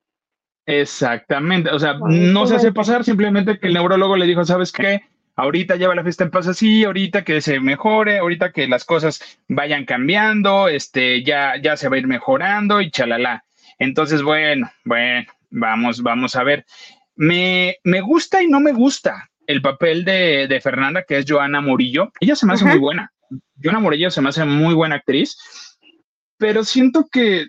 Exactamente, 0.69 1.71
o 1.71 1.79
sea, 1.79 1.99
no 1.99 2.47
se 2.47 2.57
hace 2.57 2.73
pasar, 2.73 3.03
simplemente 3.03 3.59
que 3.59 3.69
el 3.69 3.75
neurólogo 3.75 4.16
le 4.16 4.27
dijo, 4.27 4.45
¿sabes 4.45 4.71
qué? 4.71 5.03
Ahorita 5.35 5.77
lleva 5.77 5.95
la 5.95 6.03
fiesta 6.03 6.25
en 6.25 6.31
paz 6.31 6.47
así, 6.47 6.85
ahorita 6.85 7.25
que 7.25 7.41
se 7.41 7.59
mejore, 7.59 8.19
ahorita 8.19 8.53
que 8.53 8.69
las 8.69 8.85
cosas 8.85 9.41
vayan 9.49 9.85
cambiando, 9.85 10.69
este, 10.69 11.23
ya, 11.23 11.55
ya 11.62 11.77
se 11.77 11.89
va 11.89 11.97
a 11.97 12.01
ir 12.01 12.07
mejorando 12.07 12.81
y 12.81 12.91
chalala. 12.91 13.45
Entonces, 13.79 14.23
bueno, 14.23 14.71
bueno, 14.85 15.27
Vamos, 15.51 16.03
vamos 16.03 16.37
a 16.37 16.45
ver. 16.45 16.66
Me, 17.16 17.79
gusta 18.03 18.43
y 18.43 18.49
no 18.49 18.61
me 18.61 18.73
gusta 18.73 19.31
el 19.47 19.62
papel 19.62 20.05
de, 20.05 20.61
Fernanda, 20.62 21.05
que 21.05 21.19
es 21.19 21.25
Joana 21.29 21.61
Murillo. 21.61 22.12
Ella 22.21 22.37
se 22.37 22.47
me 22.47 22.55
hace 22.55 22.64
muy 22.64 22.79
buena. 22.79 23.12
Joana 23.62 23.81
Murillo 23.81 24.11
se 24.11 24.21
me 24.21 24.29
hace 24.29 24.45
muy 24.45 24.75
buena 24.75 24.97
actriz, 24.97 25.37
pero 26.37 26.64
siento 26.64 27.09
que 27.11 27.49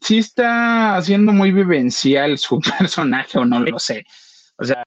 sí 0.00 0.18
está 0.18 0.96
haciendo 0.96 1.32
muy 1.32 1.52
vivencial 1.52 2.38
su 2.38 2.60
personaje, 2.78 3.38
o 3.38 3.44
no 3.44 3.60
lo 3.60 3.78
sé. 3.78 4.04
O 4.58 4.64
sea, 4.64 4.82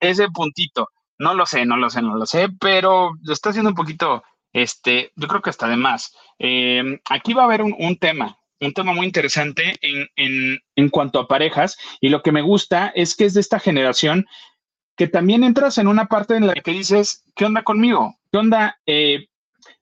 ese 0.00 0.28
puntito, 0.28 0.88
no 1.18 1.34
lo 1.34 1.46
sé, 1.46 1.64
no 1.66 1.76
lo 1.76 1.90
sé, 1.90 2.02
no 2.02 2.16
lo 2.16 2.26
sé, 2.26 2.48
pero 2.60 3.12
lo 3.22 3.32
está 3.32 3.50
haciendo 3.50 3.70
un 3.70 3.76
poquito, 3.76 4.22
este, 4.52 5.12
yo 5.16 5.28
creo 5.28 5.42
que 5.42 5.50
hasta 5.50 5.68
de 5.68 5.76
más. 5.76 6.14
Eh, 6.38 7.00
aquí 7.08 7.34
va 7.34 7.42
a 7.42 7.46
haber 7.46 7.62
un 7.62 7.96
tema, 7.98 8.40
un 8.60 8.74
tema 8.74 8.92
muy 8.92 9.06
interesante 9.06 9.74
en, 9.80 10.90
cuanto 10.90 11.18
a 11.18 11.28
parejas 11.28 11.78
y 12.00 12.08
lo 12.08 12.22
que 12.22 12.32
me 12.32 12.42
gusta 12.42 12.92
es 12.94 13.16
que 13.16 13.24
es 13.24 13.34
de 13.34 13.40
esta 13.40 13.58
generación 13.58 14.26
que 14.96 15.08
también 15.08 15.44
entras 15.44 15.78
en 15.78 15.88
una 15.88 16.06
parte 16.06 16.36
en 16.36 16.46
la 16.46 16.54
que 16.54 16.72
dices, 16.72 17.24
¿qué 17.34 17.46
onda 17.46 17.62
conmigo? 17.62 18.16
¿Qué 18.30 18.38
onda? 18.38 18.78
Eh, 18.86 19.28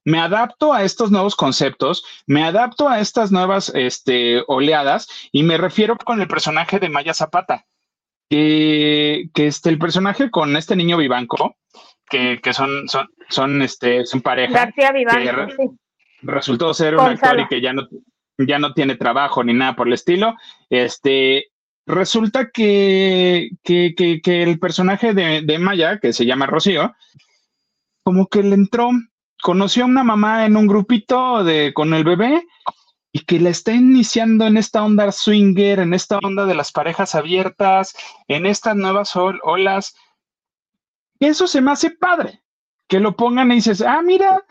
me 0.08 0.20
adapto 0.20 0.72
a 0.72 0.84
estos 0.84 1.10
nuevos 1.10 1.36
conceptos, 1.36 2.02
me 2.26 2.42
adapto 2.42 2.88
a 2.88 2.98
estas 2.98 3.30
nuevas 3.30 3.70
este, 3.74 4.42
oleadas 4.46 5.06
y 5.32 5.42
me 5.42 5.58
refiero 5.58 5.98
con 5.98 6.18
el 6.22 6.26
personaje 6.26 6.78
de 6.78 6.88
Maya 6.88 7.12
Zapata, 7.12 7.66
que, 8.30 9.28
que 9.34 9.48
este, 9.48 9.68
el 9.68 9.78
personaje 9.78 10.30
con 10.30 10.56
este 10.56 10.76
niño 10.76 10.96
Vivanco, 10.96 11.56
que, 12.08 12.40
son, 12.54 12.88
son, 12.88 13.10
son, 13.28 13.60
este, 13.60 14.06
son 14.06 14.22
pareja. 14.22 14.64
García 14.64 14.92
Vivanco, 14.92 15.74
Resultó 16.22 16.72
ser 16.72 16.96
un 16.96 17.00
actor 17.00 17.40
y 17.40 17.46
que 17.46 17.60
ya 17.60 17.74
no, 17.74 17.86
ya 18.38 18.58
no 18.58 18.72
tiene 18.72 18.96
trabajo 18.96 19.44
ni 19.44 19.52
nada 19.52 19.76
por 19.76 19.88
el 19.88 19.92
estilo. 19.92 20.34
Este, 20.70 21.48
resulta 21.84 22.48
que, 22.48 23.50
que, 23.62 23.94
que, 23.94 24.42
el 24.42 24.58
personaje 24.58 25.12
de, 25.12 25.42
de, 25.42 25.58
Maya, 25.58 25.98
que 25.98 26.14
se 26.14 26.24
llama 26.24 26.46
Rocío, 26.46 26.94
como 28.02 28.26
que 28.28 28.42
le 28.42 28.54
entró, 28.54 28.88
conoció 29.42 29.84
a 29.84 29.86
una 29.86 30.04
mamá 30.04 30.46
en 30.46 30.56
un 30.56 30.66
grupito 30.66 31.44
de, 31.44 31.72
con 31.74 31.94
el 31.94 32.04
bebé 32.04 32.46
y 33.12 33.20
que 33.20 33.40
la 33.40 33.50
está 33.50 33.72
iniciando 33.72 34.46
en 34.46 34.56
esta 34.56 34.84
onda 34.84 35.10
swinger, 35.12 35.80
en 35.80 35.94
esta 35.94 36.18
onda 36.18 36.46
de 36.46 36.54
las 36.54 36.72
parejas 36.72 37.14
abiertas, 37.14 37.96
en 38.28 38.46
estas 38.46 38.76
nuevas 38.76 39.14
olas. 39.16 39.94
Eso 41.20 41.46
se 41.46 41.60
me 41.60 41.72
hace 41.72 41.90
padre, 41.90 42.42
que 42.86 43.00
lo 43.00 43.16
pongan 43.16 43.50
y 43.50 43.56
dices, 43.56 43.80
ah, 43.80 44.02
mira, 44.02 44.44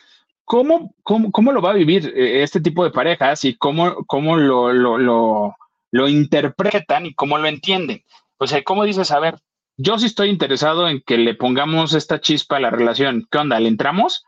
¿cómo, 0.44 0.94
cómo, 1.04 1.52
lo 1.52 1.62
va 1.62 1.72
a 1.72 1.76
vivir 1.76 2.14
eh, 2.16 2.44
este 2.44 2.62
tipo 2.62 2.84
de 2.84 2.92
parejas 2.92 3.46
y 3.46 3.56
cómo, 3.56 4.06
cómo 4.06 4.38
lo, 4.38 4.74
lo, 4.74 4.98
lo, 4.98 5.56
lo 5.92 6.08
interpretan 6.08 7.06
y 7.06 7.14
cómo 7.14 7.38
lo 7.38 7.48
entienden? 7.48 8.04
O 8.38 8.48
sea, 8.48 8.64
¿cómo 8.64 8.84
dices, 8.84 9.12
a 9.12 9.20
ver, 9.20 9.40
yo 9.78 10.00
sí 10.00 10.08
estoy 10.08 10.30
interesado 10.30 10.90
en 10.90 11.02
que 11.02 11.18
le 11.18 11.36
pongamos 11.36 11.94
esta 11.94 12.20
chispa 12.20 12.58
a 12.58 12.60
la 12.60 12.72
relación. 12.72 13.28
¿Qué 13.30 13.38
onda? 13.38 13.60
¿Le 13.60 13.68
entramos? 13.68 14.26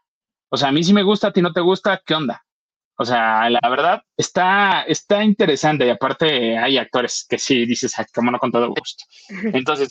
O 0.50 0.58
sea, 0.58 0.70
a 0.70 0.72
mí 0.72 0.84
sí 0.84 0.94
me 0.94 1.04
gusta, 1.04 1.28
a 1.28 1.34
ti 1.34 1.42
no 1.42 1.54
te 1.54 1.62
gusta, 1.62 2.02
¿qué 2.06 2.16
onda? 2.16 2.44
O 2.98 3.06
sea, 3.06 3.50
la 3.50 3.62
verdad 3.70 4.04
está, 4.18 4.82
está 4.82 5.24
interesante 5.24 5.86
y 5.86 5.90
aparte 5.90 6.58
hay 6.58 6.78
actores 6.78 7.26
que 7.30 7.40
sí 7.40 7.66
dices, 7.66 7.98
Ay, 7.98 8.06
cómo 8.14 8.30
no 8.30 8.40
con 8.40 8.52
todo 8.52 8.68
gusto. 8.70 9.06
Entonces, 9.54 9.90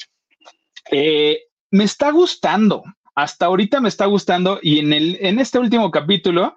eh, 0.91 1.45
me 1.71 1.85
está 1.85 2.11
gustando, 2.11 2.85
hasta 3.15 3.47
ahorita 3.47 3.81
me 3.81 3.89
está 3.89 4.05
gustando 4.07 4.59
y 4.61 4.81
en, 4.81 4.93
el, 4.93 5.19
en 5.21 5.39
este 5.39 5.59
último 5.59 5.91
capítulo 5.91 6.55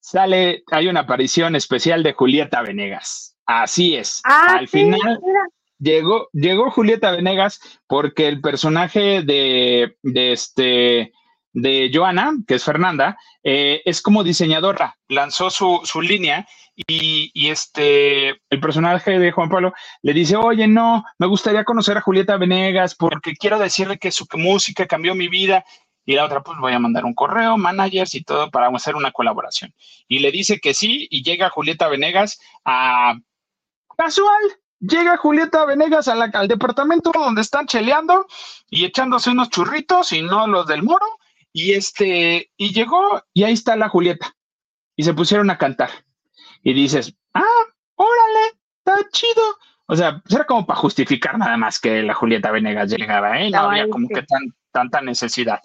sale, 0.00 0.64
hay 0.72 0.88
una 0.88 1.00
aparición 1.00 1.54
especial 1.54 2.02
de 2.02 2.14
Julieta 2.14 2.62
Venegas. 2.62 3.36
Así 3.46 3.94
es. 3.94 4.22
Ah, 4.24 4.56
Al 4.58 4.68
final 4.68 5.20
llegó, 5.78 6.28
llegó 6.32 6.70
Julieta 6.70 7.12
Venegas 7.12 7.60
porque 7.86 8.28
el 8.28 8.40
personaje 8.40 9.22
de, 9.22 9.96
de 10.02 10.32
este 10.32 11.12
de 11.52 11.90
Joana, 11.92 12.32
que 12.46 12.54
es 12.54 12.64
Fernanda, 12.64 13.18
eh, 13.42 13.82
es 13.84 14.02
como 14.02 14.22
diseñadora, 14.22 14.96
lanzó 15.08 15.50
su, 15.50 16.00
línea 16.00 16.46
y, 16.76 17.48
este, 17.48 18.28
el 18.28 18.60
personaje 18.60 19.18
de 19.18 19.32
Juan 19.32 19.48
Pablo 19.48 19.72
le 20.02 20.12
dice, 20.12 20.36
oye, 20.36 20.66
no, 20.66 21.04
me 21.18 21.26
gustaría 21.26 21.64
conocer 21.64 21.98
a 21.98 22.02
Julieta 22.02 22.36
Venegas 22.36 22.94
porque 22.94 23.34
quiero 23.34 23.58
decirle 23.58 23.98
que 23.98 24.12
su 24.12 24.26
música 24.34 24.86
cambió 24.86 25.14
mi 25.14 25.28
vida. 25.28 25.64
Y 26.06 26.14
la 26.14 26.24
otra, 26.24 26.42
pues 26.42 26.58
voy 26.58 26.72
a 26.72 26.78
mandar 26.78 27.04
un 27.04 27.14
correo, 27.14 27.58
managers 27.58 28.14
y 28.14 28.24
todo 28.24 28.50
para 28.50 28.68
hacer 28.68 28.96
una 28.96 29.12
colaboración. 29.12 29.74
Y 30.08 30.20
le 30.20 30.32
dice 30.32 30.58
que 30.58 30.72
sí 30.72 31.06
y 31.10 31.22
llega 31.22 31.50
Julieta 31.50 31.88
Venegas 31.88 32.40
a 32.64 33.14
casual, 33.96 34.42
llega 34.80 35.18
Julieta 35.18 35.66
Venegas 35.66 36.08
al 36.08 36.48
departamento 36.48 37.12
donde 37.12 37.42
están 37.42 37.66
cheleando 37.66 38.26
y 38.70 38.86
echándose 38.86 39.30
unos 39.30 39.50
churritos 39.50 40.12
y 40.12 40.22
no 40.22 40.46
los 40.46 40.66
del 40.66 40.82
moro 40.82 41.19
y 41.52 41.72
este, 41.72 42.50
y 42.56 42.72
llegó 42.72 43.22
y 43.32 43.44
ahí 43.44 43.52
está 43.52 43.76
la 43.76 43.88
Julieta. 43.88 44.34
Y 44.96 45.02
se 45.02 45.14
pusieron 45.14 45.50
a 45.50 45.58
cantar. 45.58 45.90
Y 46.62 46.74
dices, 46.74 47.14
ah, 47.34 47.64
órale, 47.94 48.58
está 48.78 49.08
chido. 49.10 49.42
O 49.86 49.96
sea, 49.96 50.20
pues 50.20 50.34
era 50.34 50.44
como 50.44 50.66
para 50.66 50.78
justificar 50.78 51.38
nada 51.38 51.56
más 51.56 51.80
que 51.80 52.02
la 52.02 52.14
Julieta 52.14 52.50
Venegas 52.50 52.90
llegaba, 52.90 53.40
¿eh? 53.40 53.50
No 53.50 53.58
había 53.58 53.88
como 53.88 54.08
que 54.08 54.22
tan, 54.22 54.54
tanta 54.70 55.00
necesidad. 55.00 55.60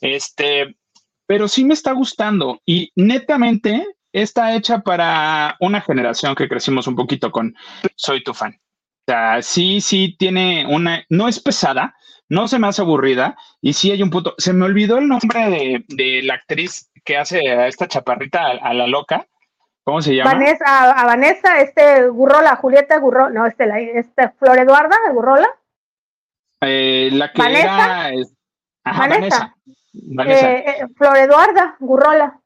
Este, 0.00 0.76
pero 1.26 1.48
sí 1.48 1.64
me 1.64 1.74
está 1.74 1.92
gustando 1.92 2.60
y 2.66 2.90
netamente 2.96 3.86
está 4.12 4.54
hecha 4.54 4.80
para 4.80 5.56
una 5.60 5.80
generación 5.80 6.34
que 6.34 6.48
crecimos 6.48 6.86
un 6.86 6.96
poquito 6.96 7.30
con 7.30 7.54
Soy 7.94 8.22
tu 8.22 8.34
fan. 8.34 8.52
O 8.52 9.12
sea, 9.12 9.40
sí, 9.40 9.80
sí 9.80 10.16
tiene 10.18 10.66
una, 10.68 11.04
no 11.08 11.28
es 11.28 11.40
pesada, 11.40 11.94
no 12.30 12.46
se 12.46 12.58
me 12.58 12.68
hace 12.68 12.80
aburrida 12.80 13.36
y 13.60 13.74
sí 13.74 13.90
hay 13.90 14.02
un 14.02 14.08
punto. 14.08 14.34
Se 14.38 14.52
me 14.52 14.64
olvidó 14.64 14.98
el 14.98 15.08
nombre 15.08 15.84
de, 15.88 16.22
la 16.22 16.34
actriz 16.34 16.90
que 17.04 17.18
hace 17.18 17.50
a 17.50 17.66
esta 17.66 17.88
chaparrita, 17.88 18.46
a, 18.46 18.72
la 18.72 18.86
loca. 18.86 19.26
¿Cómo 19.82 20.00
se 20.00 20.14
llama? 20.14 20.32
Vanessa, 20.32 20.92
a, 20.92 21.04
Vanessa, 21.04 21.60
este 21.60 22.08
Gurrola, 22.08 22.54
Julieta 22.56 22.98
Gurrola, 22.98 23.30
no, 23.30 23.46
este, 23.46 23.66
la, 23.66 23.80
este 23.80 24.30
Flor 24.38 24.58
Eduarda 24.58 24.96
Gurrola. 25.12 25.48
Eh, 26.60 27.10
la 27.12 27.32
que 27.32 27.42
Vanessa. 27.42 28.08
era. 28.08 28.26
Vanessa. 28.84 29.56
Vanessa. 29.92 30.52
Eh, 30.52 30.64
eh, 30.66 30.86
Flor 30.96 31.16
Eduarda 31.16 31.76
Gurrola. 31.80 32.40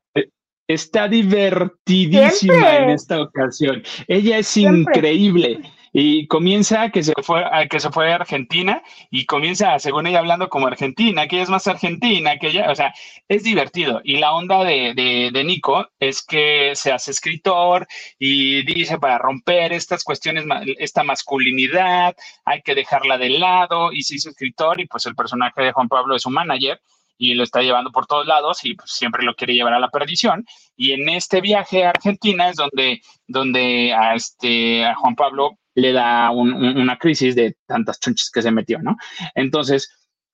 Está 0.66 1.09
divertidísima 1.09 2.76
en 2.76 2.91
esta 2.91 3.20
ocasión. 3.20 3.82
Ella 4.09 4.39
es 4.39 4.57
increíble 4.57 5.61
y 5.97 6.27
comienza 6.27 6.91
que 6.91 7.05
se 7.05 7.13
fue 7.23 7.45
a, 7.45 7.69
que 7.69 7.79
se 7.79 7.89
fue 7.91 8.11
a 8.13 8.17
Argentina 8.17 8.83
y 9.11 9.27
comienza, 9.27 9.79
según 9.79 10.09
ella, 10.09 10.19
hablando 10.19 10.49
como 10.49 10.67
argentina, 10.67 11.29
que 11.29 11.37
ella 11.37 11.45
es 11.45 11.51
más 11.51 11.69
argentina, 11.69 12.37
que 12.37 12.49
ella, 12.49 12.69
o 12.73 12.75
sea, 12.75 12.93
es 13.29 13.45
divertido. 13.45 14.01
Y 14.03 14.17
la 14.17 14.33
onda 14.33 14.65
de, 14.65 14.93
de, 15.33 15.45
Nico 15.45 15.87
es 16.01 16.25
que 16.27 16.73
se 16.75 16.91
hace 16.91 17.13
escritor 17.13 17.87
y 18.19 18.65
dice 18.65 18.99
para 18.99 19.19
romper 19.19 19.73
estas 19.73 20.03
cuestiones, 20.03 20.45
esta 20.79 21.05
masculinidad, 21.05 22.17
hay 22.45 22.63
que 22.63 22.75
dejarla 22.75 23.17
de 23.17 23.31
lado 23.31 23.93
y 23.93 24.03
se 24.03 24.17
hizo 24.17 24.31
escritor 24.31 24.81
y 24.81 24.89
pues 24.89 25.07
el 25.07 25.15
personaje 25.15 25.63
de 25.63 25.73
Juan 25.73 25.89
Pablo 25.89 26.17
es 26.17 26.27
un 26.27 26.33
manager 26.35 26.81
y 27.17 27.35
lo 27.35 27.45
está 27.45 27.63
llevando 27.63 27.93
por 27.93 28.07
todos 28.07 28.27
lados 28.27 28.65
y 28.65 28.75
pues, 28.75 28.91
siempre 28.91 29.23
lo 29.23 29.37
quiere 29.37 29.55
llevar 29.55 29.75
a 29.75 29.79
la 29.79 29.91
perdición. 29.91 30.45
Y 30.77 30.91
en 30.91 31.09
este 31.09 31.41
viaje 31.41 31.85
a 31.85 31.91
Argentina 31.91 32.49
es 32.49 32.57
donde, 32.57 33.01
donde 33.29 33.95
a, 33.95 34.17
este, 34.17 34.85
a 34.85 34.97
Juan 34.97 35.15
Pablo 35.15 35.57
le 35.75 35.93
da 35.93 36.31
una 36.31 36.99
crisis 36.99 37.35
de 37.35 37.57
tantas 37.66 38.01
chunches 38.01 38.31
que 38.31 38.43
se 38.43 38.51
metió, 38.51 38.79
¿no? 38.81 38.97
Entonces, 39.35 39.91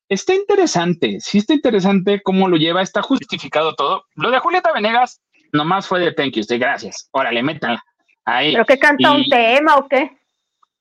está 0.09 0.35
interesante, 0.35 1.19
sí 1.21 1.39
está 1.39 1.55
interesante 1.55 2.21
cómo 2.23 2.49
lo 2.49 2.57
lleva, 2.57 2.83
está 2.83 3.03
justificado 3.03 3.75
todo. 3.75 4.05
Lo 4.15 4.31
de 4.31 4.39
Julieta 4.39 4.73
Venegas 4.73 5.21
nomás 5.53 5.87
fue 5.87 6.01
de 6.01 6.13
thank 6.13 6.33
you, 6.33 6.45
de 6.45 6.59
gracias, 6.59 7.09
órale, 7.13 7.43
métala. 7.43 7.83
Ahí. 8.25 8.53
¿Pero 8.53 8.67
que 8.67 8.79
canta 8.79 9.13
un 9.13 9.25
tema 9.29 9.77
o 9.77 9.89
qué? 9.89 10.11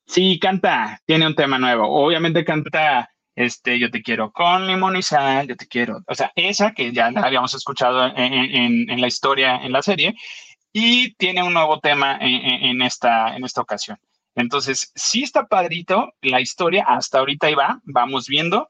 Sí, 0.05 0.39
canta, 0.39 0.99
tiene 1.05 1.25
un 1.27 1.35
tema 1.35 1.57
nuevo. 1.57 1.87
Obviamente 1.87 2.43
canta 2.43 3.09
este, 3.39 3.79
yo 3.79 3.89
te 3.89 4.01
quiero 4.01 4.33
con 4.33 4.67
limón 4.67 4.97
y 4.97 5.01
sal, 5.01 5.47
yo 5.47 5.55
te 5.55 5.65
quiero, 5.65 6.03
o 6.05 6.13
sea, 6.13 6.29
esa 6.35 6.73
que 6.73 6.91
ya 6.91 7.09
la 7.09 7.21
habíamos 7.21 7.53
escuchado 7.53 8.11
en, 8.17 8.99
la 8.99 9.07
historia, 9.07 9.61
en 9.63 9.71
la 9.71 9.81
serie, 9.81 10.13
y 10.73 11.13
tiene 11.13 11.41
un 11.41 11.53
nuevo 11.53 11.79
tema 11.79 12.17
en, 12.19 12.81
esta, 12.81 13.37
en 13.37 13.45
esta 13.45 13.61
ocasión. 13.61 13.97
Entonces, 14.39 14.91
sí 14.95 15.23
está 15.23 15.47
padrito 15.47 16.13
la 16.21 16.41
historia, 16.41 16.85
hasta 16.87 17.19
ahorita 17.19 17.47
ahí 17.47 17.55
va, 17.55 17.81
vamos 17.83 18.27
viendo. 18.27 18.67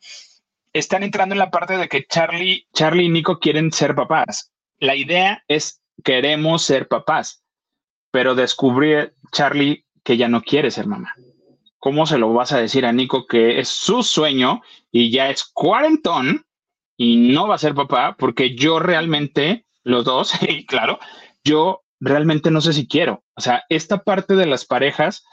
Están 0.73 1.03
entrando 1.03 1.33
en 1.33 1.39
la 1.39 1.51
parte 1.51 1.77
de 1.77 1.87
que 1.87 2.05
Charlie, 2.05 2.67
Charlie 2.73 3.05
y 3.05 3.09
Nico 3.09 3.39
quieren 3.39 3.71
ser 3.71 3.95
papás. 3.95 4.51
La 4.79 4.95
idea 4.95 5.43
es 5.47 5.81
queremos 6.03 6.63
ser 6.63 6.87
papás, 6.87 7.43
pero 8.11 8.35
descubrir 8.35 9.15
Charlie 9.31 9.85
que 10.03 10.17
ya 10.17 10.27
no 10.27 10.41
quiere 10.41 10.71
ser 10.71 10.87
mamá. 10.87 11.13
¿Cómo 11.79 12.05
se 12.05 12.17
lo 12.17 12.33
vas 12.33 12.51
a 12.51 12.59
decir 12.59 12.85
a 12.85 12.91
Nico 12.91 13.25
que 13.25 13.59
es 13.59 13.69
su 13.69 14.03
sueño 14.03 14.61
y 14.91 15.11
ya 15.11 15.29
es 15.29 15.45
cuarentón 15.45 16.45
y 16.97 17.31
no 17.31 17.47
va 17.47 17.55
a 17.55 17.59
ser 17.59 17.73
papá? 17.73 18.15
Porque 18.17 18.55
yo 18.55 18.79
realmente, 18.79 19.65
los 19.83 20.03
dos, 20.03 20.33
y 20.41 20.65
claro, 20.65 20.99
yo 21.43 21.83
realmente 21.99 22.51
no 22.51 22.61
sé 22.61 22.73
si 22.73 22.87
quiero. 22.87 23.23
O 23.35 23.41
sea, 23.41 23.63
esta 23.69 24.03
parte 24.03 24.35
de 24.35 24.45
las 24.45 24.65
parejas 24.65 25.23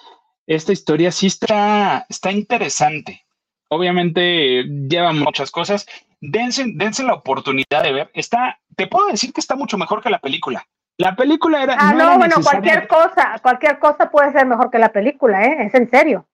esta 0.46 0.72
historia 0.72 1.10
sí 1.10 1.26
está, 1.26 2.06
está 2.08 2.30
interesante. 2.30 3.26
Obviamente 3.68 4.64
lleva 4.88 5.12
muchas 5.12 5.50
cosas. 5.50 5.86
Dense, 6.20 6.64
dense 6.74 7.02
la 7.02 7.14
oportunidad 7.14 7.82
de 7.82 7.92
ver. 7.92 8.10
Está, 8.14 8.60
te 8.76 8.86
puedo 8.86 9.08
decir 9.08 9.32
que 9.32 9.40
está 9.40 9.56
mucho 9.56 9.76
mejor 9.76 10.02
que 10.02 10.10
la 10.10 10.20
película. 10.20 10.66
La 10.98 11.14
película 11.14 11.62
era. 11.62 11.76
Ah, 11.78 11.92
no, 11.92 12.16
bueno, 12.16 12.36
cualquier 12.42 12.86
cosa, 12.86 13.38
cualquier 13.42 13.78
cosa 13.78 14.10
puede 14.10 14.32
ser 14.32 14.46
mejor 14.46 14.70
que 14.70 14.78
la 14.78 14.92
película, 14.92 15.44
¿eh? 15.44 15.66
Es 15.66 15.74
en 15.74 15.90
serio. 15.90 16.26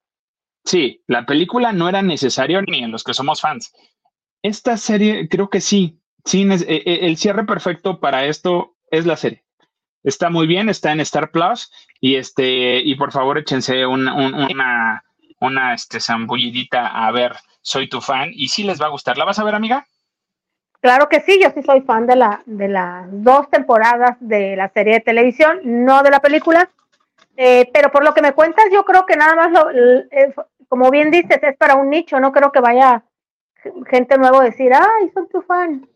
Sí, 0.65 1.03
la 1.09 1.27
película 1.27 1.73
no 1.73 1.89
era 1.89 2.03
necesario 2.03 2.63
ni 2.63 2.85
en 2.85 2.93
los 2.93 3.03
que 3.03 3.15
somos 3.15 3.41
fans. 3.41 3.73
Esta 4.43 4.77
serie, 4.77 5.29
creo 5.29 5.51
que 5.51 5.61
sí. 5.61 6.01
sí 6.25 6.43
eh, 6.49 6.65
eh, 6.69 6.99
el 7.03 7.17
cierre 7.17 7.45
perfecto 7.45 7.99
para 7.99 8.27
esto 8.27 8.77
es 8.91 9.05
la 9.05 9.17
serie. 9.17 9.45
Está 10.05 10.31
muy 10.31 10.47
bien, 10.47 10.69
está 10.69 10.93
en 10.93 11.01
Star 11.01 11.31
Plus 11.31 11.71
y 12.01 12.17
este 12.17 12.81
y 12.81 12.95
por 12.97 13.13
favor 13.13 13.39
échense 13.39 13.87
una, 13.87 14.15
una, 14.15 15.05
una 15.41 15.75
este, 15.75 16.01
zambullidita 16.01 16.89
a 17.07 17.11
ver, 17.13 17.37
soy 17.61 17.89
tu 17.89 18.01
fan 18.01 18.31
y 18.33 18.49
sí 18.49 18.65
les 18.65 18.81
va 18.81 18.87
a 18.87 18.91
gustar. 18.91 19.17
¿La 19.17 19.25
vas 19.25 19.39
a 19.39 19.45
ver, 19.45 19.55
amiga? 19.55 19.87
Claro 20.81 21.09
que 21.09 21.21
sí, 21.21 21.39
yo 21.41 21.51
sí 21.55 21.63
soy 21.63 21.83
fan 21.83 22.09
de, 22.09 22.17
la, 22.17 22.43
de 22.45 22.67
las 22.67 23.07
dos 23.09 23.49
temporadas 23.51 24.17
de 24.19 24.57
la 24.57 24.69
serie 24.71 24.95
de 24.95 25.01
televisión, 25.01 25.61
no 25.63 26.03
de 26.03 26.11
la 26.11 26.19
película, 26.19 26.69
eh, 27.37 27.71
pero 27.73 27.93
por 27.93 28.05
lo 28.05 28.13
que 28.13 28.21
me 28.21 28.33
cuentas, 28.33 28.65
yo 28.73 28.85
creo 28.85 29.07
que 29.07 29.17
nada 29.17 29.37
más, 29.37 29.53
lo, 29.53 29.71
eh, 29.71 30.35
como 30.69 30.91
bien 30.91 31.13
dices, 31.13 31.39
es 31.41 31.57
para 31.57 31.77
un 31.77 31.89
nicho, 31.89 32.19
no 32.19 32.33
creo 32.33 32.51
que 32.51 32.59
vaya 32.59 33.05
gente 33.89 34.19
nueva 34.19 34.41
a 34.41 34.45
decir, 34.45 34.73
ay, 34.75 35.09
soy 35.15 35.29
tu 35.29 35.41
fan. 35.43 35.89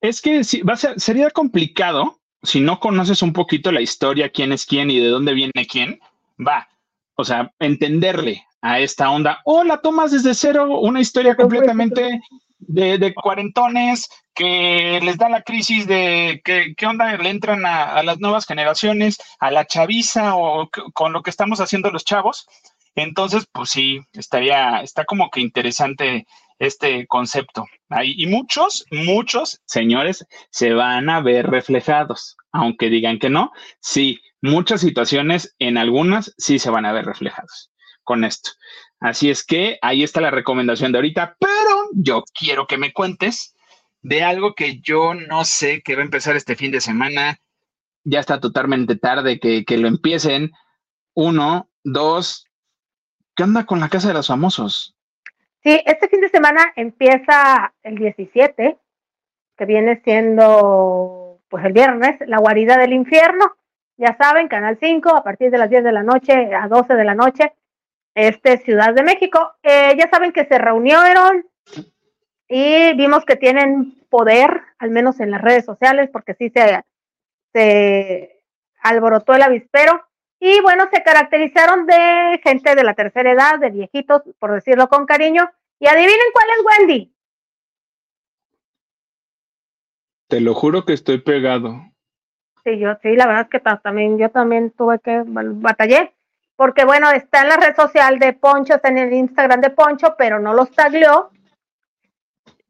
Es 0.00 0.20
que 0.20 0.44
sí, 0.44 0.62
va 0.62 0.74
a 0.74 0.76
ser, 0.76 1.00
sería 1.00 1.30
complicado 1.30 2.15
si 2.42 2.60
no 2.60 2.80
conoces 2.80 3.22
un 3.22 3.32
poquito 3.32 3.72
la 3.72 3.80
historia, 3.80 4.30
quién 4.30 4.52
es 4.52 4.66
quién 4.66 4.90
y 4.90 4.98
de 4.98 5.08
dónde 5.08 5.34
viene 5.34 5.66
quién, 5.70 6.00
va, 6.38 6.68
o 7.14 7.24
sea, 7.24 7.52
entenderle 7.58 8.44
a 8.60 8.80
esta 8.80 9.10
onda, 9.10 9.40
o 9.44 9.64
la 9.64 9.80
tomas 9.80 10.10
desde 10.10 10.34
cero, 10.34 10.80
una 10.80 11.00
historia 11.00 11.36
completamente 11.36 12.20
de, 12.58 13.14
cuarentones 13.14 14.08
que 14.34 15.00
les 15.02 15.16
da 15.16 15.28
la 15.28 15.42
crisis 15.42 15.86
de 15.86 16.40
qué, 16.44 16.74
qué 16.76 16.86
onda 16.86 17.16
le 17.16 17.30
entran 17.30 17.64
a, 17.64 18.02
las 18.02 18.18
nuevas 18.18 18.46
generaciones, 18.46 19.18
a 19.38 19.50
la 19.50 19.66
chaviza 19.66 20.36
o 20.36 20.68
con 20.94 21.12
lo 21.12 21.22
que 21.22 21.30
estamos 21.30 21.60
haciendo 21.60 21.90
los 21.90 22.04
chavos. 22.04 22.46
Entonces, 22.94 23.46
pues 23.52 23.70
sí, 23.70 24.00
estaría, 24.12 24.80
está 24.80 25.04
como 25.04 25.30
que 25.30 25.40
interesante 25.40 26.26
este 26.58 27.06
concepto. 27.06 27.66
y 28.02 28.26
muchos, 28.26 28.84
muchos 28.90 29.60
señores 29.66 30.26
se 30.50 30.72
van 30.72 31.08
a 31.10 31.20
ver 31.20 31.46
reflejados, 31.46 32.36
aunque 32.52 32.88
digan 32.88 33.18
que 33.18 33.30
no. 33.30 33.52
Sí, 33.80 34.20
muchas 34.40 34.80
situaciones, 34.80 35.54
en 35.58 35.78
algunas 35.78 36.34
sí 36.38 36.58
se 36.58 36.70
van 36.70 36.86
a 36.86 36.92
ver 36.92 37.04
reflejados 37.04 37.70
con 38.04 38.24
esto. 38.24 38.52
Así 39.00 39.30
es 39.30 39.44
que 39.44 39.78
ahí 39.82 40.02
está 40.02 40.20
la 40.20 40.30
recomendación 40.30 40.92
de 40.92 40.98
ahorita, 40.98 41.36
pero 41.38 41.88
yo 41.92 42.24
quiero 42.32 42.66
que 42.66 42.78
me 42.78 42.92
cuentes 42.92 43.54
de 44.00 44.22
algo 44.22 44.54
que 44.54 44.80
yo 44.80 45.14
no 45.14 45.44
sé 45.44 45.82
que 45.82 45.96
va 45.96 46.02
a 46.02 46.04
empezar 46.04 46.36
este 46.36 46.56
fin 46.56 46.70
de 46.70 46.80
semana. 46.80 47.38
Ya 48.04 48.20
está 48.20 48.40
totalmente 48.40 48.96
tarde 48.96 49.38
que, 49.40 49.64
que 49.64 49.78
lo 49.78 49.88
empiecen. 49.88 50.52
Uno, 51.14 51.68
dos, 51.82 52.46
¿qué 53.34 53.42
onda 53.42 53.66
con 53.66 53.80
la 53.80 53.88
Casa 53.88 54.08
de 54.08 54.14
los 54.14 54.28
Famosos? 54.28 54.95
Sí, 55.66 55.82
este 55.84 56.06
fin 56.06 56.20
de 56.20 56.28
semana 56.28 56.72
empieza 56.76 57.74
el 57.82 57.96
17, 57.96 58.78
que 59.56 59.64
viene 59.64 60.00
siendo 60.04 61.40
pues 61.48 61.64
el 61.64 61.72
viernes, 61.72 62.20
la 62.28 62.38
guarida 62.38 62.76
del 62.78 62.92
infierno. 62.92 63.56
Ya 63.96 64.16
saben, 64.16 64.46
Canal 64.46 64.78
5, 64.80 65.16
a 65.16 65.24
partir 65.24 65.50
de 65.50 65.58
las 65.58 65.68
10 65.68 65.82
de 65.82 65.90
la 65.90 66.04
noche 66.04 66.54
a 66.54 66.68
12 66.68 66.94
de 66.94 67.04
la 67.04 67.16
noche, 67.16 67.52
este, 68.14 68.58
Ciudad 68.58 68.94
de 68.94 69.02
México. 69.02 69.54
Eh, 69.64 69.96
ya 69.98 70.08
saben 70.08 70.30
que 70.30 70.44
se 70.44 70.56
reunieron 70.56 71.44
y 72.46 72.94
vimos 72.94 73.24
que 73.24 73.34
tienen 73.34 74.06
poder, 74.08 74.62
al 74.78 74.90
menos 74.90 75.18
en 75.18 75.32
las 75.32 75.42
redes 75.42 75.64
sociales, 75.64 76.08
porque 76.12 76.34
sí 76.34 76.48
se, 76.50 76.84
se 77.52 78.40
alborotó 78.84 79.34
el 79.34 79.42
avispero. 79.42 80.05
Y 80.38 80.60
bueno, 80.60 80.88
se 80.92 81.02
caracterizaron 81.02 81.86
de 81.86 82.40
gente 82.42 82.74
de 82.74 82.84
la 82.84 82.94
tercera 82.94 83.30
edad, 83.30 83.58
de 83.58 83.70
viejitos, 83.70 84.22
por 84.38 84.52
decirlo 84.52 84.88
con 84.88 85.06
cariño. 85.06 85.50
Y 85.78 85.86
adivinen 85.86 86.32
cuál 86.32 86.48
es 86.50 86.64
Wendy. 86.64 87.12
Te 90.28 90.40
lo 90.40 90.54
juro 90.54 90.84
que 90.84 90.92
estoy 90.92 91.18
pegado. 91.18 91.74
Sí, 92.64 92.78
yo 92.78 92.96
sí, 93.02 93.14
la 93.14 93.26
verdad 93.26 93.42
es 93.42 93.48
que 93.48 93.60
también, 93.60 94.18
yo 94.18 94.30
también 94.30 94.72
tuve 94.72 94.98
que 94.98 95.22
batallé 95.24 96.16
porque 96.56 96.84
bueno, 96.84 97.10
está 97.10 97.42
en 97.42 97.50
la 97.50 97.56
red 97.58 97.76
social 97.76 98.18
de 98.18 98.32
Poncho, 98.32 98.74
está 98.74 98.88
en 98.88 98.98
el 98.98 99.12
Instagram 99.12 99.60
de 99.60 99.70
Poncho, 99.70 100.14
pero 100.16 100.40
no 100.40 100.54
los 100.54 100.70
taglió. 100.70 101.30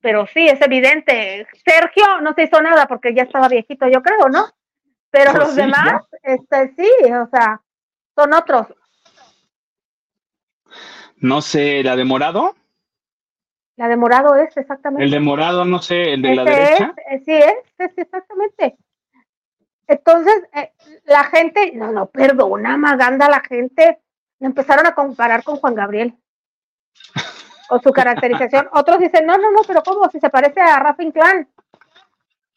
Pero 0.00 0.26
sí, 0.26 0.46
es 0.48 0.60
evidente. 0.60 1.46
Sergio 1.64 2.20
no 2.20 2.34
se 2.34 2.44
hizo 2.44 2.60
nada 2.60 2.86
porque 2.86 3.14
ya 3.14 3.22
estaba 3.22 3.48
viejito, 3.48 3.88
yo 3.88 4.02
creo, 4.02 4.28
¿no? 4.28 4.46
Pero 5.10 5.32
pues 5.32 5.44
los 5.44 5.56
demás, 5.56 6.04
este 6.22 6.74
sí, 6.76 6.90
o 7.12 7.28
sea, 7.28 7.60
son 8.14 8.32
otros. 8.34 8.66
No 11.18 11.40
sé, 11.40 11.82
¿la 11.82 11.96
de 11.96 12.04
morado? 12.04 12.54
La 13.76 13.88
de 13.88 13.96
morado 13.96 14.34
es, 14.36 14.56
exactamente. 14.56 15.04
El 15.04 15.10
de 15.10 15.20
morado, 15.20 15.64
no 15.64 15.80
sé, 15.80 16.14
el 16.14 16.22
de 16.22 16.34
la 16.34 16.44
derecha. 16.44 16.94
Eh, 17.10 17.22
sí, 17.24 17.32
es, 17.32 17.54
es 17.78 17.98
exactamente. 17.98 18.76
Entonces, 19.86 20.42
eh, 20.54 20.72
la 21.04 21.24
gente, 21.24 21.72
no, 21.74 21.92
no, 21.92 22.06
perdona, 22.06 22.76
Maganda, 22.76 23.28
la 23.28 23.40
gente 23.40 24.00
empezaron 24.40 24.86
a 24.86 24.94
comparar 24.94 25.44
con 25.44 25.56
Juan 25.56 25.74
Gabriel, 25.74 26.14
con 27.68 27.82
su 27.82 27.92
caracterización. 27.92 28.68
Otros 28.72 28.98
dicen, 28.98 29.26
no, 29.26 29.36
no, 29.38 29.50
no, 29.50 29.60
pero 29.66 29.82
¿cómo? 29.82 30.08
Si 30.10 30.18
se 30.18 30.30
parece 30.30 30.60
a 30.60 30.78
Rafa 30.78 31.02
Inclán. 31.02 31.48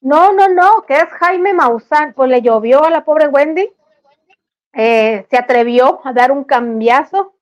No, 0.02 0.32
no, 0.34 0.48
no, 0.50 0.84
que 0.88 0.96
es 0.96 1.10
Jaime 1.20 1.54
Maussan. 1.54 2.14
Pues 2.14 2.30
le 2.30 2.42
llovió 2.42 2.84
a 2.84 2.90
la 2.90 3.04
pobre 3.04 3.28
Wendy. 3.28 3.70
Eh, 4.74 5.26
se 5.30 5.38
atrevió 5.38 6.02
a 6.04 6.14
dar 6.14 6.32
un 6.32 6.44
cambiazo. 6.44 7.34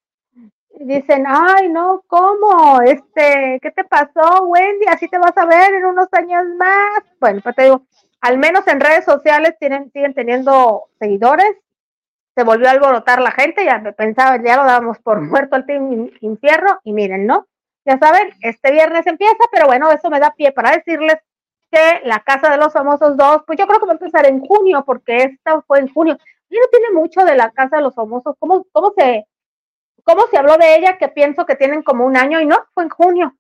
Dicen, 0.80 1.26
ay, 1.28 1.70
no, 1.70 2.04
¿cómo? 2.08 2.82
Este, 2.82 3.60
¿qué 3.62 3.72
te 3.72 3.84
pasó, 3.84 4.44
Wendy? 4.46 4.86
Así 4.88 5.08
te 5.08 5.18
vas 5.18 5.36
a 5.36 5.46
ver 5.46 5.74
en 5.74 5.86
unos 5.86 6.08
años 6.12 6.46
más. 6.58 7.04
Bueno, 7.20 7.42
pues 7.42 7.56
te 7.56 7.64
digo, 7.64 7.82
al 8.22 8.38
menos 8.38 8.68
en 8.68 8.80
redes 8.80 9.06
sociales 9.06 9.56
tienen, 9.60 9.92
siguen 9.92 10.14
teniendo 10.14 10.86
seguidores. 11.00 11.56
Se 12.36 12.44
volvió 12.44 12.68
a 12.68 12.72
alborotar 12.72 13.20
la 13.20 13.32
gente, 13.32 13.66
ya 13.66 13.82
pensaba, 13.94 14.38
ya 14.44 14.58
lo 14.58 14.66
dábamos 14.66 15.00
por 15.00 15.22
muerto 15.22 15.56
al 15.56 15.66
Team 15.66 16.12
Infierno, 16.22 16.80
y 16.84 16.94
miren, 16.94 17.26
¿no? 17.26 17.48
Ya 17.86 17.98
saben, 17.98 18.30
este 18.42 18.72
viernes 18.72 19.08
empieza, 19.08 19.44
pero 19.52 19.66
bueno, 19.66 19.92
eso 19.92 20.10
me 20.10 20.20
da 20.20 20.32
pie 20.32 20.52
para 20.52 20.72
decirles 20.72 21.18
que 21.72 22.02
la 22.06 22.20
Casa 22.20 22.50
de 22.50 22.58
los 22.58 22.74
Famosos 22.74 23.18
2, 23.18 23.44
pues 23.46 23.58
yo 23.58 23.68
creo 23.68 23.80
que 23.80 23.86
va 23.86 23.92
a 23.94 23.96
empezar 23.96 24.26
en 24.26 24.40
junio, 24.40 24.84
porque 24.86 25.18
esta 25.18 25.62
fue 25.62 25.80
en 25.80 25.94
junio. 25.94 26.18
Y 26.50 26.56
no 26.58 26.66
tiene 26.72 26.92
mucho 26.92 27.26
de 27.26 27.36
la 27.36 27.52
Casa 27.52 27.78
de 27.78 27.84
los 27.84 27.96
Famosos, 27.96 28.36
¿cómo, 28.40 28.66
cómo, 28.72 28.94
se, 28.98 29.28
cómo 30.04 30.28
se 30.28 30.38
habló 30.38 30.58
de 30.58 30.76
ella? 30.76 30.98
Que 30.98 31.10
pienso 31.10 31.46
que 31.46 31.56
tienen 31.56 31.84
como 31.84 32.06
un 32.06 32.18
año, 32.18 32.40
y 32.40 32.46
no, 32.46 32.58
fue 32.74 32.84
en 32.84 32.90
junio. 32.90 33.36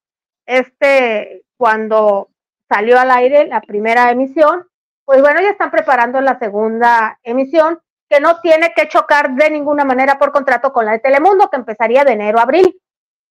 Este, 0.45 1.43
cuando 1.57 2.29
salió 2.69 2.99
al 2.99 3.11
aire 3.11 3.47
la 3.47 3.61
primera 3.61 4.11
emisión, 4.11 4.67
pues 5.05 5.21
bueno, 5.21 5.41
ya 5.41 5.51
están 5.51 5.71
preparando 5.71 6.19
la 6.19 6.37
segunda 6.37 7.19
emisión, 7.23 7.79
que 8.09 8.19
no 8.19 8.39
tiene 8.41 8.73
que 8.75 8.87
chocar 8.87 9.35
de 9.35 9.49
ninguna 9.49 9.83
manera 9.85 10.17
por 10.17 10.31
contrato 10.31 10.71
con 10.71 10.85
la 10.85 10.93
de 10.93 10.99
Telemundo, 10.99 11.49
que 11.49 11.57
empezaría 11.57 12.03
de 12.03 12.13
enero 12.13 12.39
a 12.39 12.43
abril. 12.43 12.81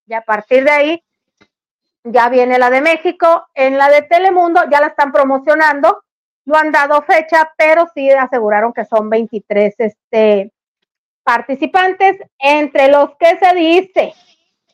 Y 0.06 0.14
a 0.14 0.22
partir 0.22 0.64
de 0.64 0.70
ahí, 0.70 1.04
ya 2.06 2.28
viene 2.28 2.58
la 2.58 2.70
de 2.70 2.80
México. 2.80 3.46
En 3.54 3.78
la 3.78 3.88
de 3.88 4.02
Telemundo 4.02 4.60
ya 4.70 4.80
la 4.80 4.88
están 4.88 5.12
promocionando. 5.12 6.02
No 6.44 6.56
han 6.56 6.72
dado 6.72 7.02
fecha, 7.02 7.52
pero 7.56 7.86
sí 7.94 8.10
aseguraron 8.10 8.72
que 8.72 8.84
son 8.84 9.10
23 9.10 9.74
este, 9.78 10.52
participantes, 11.24 12.18
entre 12.38 12.88
los 12.88 13.16
que 13.18 13.38
se 13.38 13.54
dice 13.54 14.14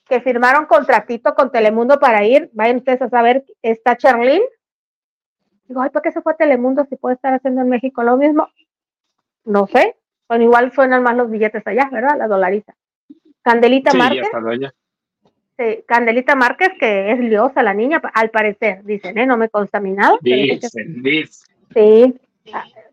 que 0.06 0.20
firmaron 0.20 0.66
contratito 0.66 1.34
con 1.34 1.50
Telemundo 1.50 1.98
para 1.98 2.24
ir. 2.24 2.50
Vayan 2.52 2.76
ustedes 2.78 3.00
a 3.02 3.08
saber, 3.08 3.44
está 3.62 3.96
Cherlin, 3.96 4.42
Digo, 5.72 5.80
ay, 5.80 5.88
¿para 5.88 6.02
qué 6.02 6.12
se 6.12 6.20
fue 6.20 6.32
a 6.32 6.36
Telemundo 6.36 6.84
si 6.84 6.96
puede 6.96 7.14
estar 7.14 7.32
haciendo 7.32 7.62
en 7.62 7.70
México 7.70 8.02
lo 8.02 8.18
mismo? 8.18 8.46
No 9.44 9.66
sé. 9.66 9.96
Bueno, 10.28 10.44
igual 10.44 10.70
suenan 10.72 11.02
más 11.02 11.16
los 11.16 11.30
billetes 11.30 11.66
allá, 11.66 11.88
¿verdad? 11.90 12.18
La 12.18 12.28
dolariza. 12.28 12.74
Candelita 13.40 13.94
Márquez. 13.94 14.28
Sí, 15.62 15.84
Candelita 15.86 16.34
Márquez, 16.34 16.70
que 16.78 17.12
es 17.12 17.18
liosa 17.18 17.62
la 17.62 17.74
niña, 17.74 18.00
al 18.14 18.30
parecer, 18.30 18.82
dicen, 18.84 19.16
¿eh? 19.18 19.26
No 19.26 19.36
me 19.36 19.48
consta 19.48 19.80
mi 19.80 19.92
nada. 19.92 20.18
Dicen, 20.20 21.02
dicen. 21.02 21.44
Sí. 21.74 22.20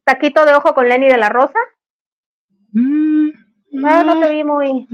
Taquito 0.04 0.46
de 0.46 0.54
ojo 0.54 0.74
con 0.74 0.88
Lenny 0.88 1.08
de 1.08 1.18
la 1.18 1.30
Rosa. 1.30 1.60
Mm, 2.72 3.30
no, 3.72 4.04
no 4.04 4.20
te 4.20 4.32
vi 4.32 4.44
muy. 4.44 4.88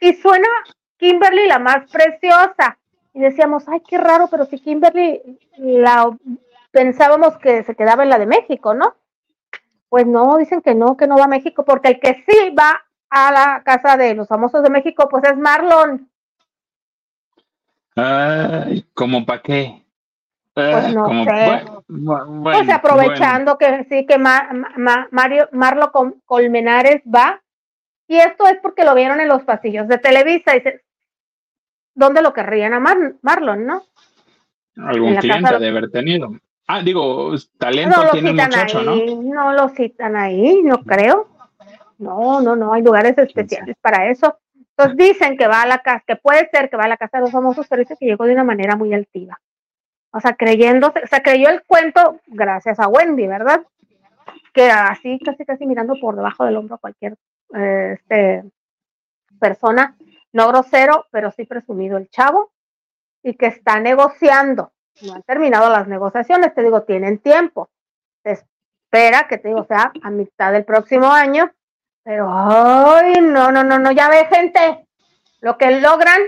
Y 0.00 0.14
suena 0.14 0.48
Kimberly 0.96 1.46
la 1.46 1.58
más 1.58 1.90
preciosa 1.90 2.78
y 3.12 3.20
decíamos, 3.20 3.68
ay, 3.68 3.82
qué 3.86 3.98
raro, 3.98 4.28
pero 4.30 4.46
si 4.46 4.58
Kimberly 4.58 5.20
la 5.58 6.10
pensábamos 6.70 7.36
que 7.38 7.64
se 7.64 7.74
quedaba 7.74 8.02
en 8.04 8.10
la 8.10 8.18
de 8.18 8.26
México, 8.26 8.74
¿no? 8.74 8.94
Pues 9.88 10.06
no, 10.06 10.38
dicen 10.38 10.62
que 10.62 10.74
no, 10.74 10.96
que 10.96 11.06
no 11.06 11.16
va 11.18 11.24
a 11.24 11.28
México, 11.28 11.64
porque 11.64 11.88
el 11.88 12.00
que 12.00 12.24
sí 12.26 12.50
va 12.50 12.84
a 13.10 13.32
la 13.32 13.62
casa 13.64 13.96
de 13.96 14.14
los 14.14 14.28
famosos 14.28 14.62
de 14.62 14.70
México, 14.70 15.08
pues 15.08 15.24
es 15.24 15.36
Marlon. 15.36 16.08
Ay, 17.96 18.86
¿cómo 18.94 19.26
para 19.26 19.42
qué? 19.42 19.84
Pues 20.54 20.74
ah, 20.74 20.88
no 20.92 21.24
sé. 21.24 21.64
pues 22.42 22.68
aprovechando 22.68 23.58
que 23.58 23.84
sí, 23.88 24.06
que 24.06 24.18
Mario, 24.18 25.48
Marlo 25.52 25.92
Colmenares 26.24 27.02
va. 27.02 27.42
Y 28.08 28.16
esto 28.16 28.46
es 28.46 28.58
porque 28.60 28.84
lo 28.84 28.94
vieron 28.94 29.20
en 29.20 29.28
los 29.28 29.42
pasillos 29.42 29.86
de 29.86 29.98
Televisa. 29.98 30.56
Y 30.56 30.60
se, 30.62 30.82
¿dónde 31.94 32.22
lo 32.22 32.32
querrían 32.32 32.74
a 32.74 32.80
Marlon, 33.22 33.66
no? 33.66 33.84
Algún 34.76 35.16
cliente 35.16 35.58
de 35.58 35.68
haber 35.68 35.90
tenido. 35.90 36.30
Ah, 36.66 36.82
digo, 36.82 37.32
talento 37.58 38.04
no 38.04 38.10
tiene 38.10 38.32
muchacho, 38.32 38.82
¿no? 38.82 38.96
No 39.22 39.52
lo 39.52 39.68
citan 39.70 40.16
ahí, 40.16 40.62
no 40.62 40.82
creo. 40.82 41.28
No, 42.00 42.40
no, 42.40 42.56
no, 42.56 42.72
hay 42.72 42.82
lugares 42.82 43.16
especiales 43.18 43.76
para 43.80 44.10
eso. 44.10 44.38
Entonces 44.54 44.96
dicen 44.96 45.36
que 45.36 45.46
va 45.46 45.62
a 45.62 45.66
la 45.66 45.78
casa, 45.78 46.02
que 46.06 46.16
puede 46.16 46.48
ser 46.50 46.70
que 46.70 46.76
va 46.76 46.84
a 46.84 46.88
la 46.88 46.96
casa 46.96 47.18
de 47.18 47.24
los 47.24 47.32
famosos, 47.32 47.66
pero 47.68 47.80
dice 47.80 47.96
que 47.98 48.06
llegó 48.06 48.24
de 48.24 48.32
una 48.32 48.44
manera 48.44 48.76
muy 48.76 48.94
altiva. 48.94 49.38
O 50.12 50.20
sea, 50.20 50.34
creyéndose, 50.34 51.00
o 51.04 51.06
sea, 51.06 51.22
creyó 51.22 51.50
el 51.50 51.62
cuento 51.64 52.20
gracias 52.26 52.80
a 52.80 52.88
Wendy, 52.88 53.26
¿verdad? 53.26 53.62
Que 54.52 54.70
así, 54.70 55.18
casi, 55.24 55.44
casi 55.44 55.66
mirando 55.66 55.94
por 56.00 56.16
debajo 56.16 56.44
del 56.44 56.56
hombro 56.56 56.76
a 56.76 56.78
cualquier 56.78 57.16
eh, 57.54 57.96
este, 57.98 58.44
persona 59.38 59.96
no 60.32 60.48
grosero, 60.48 61.06
pero 61.10 61.30
sí 61.30 61.44
presumido 61.44 61.98
el 61.98 62.08
chavo, 62.08 62.52
y 63.22 63.34
que 63.34 63.46
está 63.46 63.80
negociando. 63.80 64.72
No 65.02 65.14
han 65.14 65.22
terminado 65.22 65.70
las 65.70 65.88
negociaciones, 65.88 66.54
te 66.54 66.62
digo, 66.62 66.82
tienen 66.82 67.18
tiempo. 67.18 67.70
Se 68.22 68.32
espera 68.32 69.26
que 69.28 69.38
te 69.38 69.48
digo, 69.48 69.64
sea 69.64 69.92
a 70.02 70.10
mitad 70.10 70.52
del 70.52 70.64
próximo 70.64 71.06
año, 71.06 71.50
pero 72.10 72.28
ay, 72.28 73.20
no, 73.20 73.52
no, 73.52 73.62
no, 73.62 73.78
no, 73.78 73.92
ya 73.92 74.08
ve 74.08 74.26
gente, 74.26 74.84
lo 75.42 75.56
que 75.56 75.80
logran 75.80 76.20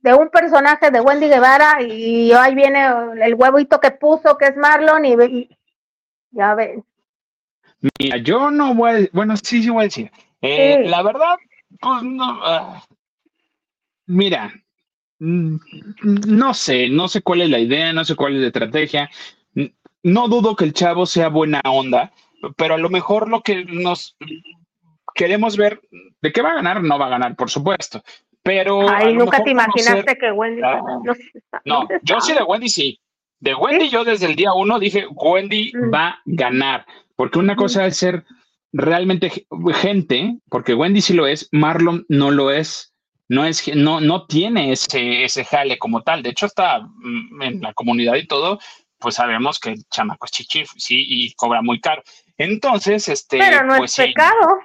de 0.00 0.12
un 0.12 0.28
personaje 0.28 0.90
de 0.90 1.00
Wendy 1.00 1.28
Guevara 1.28 1.80
y 1.82 2.32
ahí 2.32 2.56
viene 2.56 2.84
el 3.22 3.34
huevito 3.36 3.78
que 3.78 3.92
puso, 3.92 4.36
que 4.36 4.46
es 4.46 4.56
Marlon, 4.56 5.04
y, 5.04 5.48
ya 6.32 6.56
ven. 6.56 6.84
Mira, 8.00 8.16
yo 8.16 8.50
no 8.50 8.74
voy 8.74 8.90
a, 8.90 9.08
bueno, 9.12 9.36
sí, 9.36 9.62
sí 9.62 9.70
voy 9.70 9.82
a 9.82 9.84
decir. 9.84 10.10
Eh, 10.42 10.82
la 10.84 11.00
verdad, 11.04 11.36
pues 11.80 12.02
no. 12.02 12.40
Ah, 12.44 12.82
mira, 14.06 14.52
mm, 15.20 15.58
no 16.26 16.54
sé, 16.54 16.88
no 16.88 17.06
sé 17.06 17.22
cuál 17.22 17.42
es 17.42 17.50
la 17.50 17.60
idea, 17.60 17.92
no 17.92 18.04
sé 18.04 18.16
cuál 18.16 18.34
es 18.34 18.40
la 18.40 18.46
estrategia. 18.48 19.08
No 20.02 20.26
dudo 20.26 20.56
que 20.56 20.64
el 20.64 20.72
chavo 20.72 21.06
sea 21.06 21.28
buena 21.28 21.60
onda, 21.64 22.12
pero 22.56 22.74
a 22.74 22.78
lo 22.78 22.90
mejor 22.90 23.28
lo 23.28 23.42
que 23.42 23.64
nos 23.64 24.16
queremos 25.14 25.56
ver, 25.56 25.80
¿de 26.20 26.32
qué 26.32 26.42
va 26.42 26.50
a 26.50 26.56
ganar? 26.56 26.82
No 26.82 26.98
va 26.98 27.06
a 27.06 27.10
ganar, 27.10 27.34
por 27.34 27.50
supuesto. 27.50 28.02
Pero. 28.42 28.88
Ay, 28.88 29.14
nunca 29.14 29.42
te 29.42 29.50
imaginaste 29.50 30.16
que 30.16 30.30
Wendy. 30.30 30.62
Ah, 30.62 30.80
no, 31.64 31.88
yo 32.02 32.20
sí 32.20 32.32
de 32.32 32.42
Wendy 32.42 32.68
sí. 32.68 33.00
De 33.40 33.54
Wendy, 33.54 33.88
yo 33.88 34.04
desde 34.04 34.26
el 34.26 34.36
día 34.36 34.52
uno 34.52 34.78
dije: 34.78 35.06
Wendy 35.10 35.72
mm. 35.74 35.92
va 35.92 36.08
a 36.08 36.22
ganar. 36.24 36.86
Porque 37.16 37.38
una 37.38 37.56
cosa 37.56 37.86
es 37.86 37.96
ser 37.96 38.24
realmente 38.72 39.46
gente, 39.74 40.36
porque 40.48 40.74
Wendy 40.74 41.00
sí 41.00 41.14
lo 41.14 41.26
es, 41.26 41.48
Marlon 41.50 42.04
no 42.08 42.30
lo 42.30 42.50
es. 42.50 42.92
No, 43.28 43.44
es, 43.44 43.74
no, 43.74 44.00
no 44.00 44.26
tiene 44.26 44.70
ese, 44.70 45.24
ese 45.24 45.44
jale 45.44 45.78
como 45.78 46.02
tal. 46.02 46.22
De 46.22 46.30
hecho, 46.30 46.46
está 46.46 46.80
mm, 46.80 47.42
en 47.42 47.60
la 47.60 47.74
comunidad 47.74 48.14
y 48.14 48.26
todo, 48.28 48.60
pues 48.98 49.16
sabemos 49.16 49.58
que 49.58 49.70
el 49.70 49.84
chamaco 49.90 50.26
es 50.26 50.30
chichif, 50.30 50.70
sí, 50.76 51.04
y 51.08 51.34
cobra 51.34 51.60
muy 51.60 51.80
caro. 51.80 52.02
Entonces, 52.38 53.08
este. 53.08 53.38
Pero 53.38 53.64
no 53.64 53.78
pues, 53.78 53.98
es 53.98 54.06
pecado. 54.06 54.60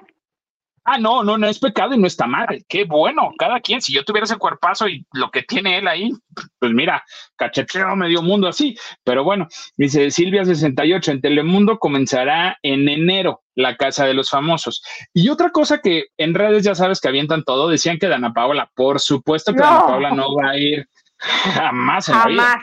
Ah, 0.84 0.98
no, 0.98 1.22
no, 1.22 1.38
no 1.38 1.46
es 1.46 1.60
pecado 1.60 1.94
y 1.94 1.98
no 1.98 2.08
está 2.08 2.26
mal. 2.26 2.64
Qué 2.68 2.84
bueno, 2.84 3.32
cada 3.38 3.60
quien. 3.60 3.80
Si 3.80 3.92
yo 3.94 4.04
tuviera 4.04 4.24
ese 4.24 4.36
cuerpazo 4.36 4.88
y 4.88 5.06
lo 5.12 5.30
que 5.30 5.42
tiene 5.42 5.78
él 5.78 5.86
ahí, 5.86 6.10
pues 6.58 6.72
mira, 6.72 7.04
cacheteo 7.36 7.94
medio 7.94 8.20
mundo 8.20 8.48
así. 8.48 8.76
Pero 9.04 9.22
bueno, 9.22 9.46
dice 9.76 10.10
Silvia 10.10 10.44
68, 10.44 11.12
en 11.12 11.20
Telemundo 11.20 11.78
comenzará 11.78 12.58
en 12.62 12.88
enero 12.88 13.42
la 13.54 13.76
Casa 13.76 14.06
de 14.06 14.14
los 14.14 14.28
Famosos. 14.28 14.82
Y 15.14 15.28
otra 15.28 15.50
cosa 15.50 15.78
que 15.80 16.06
en 16.16 16.34
redes 16.34 16.64
ya 16.64 16.74
sabes 16.74 17.00
que 17.00 17.08
avientan 17.08 17.44
todo, 17.44 17.68
decían 17.68 17.98
que 17.98 18.08
Dana 18.08 18.32
Paola, 18.32 18.68
por 18.74 18.98
supuesto 18.98 19.52
que 19.52 19.60
Dana 19.60 19.86
Paola 19.86 20.10
no 20.10 20.34
va 20.34 20.50
a 20.50 20.58
ir 20.58 20.88
jamás 21.54 22.08
en 22.08 22.18
la 22.18 22.26
vida 22.26 22.62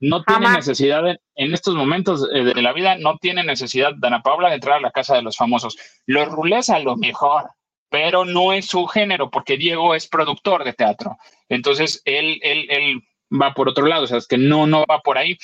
no 0.00 0.22
tiene 0.22 0.50
necesidad 0.50 1.02
en 1.34 1.54
estos 1.54 1.74
momentos 1.74 2.28
eh, 2.32 2.44
de 2.44 2.62
la 2.62 2.72
vida, 2.72 2.96
no 2.98 3.18
tiene 3.18 3.44
necesidad 3.44 3.92
Dana 3.96 4.22
Paula 4.22 4.48
de 4.48 4.56
entrar 4.56 4.76
a 4.76 4.80
la 4.80 4.90
casa 4.90 5.16
de 5.16 5.22
los 5.22 5.36
famosos. 5.36 5.76
Los 6.06 6.28
rulés 6.28 6.70
a 6.70 6.78
lo 6.78 6.96
mejor, 6.96 7.50
pero 7.90 8.24
no 8.24 8.52
es 8.52 8.66
su 8.66 8.86
género, 8.86 9.30
porque 9.30 9.56
Diego 9.56 9.94
es 9.94 10.08
productor 10.08 10.64
de 10.64 10.72
teatro. 10.72 11.16
Entonces, 11.48 12.02
él, 12.04 12.38
él, 12.42 12.66
él 12.70 13.02
va 13.30 13.54
por 13.54 13.68
otro 13.68 13.86
lado, 13.86 14.04
o 14.04 14.06
sea, 14.06 14.18
es 14.18 14.26
que 14.26 14.38
no, 14.38 14.66
no 14.66 14.84
va 14.88 15.00
por 15.00 15.18
ahí. 15.18 15.36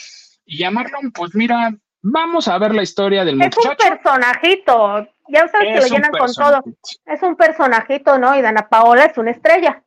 Y 0.44 0.62
a 0.62 0.70
Marlon, 0.70 1.10
pues 1.12 1.34
mira, 1.34 1.74
vamos 2.02 2.48
a 2.48 2.58
ver 2.58 2.74
la 2.74 2.82
historia 2.82 3.24
del 3.24 3.36
muchacho. 3.36 3.60
Es 3.60 3.66
un 3.68 3.76
personajito, 3.76 5.08
ya 5.28 5.48
sabes 5.48 5.68
que 5.68 5.80
lo 5.80 5.96
llenan 5.96 6.12
con 6.12 6.32
todo. 6.32 6.62
Es 7.06 7.22
un 7.22 7.36
personajito, 7.36 8.18
¿no? 8.18 8.36
Y 8.36 8.42
Dana 8.42 8.68
Paola 8.68 9.06
es 9.06 9.16
una 9.16 9.30
estrella. 9.30 9.82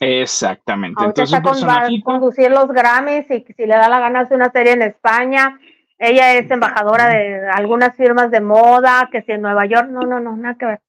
Exactamente. 0.00 1.04
Entonces, 1.04 1.36
está 1.36 1.42
con, 1.42 1.68
va 1.68 1.86
a 1.86 1.88
conducir 2.02 2.50
los 2.50 2.68
Grammys 2.68 3.30
y 3.30 3.44
si 3.52 3.66
le 3.66 3.74
da 3.74 3.88
la 3.88 4.00
gana 4.00 4.20
hacer 4.20 4.36
una 4.36 4.50
serie 4.50 4.72
en 4.72 4.82
España. 4.82 5.58
Ella 5.98 6.34
es 6.34 6.50
embajadora 6.50 7.08
de 7.08 7.48
algunas 7.48 7.96
firmas 7.96 8.32
de 8.32 8.40
moda, 8.40 9.08
que 9.12 9.22
si 9.22 9.30
en 9.30 9.42
Nueva 9.42 9.66
York, 9.66 9.88
no, 9.90 10.00
no, 10.00 10.18
no, 10.18 10.36
nada 10.36 10.56
que 10.58 10.66
ver. 10.66 10.80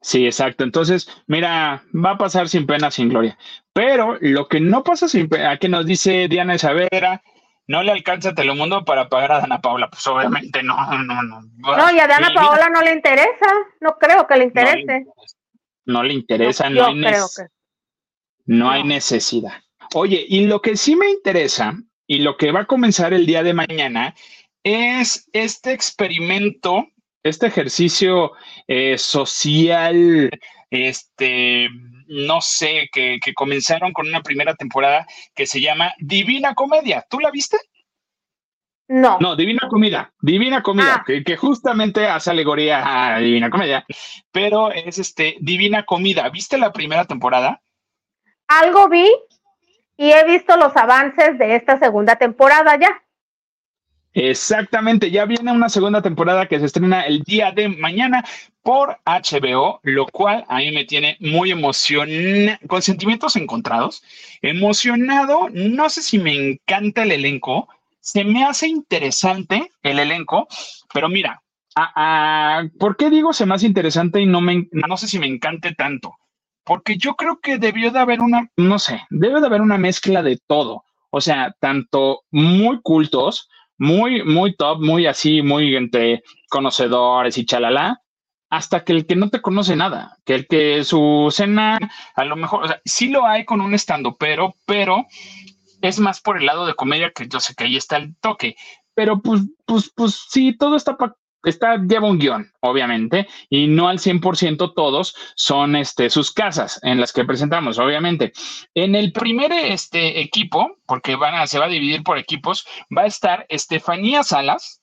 Sí, 0.00 0.24
exacto. 0.24 0.64
Entonces, 0.64 1.22
mira, 1.26 1.82
va 1.94 2.12
a 2.12 2.18
pasar 2.18 2.48
sin 2.48 2.66
pena, 2.66 2.90
sin 2.90 3.10
gloria. 3.10 3.36
Pero 3.74 4.16
lo 4.22 4.48
que 4.48 4.60
no 4.60 4.82
pasa 4.82 5.06
sin 5.06 5.28
pena, 5.28 5.58
que 5.58 5.68
nos 5.68 5.84
dice 5.84 6.28
Diana 6.28 6.54
Isabera, 6.54 7.22
no 7.66 7.82
le 7.82 7.92
alcanza 7.92 8.34
Telemundo 8.34 8.86
para 8.86 9.10
pagar 9.10 9.32
a 9.32 9.40
Dana 9.40 9.60
Paula. 9.60 9.90
Pues 9.90 10.06
obviamente 10.06 10.62
no, 10.62 10.74
no, 11.04 11.22
no. 11.22 11.42
No, 11.58 11.90
y 11.94 12.00
a 12.00 12.06
Dana 12.06 12.30
Paola 12.34 12.70
no 12.70 12.80
le 12.80 12.94
interesa. 12.94 13.52
No 13.80 13.98
creo 13.98 14.26
que 14.26 14.36
le 14.38 14.44
interese. 14.44 15.04
No 15.84 16.02
le 16.02 16.14
interesa, 16.14 16.70
no, 16.70 16.94
yo 16.94 17.08
creo 17.08 17.26
que 17.36 17.59
no 18.46 18.70
hay 18.70 18.84
necesidad. 18.84 19.62
Oye, 19.94 20.24
y 20.28 20.46
lo 20.46 20.62
que 20.62 20.76
sí 20.76 20.96
me 20.96 21.10
interesa 21.10 21.76
y 22.06 22.18
lo 22.18 22.36
que 22.36 22.52
va 22.52 22.60
a 22.60 22.66
comenzar 22.66 23.12
el 23.12 23.26
día 23.26 23.42
de 23.42 23.54
mañana 23.54 24.14
es 24.62 25.28
este 25.32 25.72
experimento, 25.72 26.86
este 27.22 27.46
ejercicio 27.46 28.32
eh, 28.66 28.98
social, 28.98 30.30
este, 30.70 31.68
no 32.06 32.40
sé, 32.40 32.88
que, 32.92 33.18
comenzaron 33.34 33.92
con 33.92 34.08
una 34.08 34.22
primera 34.22 34.54
temporada 34.54 35.06
que 35.34 35.46
se 35.46 35.60
llama 35.60 35.92
Divina 35.98 36.54
Comedia. 36.54 37.04
¿Tú 37.08 37.18
la 37.18 37.30
viste? 37.30 37.58
No. 38.88 39.18
No, 39.20 39.36
Divina 39.36 39.68
Comida, 39.68 40.12
Divina 40.20 40.62
Comida, 40.62 40.96
ah. 40.96 41.04
que, 41.06 41.22
que, 41.22 41.36
justamente 41.36 42.06
hace 42.06 42.30
alegoría 42.30 43.14
a 43.14 43.20
Divina 43.20 43.50
Comedia, 43.50 43.86
pero 44.32 44.72
es 44.72 44.98
este 44.98 45.36
Divina 45.40 45.84
Comida. 45.84 46.28
¿Viste 46.28 46.58
la 46.58 46.72
primera 46.72 47.04
temporada? 47.04 47.62
Algo 48.50 48.88
vi 48.88 49.08
y 49.96 50.10
he 50.10 50.24
visto 50.24 50.56
los 50.56 50.76
avances 50.76 51.38
de 51.38 51.56
esta 51.56 51.78
segunda 51.78 52.16
temporada 52.16 52.76
ya. 52.78 53.02
Exactamente, 54.12 55.08
ya 55.12 55.24
viene 55.24 55.52
una 55.52 55.68
segunda 55.68 56.02
temporada 56.02 56.46
que 56.46 56.58
se 56.58 56.66
estrena 56.66 57.02
el 57.02 57.22
día 57.22 57.52
de 57.52 57.68
mañana 57.68 58.24
por 58.60 58.98
HBO, 59.06 59.78
lo 59.84 60.06
cual 60.06 60.44
a 60.48 60.56
mí 60.58 60.72
me 60.72 60.84
tiene 60.84 61.16
muy 61.20 61.52
emocionado, 61.52 62.58
con 62.66 62.82
sentimientos 62.82 63.36
encontrados, 63.36 64.02
emocionado, 64.42 65.48
no 65.52 65.88
sé 65.88 66.02
si 66.02 66.18
me 66.18 66.34
encanta 66.34 67.04
el 67.04 67.12
elenco, 67.12 67.68
se 68.00 68.24
me 68.24 68.44
hace 68.44 68.66
interesante 68.66 69.70
el 69.84 70.00
elenco, 70.00 70.48
pero 70.92 71.08
mira, 71.08 71.40
¿por 72.80 72.96
qué 72.96 73.10
digo 73.10 73.32
se 73.32 73.46
me 73.46 73.54
hace 73.54 73.66
interesante 73.66 74.20
y 74.20 74.26
no, 74.26 74.40
me, 74.40 74.66
no 74.72 74.96
sé 74.96 75.06
si 75.06 75.20
me 75.20 75.28
encante 75.28 75.72
tanto? 75.76 76.16
Porque 76.70 76.96
yo 76.96 77.16
creo 77.16 77.40
que 77.42 77.58
debió 77.58 77.90
de 77.90 77.98
haber 77.98 78.20
una, 78.20 78.48
no 78.56 78.78
sé, 78.78 79.02
debe 79.10 79.40
de 79.40 79.46
haber 79.48 79.60
una 79.60 79.76
mezcla 79.76 80.22
de 80.22 80.38
todo. 80.46 80.84
O 81.10 81.20
sea, 81.20 81.52
tanto 81.58 82.20
muy 82.30 82.80
cultos, 82.80 83.48
muy, 83.76 84.22
muy 84.22 84.54
top, 84.54 84.80
muy 84.80 85.06
así, 85.06 85.42
muy 85.42 85.74
entre 85.74 86.22
conocedores 86.48 87.36
y 87.38 87.44
chalala, 87.44 88.00
hasta 88.50 88.84
que 88.84 88.92
el 88.92 89.04
que 89.04 89.16
no 89.16 89.30
te 89.30 89.42
conoce 89.42 89.74
nada, 89.74 90.16
que 90.24 90.36
el 90.36 90.46
que 90.46 90.84
su 90.84 91.26
cena, 91.32 91.76
a 92.14 92.24
lo 92.24 92.36
mejor, 92.36 92.62
o 92.62 92.68
sea, 92.68 92.80
sí 92.84 93.08
lo 93.08 93.26
hay 93.26 93.44
con 93.44 93.60
un 93.60 93.74
estando, 93.74 94.14
pero, 94.14 94.54
pero 94.64 95.06
es 95.82 95.98
más 95.98 96.20
por 96.20 96.38
el 96.38 96.46
lado 96.46 96.66
de 96.66 96.74
comedia 96.74 97.10
que 97.10 97.26
yo 97.26 97.40
sé 97.40 97.56
que 97.56 97.64
ahí 97.64 97.76
está 97.76 97.96
el 97.96 98.14
toque. 98.18 98.54
Pero 98.94 99.20
pues, 99.20 99.42
pues, 99.66 99.90
pues 99.92 100.24
sí, 100.28 100.56
todo 100.56 100.76
está 100.76 100.96
para 100.96 101.16
está, 101.44 101.76
lleva 101.76 102.08
un 102.08 102.18
guion, 102.18 102.50
obviamente, 102.60 103.26
y 103.48 103.66
no 103.66 103.88
al 103.88 103.98
100% 103.98 104.72
todos 104.74 105.14
son 105.34 105.76
este, 105.76 106.10
sus 106.10 106.32
casas 106.32 106.78
en 106.82 107.00
las 107.00 107.12
que 107.12 107.24
presentamos, 107.24 107.78
obviamente. 107.78 108.32
En 108.74 108.94
el 108.94 109.12
primer 109.12 109.52
este, 109.52 110.20
equipo, 110.20 110.78
porque 110.86 111.16
van 111.16 111.34
a, 111.34 111.46
se 111.46 111.58
va 111.58 111.66
a 111.66 111.68
dividir 111.68 112.02
por 112.02 112.18
equipos, 112.18 112.66
va 112.96 113.02
a 113.02 113.06
estar 113.06 113.46
Estefanía 113.48 114.22
Salas, 114.22 114.82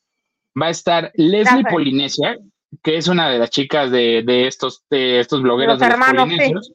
va 0.59 0.67
a 0.67 0.71
estar 0.71 1.11
Leslie 1.15 1.65
Polinesia, 1.69 2.37
que 2.83 2.97
es 2.97 3.07
una 3.07 3.29
de 3.29 3.39
las 3.39 3.49
chicas 3.49 3.91
de, 3.91 4.47
estos, 4.47 4.83
de 4.89 5.19
estos 5.19 5.41
blogueros 5.41 5.79
de 5.79 5.87
los 5.87 5.97
polinesios. 5.97 6.73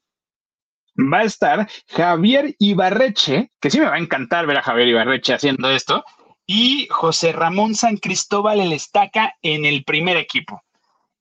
Va 0.99 1.21
a 1.21 1.25
estar 1.25 1.69
Javier 1.89 2.55
Ibarreche, 2.59 3.51
que 3.59 3.71
sí 3.71 3.81
me 3.81 3.87
va 3.87 3.95
a 3.95 3.99
encantar 3.99 4.47
ver 4.47 4.59
a 4.59 4.63
Javier 4.63 4.89
Ibarreche 4.89 5.33
haciendo 5.33 5.71
esto 5.71 6.05
y 6.47 6.89
José 6.91 7.33
Ramón 7.33 7.75
San 7.75 7.97
Cristóbal 7.97 8.61
el 8.61 8.73
Estaca 8.73 9.37
en 9.43 9.65
el 9.65 9.85
primer 9.85 10.17
equipo. 10.17 10.63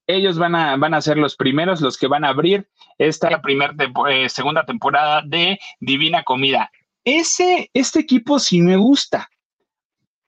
Ellos 0.07 0.37
van 0.37 0.55
a, 0.55 0.75
van 0.77 0.93
a 0.93 1.01
ser 1.01 1.17
los 1.17 1.35
primeros, 1.35 1.79
los 1.81 1.97
que 1.97 2.07
van 2.07 2.25
a 2.25 2.29
abrir 2.29 2.67
esta 2.97 3.41
primera 3.41 3.73
eh, 4.09 4.29
segunda 4.29 4.65
temporada 4.65 5.21
de 5.25 5.59
Divina 5.79 6.23
Comida. 6.23 6.71
Ese, 7.03 7.69
este 7.73 7.99
equipo 7.99 8.39
sí 8.39 8.61
me 8.61 8.75
gusta. 8.75 9.29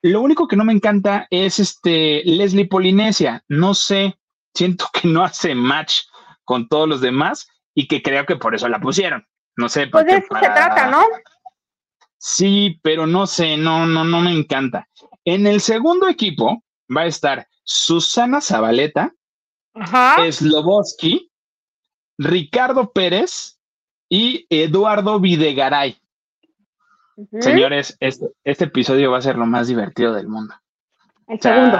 Lo 0.02 0.22
único 0.22 0.48
que 0.48 0.56
no 0.56 0.66
me 0.66 0.74
encanta 0.74 1.28
es 1.30 1.60
este 1.60 2.22
Leslie 2.26 2.68
Polinesia. 2.68 3.44
No 3.48 3.74
sé, 3.74 4.18
siento 4.54 4.88
que 4.94 5.08
no 5.08 5.24
hace 5.24 5.56
match 5.56 6.02
con 6.44 6.68
todos 6.68 6.88
los 6.88 7.02
demás 7.02 7.48
y 7.74 7.88
que 7.88 8.02
creo 8.02 8.26
que 8.26 8.36
por 8.36 8.56
eso 8.56 8.68
la 8.68 8.80
pusieron. 8.80 9.26
No 9.56 9.70
sé. 9.70 9.88
Pues 9.88 10.06
de 10.06 10.18
eso 10.18 10.28
se 10.39 10.50
trata, 10.50 10.89
¿no? 10.89 11.04
Sí, 12.26 12.80
pero 12.82 13.05
no 13.05 13.28
sé, 13.28 13.57
no, 13.57 13.86
no, 13.86 14.05
no 14.05 14.21
me 14.21 14.32
encanta. 14.32 14.88
En 15.26 15.45
el 15.45 15.59
segundo 15.59 16.07
equipo 16.07 16.63
va 16.95 17.01
a 17.01 17.07
estar 17.07 17.49
Susana 17.65 18.39
Zabaleta, 18.39 19.13
Sloboski, 20.32 21.30
Ricardo 22.17 22.93
Pérez 22.93 23.59
y 24.07 24.47
Eduardo 24.49 25.19
Videgaray. 25.19 25.97
Señores, 27.41 27.97
este, 27.99 28.28
este, 28.45 28.63
episodio 28.63 29.11
va 29.11 29.17
a 29.17 29.21
ser 29.21 29.36
lo 29.36 29.45
más 29.45 29.67
divertido 29.67 30.13
del 30.13 30.30
mundo. 30.30 30.55
El 31.28 31.41
segundo. 31.41 31.78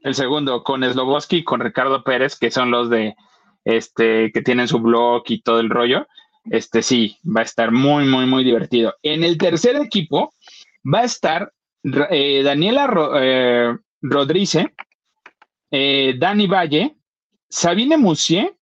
El 0.00 0.14
segundo, 0.14 0.64
con 0.64 0.82
Sloboski 0.82 1.36
y 1.36 1.44
con 1.44 1.60
Ricardo 1.60 2.02
Pérez, 2.02 2.38
que 2.38 2.50
son 2.50 2.70
los 2.70 2.88
de 2.88 3.14
este, 3.66 4.32
que 4.32 4.40
tienen 4.40 4.68
su 4.68 4.78
blog 4.78 5.24
y 5.26 5.42
todo 5.42 5.60
el 5.60 5.68
rollo. 5.68 6.06
Este 6.50 6.82
sí, 6.82 7.16
va 7.24 7.40
a 7.40 7.44
estar 7.44 7.70
muy, 7.70 8.04
muy, 8.06 8.26
muy 8.26 8.44
divertido. 8.44 8.94
En 9.02 9.22
el 9.24 9.38
tercer 9.38 9.76
equipo 9.76 10.34
va 10.84 11.00
a 11.00 11.04
estar 11.04 11.52
eh, 12.10 12.42
Daniela 12.42 12.92
eh, 13.22 13.76
Rodríguez, 14.02 14.66
eh, 15.70 16.14
Dani 16.18 16.46
Valle, 16.48 16.96
Sabine 17.48 17.96
Musier 17.96 18.54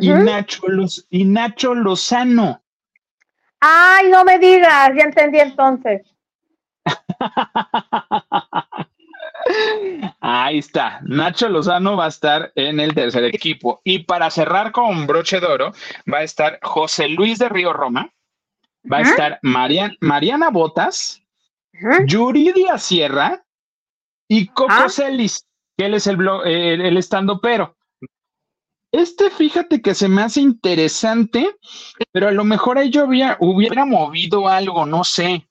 y, 0.00 0.08
Nacho 0.08 0.62
y 1.10 1.24
Nacho 1.24 1.74
Lozano. 1.74 2.62
Ay, 3.60 4.08
no 4.10 4.24
me 4.24 4.38
digas, 4.38 4.90
ya 4.96 5.02
entendí 5.04 5.38
entonces. 5.38 6.02
Ahí 10.20 10.58
está. 10.58 11.00
Nacho 11.02 11.48
Lozano 11.48 11.96
va 11.96 12.06
a 12.06 12.08
estar 12.08 12.52
en 12.54 12.80
el 12.80 12.94
tercer 12.94 13.24
equipo. 13.24 13.80
Y 13.84 14.00
para 14.00 14.30
cerrar 14.30 14.72
con 14.72 15.06
broche 15.06 15.40
de 15.40 15.46
oro, 15.46 15.72
va 16.12 16.18
a 16.18 16.22
estar 16.22 16.58
José 16.62 17.08
Luis 17.08 17.38
de 17.38 17.48
Río 17.48 17.72
Roma, 17.72 18.12
va 18.90 18.98
a 18.98 19.02
estar 19.02 19.38
Mariana 19.42 20.50
Botas, 20.50 21.22
Yuridia 22.06 22.78
Sierra 22.78 23.44
y 24.28 24.46
Coco 24.48 24.88
Celis, 24.88 25.46
que 25.76 25.86
él 25.86 25.94
es 25.94 26.06
el, 26.06 26.26
el, 26.44 26.96
estando 26.96 27.40
pero. 27.40 27.76
Este, 28.90 29.30
fíjate 29.30 29.82
que 29.82 29.94
se 29.94 30.08
me 30.08 30.22
hace 30.22 30.40
interesante, 30.40 31.56
pero 32.10 32.28
a 32.28 32.32
lo 32.32 32.44
mejor 32.44 32.82
yo 32.84 33.04
hubiera, 33.04 33.36
hubiera 33.38 33.84
movido 33.84 34.48
algo, 34.48 34.86
no 34.86 35.04
sé, 35.04 35.46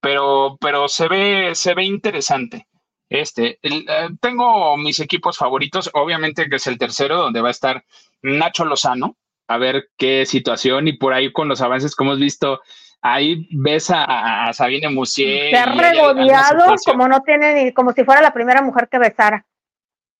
pero, 0.00 0.56
pero 0.58 0.88
se 0.88 1.06
ve, 1.06 1.54
se 1.54 1.74
ve 1.74 1.84
interesante. 1.84 2.66
Este, 3.10 3.58
eh, 3.62 4.08
tengo 4.20 4.76
mis 4.76 5.00
equipos 5.00 5.36
favoritos, 5.36 5.90
obviamente 5.94 6.48
que 6.48 6.56
es 6.56 6.66
el 6.68 6.78
tercero, 6.78 7.16
donde 7.16 7.40
va 7.40 7.48
a 7.48 7.50
estar 7.50 7.84
Nacho 8.22 8.64
Lozano, 8.64 9.16
a 9.48 9.58
ver 9.58 9.90
qué 9.98 10.24
situación 10.24 10.86
y 10.86 10.92
por 10.92 11.12
ahí 11.12 11.32
con 11.32 11.48
los 11.48 11.60
avances 11.60 11.96
como 11.96 12.12
hemos 12.12 12.20
visto, 12.20 12.60
ahí 13.02 13.48
ves 13.50 13.90
a, 13.92 14.52
Sabine 14.52 14.90
Musier. 14.90 15.50
Se 15.50 15.56
ha 15.56 15.66
regodeado 15.66 16.76
como 16.86 17.08
no 17.08 17.20
tiene 17.22 17.54
ni, 17.54 17.72
como 17.72 17.92
si 17.92 18.04
fuera 18.04 18.22
la 18.22 18.32
primera 18.32 18.62
mujer 18.62 18.88
que 18.88 19.00
besara. 19.00 19.44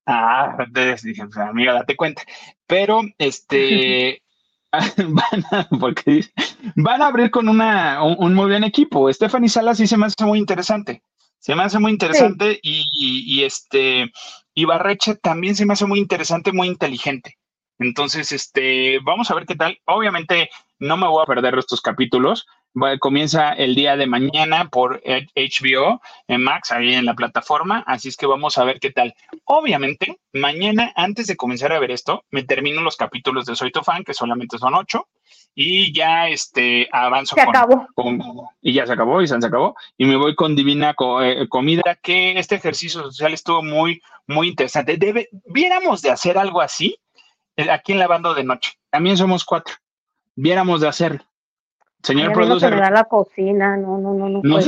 Ah, 0.05 0.57
entonces 0.59 1.03
dije, 1.03 1.23
pues, 1.25 1.37
amiga, 1.37 1.73
date 1.73 1.95
cuenta. 1.95 2.23
Pero 2.67 3.03
este 3.17 4.21
van 4.71 5.45
a, 5.51 5.67
porque 5.79 6.25
van 6.75 7.01
a 7.01 7.07
abrir 7.07 7.31
con 7.31 7.47
una, 7.47 8.03
un, 8.03 8.33
muy 8.33 8.47
buen 8.47 8.65
equipo. 8.65 9.11
Stephanie 9.13 9.47
Salas 9.47 9.77
sí 9.77 9.87
se 9.87 9.95
me 9.95 10.07
hace 10.07 10.25
muy 10.25 10.39
interesante. 10.39 11.03
Se 11.41 11.55
me 11.55 11.63
hace 11.63 11.79
muy 11.79 11.91
interesante 11.91 12.59
y, 12.61 13.43
este, 13.43 14.11
y 14.53 14.65
Barreche 14.65 15.15
también 15.15 15.55
se 15.55 15.65
me 15.65 15.73
hace 15.73 15.87
muy 15.87 15.97
interesante, 15.97 16.51
muy 16.51 16.67
inteligente. 16.67 17.39
Entonces, 17.79 18.31
este, 18.31 18.99
vamos 18.99 19.31
a 19.31 19.33
ver 19.33 19.47
qué 19.47 19.55
tal. 19.55 19.79
Obviamente 19.85 20.51
no 20.77 20.97
me 20.97 21.07
voy 21.07 21.23
a 21.23 21.25
perder 21.25 21.57
estos 21.57 21.81
capítulos. 21.81 22.45
comienza 22.99 23.53
el 23.53 23.73
día 23.73 23.97
de 23.97 24.05
mañana 24.05 24.69
por 24.69 25.01
HBO 25.03 25.99
en 26.27 26.43
Max, 26.43 26.71
ahí 26.71 26.93
en 26.93 27.05
la 27.05 27.15
plataforma. 27.15 27.83
Así 27.87 28.09
es 28.09 28.17
que 28.17 28.27
vamos 28.27 28.59
a 28.59 28.63
ver 28.63 28.79
qué 28.79 28.91
tal. 28.91 29.15
Obviamente, 29.45 30.19
mañana, 30.33 30.93
antes 30.95 31.25
de 31.25 31.37
comenzar 31.37 31.71
a 31.71 31.79
ver 31.79 31.89
esto, 31.89 32.23
me 32.29 32.43
termino 32.43 32.81
los 32.81 32.97
capítulos 32.97 33.47
de 33.47 33.55
Soy 33.55 33.71
tu 33.71 33.81
fan, 33.81 34.03
que 34.03 34.13
solamente 34.13 34.59
son 34.59 34.75
ocho 34.75 35.07
y 35.53 35.93
ya 35.93 36.27
este 36.29 36.87
avanzo 36.91 37.35
se 37.35 37.41
acabó. 37.41 37.87
y 38.61 38.73
ya 38.73 38.85
se 38.85 38.93
acabó 38.93 39.21
y 39.21 39.27
se 39.27 39.35
acabó 39.35 39.75
y 39.97 40.05
me 40.05 40.15
voy 40.15 40.35
con 40.35 40.55
divina 40.55 40.95
eh, 41.21 41.47
comida 41.49 41.97
que 42.01 42.37
este 42.39 42.55
ejercicio 42.55 43.01
social 43.03 43.33
estuvo 43.33 43.61
muy 43.61 44.01
muy 44.27 44.47
interesante. 44.47 44.97
Debe, 44.97 45.29
viéramos 45.45 46.01
de 46.01 46.11
hacer 46.11 46.37
algo 46.37 46.61
así 46.61 46.97
eh, 47.57 47.69
aquí 47.69 47.91
en 47.91 47.99
la 47.99 48.07
banda 48.07 48.33
de 48.33 48.43
noche. 48.43 48.73
También 48.89 49.17
somos 49.17 49.43
cuatro. 49.43 49.75
Viéramos 50.35 50.81
de 50.81 50.87
hacerlo. 50.87 51.23
Señor 52.01 52.33
producer. 52.33 52.75
no 52.75 52.89
la 52.89 53.03
cocina 53.03 53.77
no 53.77 53.99
no 53.99 54.13
no 54.15 54.41
no, 54.41 54.59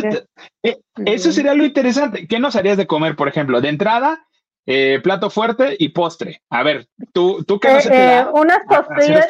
eh, 0.62 0.80
eso 1.06 1.32
sería 1.32 1.54
lo 1.56 1.66
interesante. 1.66 2.28
Qué 2.28 2.40
nos 2.40 2.56
harías 2.56 2.78
de 2.78 2.86
comer 2.86 3.16
por 3.16 3.28
ejemplo 3.28 3.60
de 3.62 3.70
entrada 3.70 4.28
eh, 4.66 5.00
plato 5.04 5.30
fuerte 5.30 5.76
y 5.78 5.90
postre. 5.90 6.42
A 6.50 6.64
ver, 6.64 6.88
tú, 7.12 7.44
tú 7.44 7.60
qué 7.60 7.70
eh, 7.70 7.82
eh, 7.92 8.26
unas, 8.34 8.62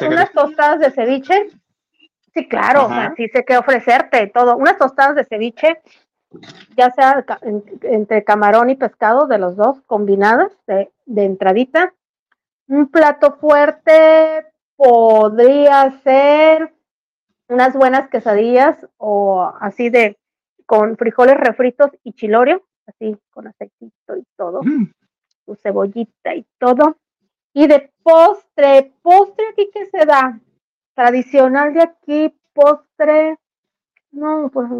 unas 0.00 0.32
tostadas 0.32 0.78
de 0.78 0.90
ceviche. 0.92 1.50
Sí, 2.32 2.48
claro, 2.48 2.88
así 2.90 3.28
sé 3.28 3.44
qué 3.44 3.56
ofrecerte, 3.56 4.26
todo. 4.28 4.56
Unas 4.56 4.76
tostadas 4.78 5.14
de 5.14 5.24
ceviche, 5.24 5.80
ya 6.76 6.90
sea 6.90 7.24
entre 7.82 8.24
camarón 8.24 8.70
y 8.70 8.76
pescado, 8.76 9.26
de 9.26 9.38
los 9.38 9.56
dos, 9.56 9.80
combinadas, 9.86 10.52
de, 10.66 10.90
de 11.06 11.24
entradita. 11.24 11.94
Un 12.66 12.88
plato 12.88 13.36
fuerte 13.36 14.46
podría 14.76 16.00
ser 16.02 16.72
unas 17.48 17.74
buenas 17.74 18.08
quesadillas 18.08 18.86
o 18.96 19.52
así 19.60 19.90
de 19.90 20.16
con 20.66 20.96
frijoles 20.96 21.36
refritos 21.36 21.90
y 22.02 22.14
chilorio, 22.14 22.64
así 22.86 23.16
con 23.30 23.46
aceitito 23.46 24.16
y 24.16 24.24
todo. 24.36 24.62
Mm 24.62 24.90
su 25.44 25.56
cebollita 25.56 26.34
y 26.34 26.46
todo. 26.58 26.96
Y 27.52 27.66
de 27.66 27.92
postre, 28.02 28.92
postre 29.02 29.48
aquí 29.48 29.70
que 29.72 29.86
se 29.86 30.04
da, 30.04 30.40
tradicional 30.94 31.72
de 31.74 31.82
aquí, 31.82 32.34
postre, 32.52 33.38
no, 34.10 34.50
pues 34.52 34.70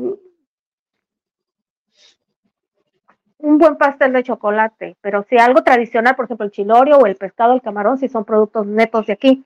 un 3.44 3.58
buen 3.58 3.76
pastel 3.76 4.12
de 4.12 4.22
chocolate, 4.22 4.96
pero 5.02 5.22
si 5.28 5.36
algo 5.36 5.62
tradicional, 5.62 6.16
por 6.16 6.24
ejemplo, 6.24 6.46
el 6.46 6.52
chilorio 6.52 6.98
o 6.98 7.06
el 7.06 7.16
pescado, 7.16 7.52
el 7.52 7.60
camarón, 7.60 7.98
si 7.98 8.08
son 8.08 8.24
productos 8.24 8.66
netos 8.66 9.06
de 9.06 9.12
aquí. 9.12 9.44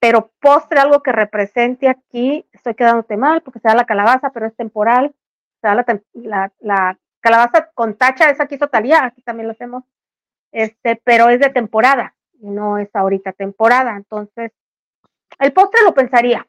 Pero 0.00 0.30
postre, 0.40 0.80
algo 0.80 1.02
que 1.02 1.12
represente 1.12 1.88
aquí, 1.88 2.46
estoy 2.52 2.74
quedándote 2.74 3.16
mal 3.16 3.42
porque 3.42 3.60
se 3.60 3.68
da 3.68 3.74
la 3.74 3.84
calabaza, 3.84 4.30
pero 4.30 4.46
es 4.46 4.56
temporal. 4.56 5.14
Se 5.60 5.68
da 5.68 5.74
la, 6.14 6.52
la, 6.60 6.98
calabaza 7.20 7.70
con 7.74 7.94
tacha, 7.94 8.30
esa 8.30 8.44
aquí 8.44 8.56
Talía, 8.56 9.04
aquí 9.04 9.20
también 9.22 9.48
lo 9.48 9.52
hacemos 9.52 9.84
este, 10.52 11.00
pero 11.04 11.28
es 11.28 11.40
de 11.40 11.50
temporada, 11.50 12.14
no 12.40 12.78
es 12.78 12.88
ahorita 12.94 13.32
temporada. 13.32 13.96
Entonces, 13.96 14.52
el 15.38 15.52
postre 15.52 15.80
lo 15.84 15.94
pensaría, 15.94 16.46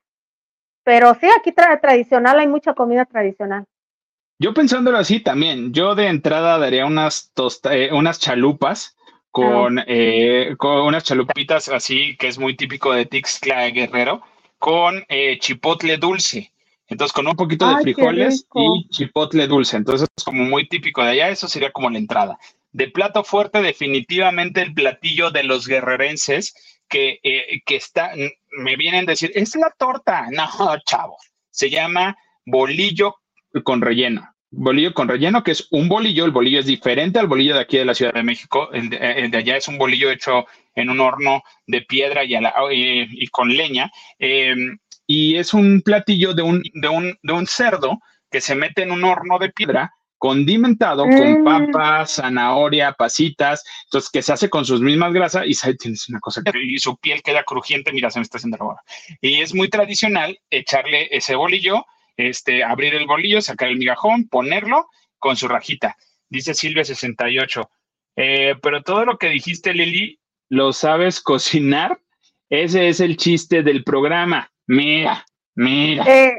pero 0.83 1.13
sí, 1.15 1.27
aquí 1.37 1.51
tradicional 1.51 2.39
hay 2.39 2.47
mucha 2.47 2.73
comida 2.73 3.05
tradicional. 3.05 3.65
Yo 4.39 4.53
pensándolo 4.53 4.97
así 4.97 5.19
también, 5.19 5.73
yo 5.73 5.95
de 5.95 6.07
entrada 6.07 6.59
daría 6.59 6.85
unas, 6.85 7.31
eh, 7.71 7.89
unas 7.91 8.19
chalupas 8.19 8.95
con, 9.31 9.79
ah. 9.79 9.85
eh, 9.87 10.55
con 10.57 10.81
unas 10.81 11.03
chalupitas 11.03 11.69
así, 11.69 12.15
que 12.17 12.27
es 12.27 12.37
muy 12.37 12.55
típico 12.55 12.93
de 12.93 13.05
Tixla 13.05 13.69
Guerrero, 13.69 14.21
con 14.59 15.03
eh, 15.09 15.39
chipotle 15.39 15.97
dulce. 15.97 16.51
Entonces, 16.87 17.13
con 17.13 17.27
un 17.27 17.35
poquito 17.35 17.67
de 17.67 17.81
frijoles 17.81 18.47
y 18.55 18.87
chipotle 18.89 19.47
dulce. 19.47 19.75
Entonces, 19.75 20.07
es 20.15 20.23
como 20.23 20.45
muy 20.45 20.69
típico 20.69 21.03
de 21.03 21.09
allá, 21.09 21.29
eso 21.29 21.47
sería 21.47 21.71
como 21.71 21.89
la 21.89 21.97
entrada. 21.97 22.39
De 22.71 22.89
plato 22.89 23.23
fuerte, 23.23 23.61
definitivamente 23.61 24.61
el 24.61 24.73
platillo 24.73 25.31
de 25.31 25.43
los 25.43 25.67
guerrerenses 25.67 26.53
que, 26.87 27.19
eh, 27.23 27.61
que 27.65 27.75
está, 27.75 28.11
me 28.51 28.75
vienen 28.75 29.03
a 29.07 29.11
decir, 29.11 29.31
es 29.35 29.55
la 29.55 29.73
torta. 29.77 30.27
No, 30.31 30.47
chavo, 30.85 31.17
se 31.49 31.69
llama 31.69 32.17
bolillo 32.45 33.15
con 33.63 33.81
relleno. 33.81 34.33
Bolillo 34.49 34.93
con 34.93 35.09
relleno, 35.09 35.43
que 35.43 35.51
es 35.51 35.67
un 35.71 35.89
bolillo, 35.89 36.23
el 36.23 36.31
bolillo 36.31 36.59
es 36.59 36.65
diferente 36.65 37.19
al 37.19 37.27
bolillo 37.27 37.55
de 37.55 37.61
aquí 37.61 37.77
de 37.77 37.85
la 37.85 37.93
Ciudad 37.93 38.13
de 38.13 38.23
México, 38.23 38.69
el 38.71 38.89
de, 38.89 39.37
allá 39.37 39.57
es 39.57 39.67
un 39.67 39.77
bolillo 39.77 40.09
hecho 40.09 40.45
en 40.73 40.89
un 40.89 41.01
horno 41.01 41.43
de 41.65 41.81
piedra 41.81 42.23
y, 42.23 42.33
y, 42.71 43.27
con 43.27 43.49
leña, 43.49 43.91
em, 44.17 44.77
y 45.05 45.35
es 45.35 45.53
un 45.53 45.81
platillo 45.81 46.33
de 46.33 46.43
un, 46.43 46.63
de, 46.73 46.87
un, 46.87 47.17
de 47.21 47.33
un 47.33 47.45
cerdo 47.45 47.99
que 48.31 48.39
se 48.39 48.55
mete 48.55 48.83
en 48.83 48.91
un 48.91 49.03
horno 49.03 49.37
de 49.37 49.49
piedra 49.49 49.93
condimentado 50.17 51.03
con 51.03 51.41
mm. 51.41 51.43
papas, 51.43 52.15
zanahoria, 52.15 52.93
pasitas, 52.93 53.63
entonces 53.85 54.09
que 54.09 54.21
se 54.21 54.33
hace 54.33 54.49
con 54.49 54.65
sus 54.65 54.81
mismas 54.81 55.13
grasas 55.13 55.43
y 55.45 55.77
tienes 55.77 56.09
una 56.09 56.19
cosa 56.19 56.41
y 56.53 56.79
su 56.79 56.97
piel 56.97 57.21
queda 57.21 57.43
crujiente, 57.43 57.91
mira, 57.91 58.09
se 58.09 58.19
me 58.19 58.23
está 58.23 58.37
haciendo 58.37 58.57
ahora. 58.59 58.81
Y 59.21 59.41
es 59.41 59.53
muy 59.53 59.69
tradicional 59.69 60.39
echarle 60.49 61.07
ese 61.11 61.35
bolillo, 61.35 61.85
este, 62.15 62.63
abrir 62.63 62.95
el 62.95 63.05
bolillo, 63.05 63.41
sacar 63.41 63.69
el 63.69 63.77
migajón, 63.77 64.27
ponerlo 64.27 64.87
con 65.19 65.35
su 65.35 65.47
rajita. 65.47 65.95
Dice 66.29 66.53
Silvia 66.53 66.83
68. 66.83 67.69
Eh, 68.15 68.55
pero 68.61 68.81
todo 68.81 69.05
lo 69.05 69.17
que 69.17 69.29
dijiste, 69.29 69.73
Lili, 69.73 70.19
lo 70.49 70.73
sabes 70.73 71.21
cocinar. 71.21 71.99
Ese 72.49 72.87
es 72.87 72.99
el 72.99 73.17
chiste 73.17 73.61
del 73.61 73.83
programa. 73.83 74.51
Mira, 74.65 75.25
mira. 75.55 76.03
Eh, 76.07 76.33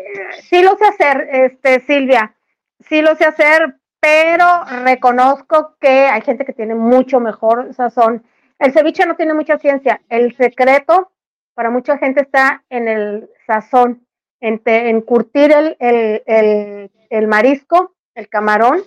sí 0.48 0.62
lo 0.62 0.76
sé 0.76 0.86
hacer, 0.86 1.28
este, 1.32 1.84
Silvia 1.86 2.34
sí 2.80 3.02
lo 3.02 3.14
sé 3.16 3.24
hacer, 3.24 3.76
pero 4.00 4.64
reconozco 4.84 5.76
que 5.80 5.88
hay 5.88 6.20
gente 6.22 6.44
que 6.44 6.52
tiene 6.52 6.74
mucho 6.74 7.20
mejor 7.20 7.74
sazón. 7.74 8.24
El 8.58 8.72
ceviche 8.72 9.06
no 9.06 9.16
tiene 9.16 9.34
mucha 9.34 9.58
ciencia. 9.58 10.00
El 10.08 10.36
secreto 10.36 11.12
para 11.54 11.70
mucha 11.70 11.98
gente 11.98 12.20
está 12.20 12.62
en 12.70 12.86
el 12.86 13.30
sazón, 13.46 14.06
en, 14.40 15.00
curtir 15.00 15.52
el, 15.80 17.26
marisco, 17.26 17.96
el 18.14 18.28
camarón, 18.28 18.82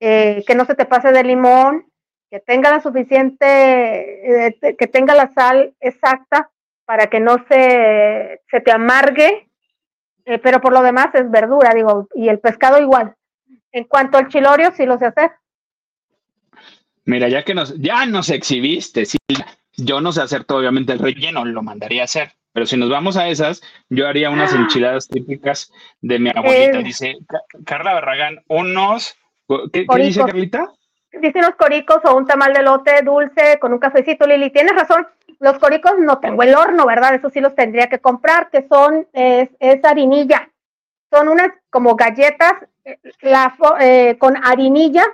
eh, 0.00 0.42
que 0.46 0.56
no 0.56 0.64
se 0.64 0.74
te 0.74 0.84
pase 0.84 1.12
de 1.12 1.22
limón, 1.22 1.86
que 2.28 2.40
tenga 2.40 2.70
la 2.70 2.80
suficiente, 2.80 4.48
eh, 4.48 4.76
que 4.76 4.86
tenga 4.88 5.14
la 5.14 5.32
sal 5.32 5.76
exacta 5.78 6.50
para 6.86 7.06
que 7.06 7.20
no 7.20 7.36
se, 7.46 8.40
se 8.50 8.60
te 8.60 8.72
amargue, 8.72 9.48
eh, 10.26 10.38
pero 10.38 10.60
por 10.60 10.72
lo 10.72 10.82
demás 10.82 11.14
es 11.14 11.30
verdura, 11.30 11.72
digo, 11.72 12.08
y 12.14 12.28
el 12.28 12.40
pescado 12.40 12.80
igual. 12.80 13.14
En 13.70 13.84
cuanto 13.84 14.18
al 14.18 14.28
chilorio, 14.28 14.72
sí 14.76 14.84
lo 14.84 14.98
sé 14.98 15.06
hacer. 15.06 15.30
Mira, 17.04 17.28
ya 17.28 17.44
que 17.44 17.54
nos, 17.54 17.78
ya 17.78 18.04
nos 18.06 18.30
exhibiste, 18.30 19.06
sí, 19.06 19.18
yo 19.76 20.00
no 20.00 20.10
sé 20.10 20.22
hacer 20.22 20.44
todo, 20.44 20.58
obviamente 20.58 20.92
el 20.92 20.98
relleno 20.98 21.44
lo 21.44 21.62
mandaría 21.62 22.02
a 22.02 22.06
hacer, 22.06 22.32
pero 22.52 22.66
si 22.66 22.76
nos 22.76 22.90
vamos 22.90 23.16
a 23.16 23.28
esas, 23.28 23.62
yo 23.88 24.08
haría 24.08 24.30
unas 24.30 24.52
ah. 24.52 24.56
enchiladas 24.56 25.06
típicas 25.06 25.70
de 26.00 26.18
mi 26.18 26.30
abuelita. 26.30 26.80
Eh. 26.80 26.82
dice 26.82 27.16
Carla 27.64 27.94
Barragán, 27.94 28.42
unos, 28.48 29.16
¿qué, 29.72 29.86
¿qué 29.86 30.02
dice 30.02 30.24
Carlita? 30.24 30.72
Dice 31.12 31.38
unos 31.38 31.54
coricos 31.54 31.98
o 32.04 32.16
un 32.16 32.26
tamal 32.26 32.52
de 32.52 32.62
lote 32.62 33.02
dulce 33.02 33.58
con 33.60 33.72
un 33.72 33.78
cafecito, 33.78 34.26
Lili. 34.26 34.50
Tienes 34.50 34.74
razón, 34.74 35.06
los 35.40 35.58
coricos 35.58 35.92
no 35.98 36.18
tengo 36.18 36.42
el 36.42 36.54
horno, 36.54 36.86
¿verdad? 36.86 37.14
Eso 37.14 37.30
sí 37.30 37.40
los 37.40 37.54
tendría 37.54 37.88
que 37.88 38.00
comprar, 38.00 38.50
que 38.50 38.66
son, 38.68 39.06
es, 39.12 39.50
harinilla. 39.84 40.50
Son 41.10 41.28
unas 41.28 41.50
como 41.70 41.94
galletas 41.94 42.54
eh, 42.84 42.98
eh, 43.80 44.16
con 44.18 44.36
harinilla, 44.44 45.04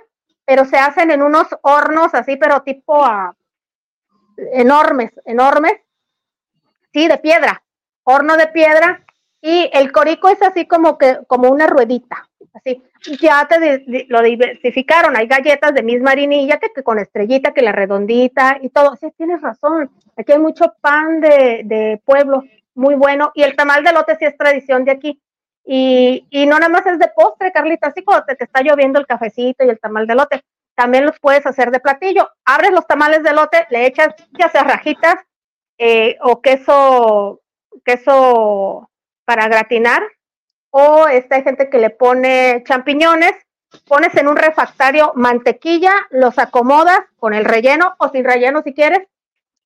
pero 0.45 0.65
se 0.65 0.77
hacen 0.77 1.11
en 1.11 1.21
unos 1.21 1.47
hornos 1.61 2.13
así, 2.13 2.35
pero 2.35 2.61
tipo 2.61 3.03
a, 3.05 3.35
enormes, 4.53 5.11
enormes. 5.25 5.73
Sí, 6.91 7.07
de 7.07 7.17
piedra, 7.17 7.63
horno 8.03 8.37
de 8.37 8.47
piedra. 8.47 9.05
Y 9.41 9.69
el 9.73 9.91
corico 9.91 10.29
es 10.29 10.41
así 10.41 10.67
como 10.67 10.97
que, 10.97 11.19
como 11.27 11.49
una 11.49 11.67
ruedita, 11.67 12.29
así. 12.53 12.81
Ya 13.21 13.47
te 13.47 14.05
lo 14.07 14.21
diversificaron. 14.21 15.15
Hay 15.15 15.27
galletas 15.27 15.73
de 15.73 15.83
misma 15.83 16.11
harinilla 16.11 16.57
que, 16.57 16.71
que, 16.73 16.83
con 16.83 16.99
estrellita, 16.99 17.53
que 17.53 17.61
la 17.61 17.71
redondita 17.71 18.57
y 18.61 18.69
todo. 18.69 18.95
Sí, 18.95 19.11
tienes 19.17 19.41
razón. 19.41 19.91
Aquí 20.15 20.31
hay 20.31 20.39
mucho 20.39 20.73
pan 20.81 21.19
de, 21.21 22.01
pueblo, 22.05 22.43
muy 22.75 22.95
bueno. 22.95 23.31
Y 23.35 23.43
el 23.43 23.55
tamal 23.55 23.83
de 23.83 23.93
lote 23.93 24.15
sí 24.17 24.25
es 24.25 24.37
tradición 24.37 24.85
de 24.85 24.91
aquí. 24.91 25.21
Y, 25.65 26.25
no 26.31 26.59
nada 26.59 26.69
más 26.69 26.85
es 26.85 26.99
de 26.99 27.09
postre, 27.15 27.51
Carlita, 27.51 27.87
así 27.87 28.03
como 28.03 28.23
te, 28.23 28.35
está 28.43 28.61
lloviendo 28.61 28.99
el 28.99 29.07
cafecito 29.07 29.63
y 29.65 29.69
el 29.69 29.79
tamal 29.79 30.07
de 30.07 30.15
lote. 30.15 30.43
También 30.75 31.05
los 31.05 31.19
puedes 31.19 31.45
hacer 31.45 31.71
de 31.71 31.79
platillo. 31.79 32.29
Abres 32.45 32.71
los 32.71 32.87
tamales 32.87 33.23
de 33.23 33.33
lote, 33.33 33.65
le 33.69 33.85
echas 33.85 34.09
ya 34.37 34.49
sea 34.49 34.63
rajitas 34.63 35.15
eh, 35.77 36.17
o 36.21 36.41
queso, 36.41 37.41
queso 37.83 38.89
para 39.25 39.47
gratinar. 39.47 40.03
O 40.75 41.07
esta 41.07 41.35
hay 41.35 41.43
gente 41.43 41.69
que 41.69 41.77
le 41.77 41.91
pone 41.91 42.63
champiñones, 42.65 43.33
pones 43.87 44.15
en 44.15 44.27
un 44.27 44.35
refactario 44.35 45.11
mantequilla, 45.13 45.93
los 46.09 46.39
acomodas 46.39 46.99
con 47.19 47.35
el 47.35 47.45
relleno 47.45 47.93
o 47.99 48.09
sin 48.09 48.23
relleno 48.23 48.63
si 48.63 48.73
quieres, 48.73 49.07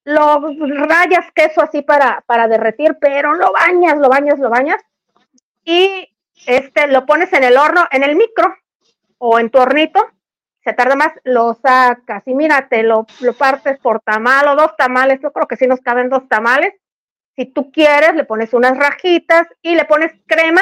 lo 0.03 0.41
rayas 0.41 1.31
queso 1.33 1.61
así 1.61 1.81
para, 1.81 2.25
para 2.27 2.49
derretir, 2.49 2.97
pero 2.99 3.35
lo 3.35 3.53
bañas, 3.53 3.97
lo 3.97 4.09
bañas, 4.09 4.37
lo 4.37 4.49
bañas 4.49 4.81
y 5.63 6.13
este 6.45 6.87
lo 6.87 7.05
pones 7.05 7.31
en 7.31 7.45
el 7.45 7.55
horno, 7.55 7.85
en 7.91 8.03
el 8.03 8.17
micro 8.17 8.53
o 9.17 9.39
en 9.39 9.49
tu 9.49 9.59
hornito, 9.59 10.05
se 10.61 10.73
tarda 10.73 10.97
más, 10.97 11.13
lo 11.23 11.53
sacas 11.53 12.23
y 12.25 12.33
mira, 12.33 12.67
te 12.67 12.83
lo, 12.83 13.07
lo 13.21 13.31
partes 13.31 13.79
por 13.79 14.01
tamal 14.01 14.49
o 14.49 14.55
dos 14.57 14.75
tamales, 14.75 15.21
yo 15.21 15.31
creo 15.31 15.47
que 15.47 15.55
sí 15.55 15.67
nos 15.67 15.79
caben 15.79 16.09
dos 16.09 16.27
tamales. 16.27 16.73
Si 17.37 17.45
tú 17.45 17.71
quieres, 17.71 18.15
le 18.15 18.25
pones 18.25 18.53
unas 18.53 18.77
rajitas 18.77 19.47
y 19.61 19.75
le 19.75 19.85
pones 19.85 20.11
crema 20.25 20.61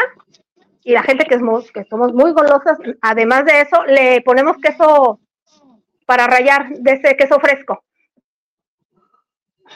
y 0.83 0.91
la 0.91 1.01
gente 1.01 1.25
que, 1.25 1.35
es, 1.35 1.71
que 1.71 1.83
somos 1.85 2.13
muy 2.13 2.31
golosas, 2.31 2.77
además 3.01 3.45
de 3.45 3.61
eso, 3.61 3.83
le 3.85 4.21
ponemos 4.21 4.57
queso 4.57 5.19
para 6.05 6.27
rayar 6.27 6.69
de 6.69 6.91
ese 6.91 7.17
queso 7.17 7.39
fresco. 7.39 7.83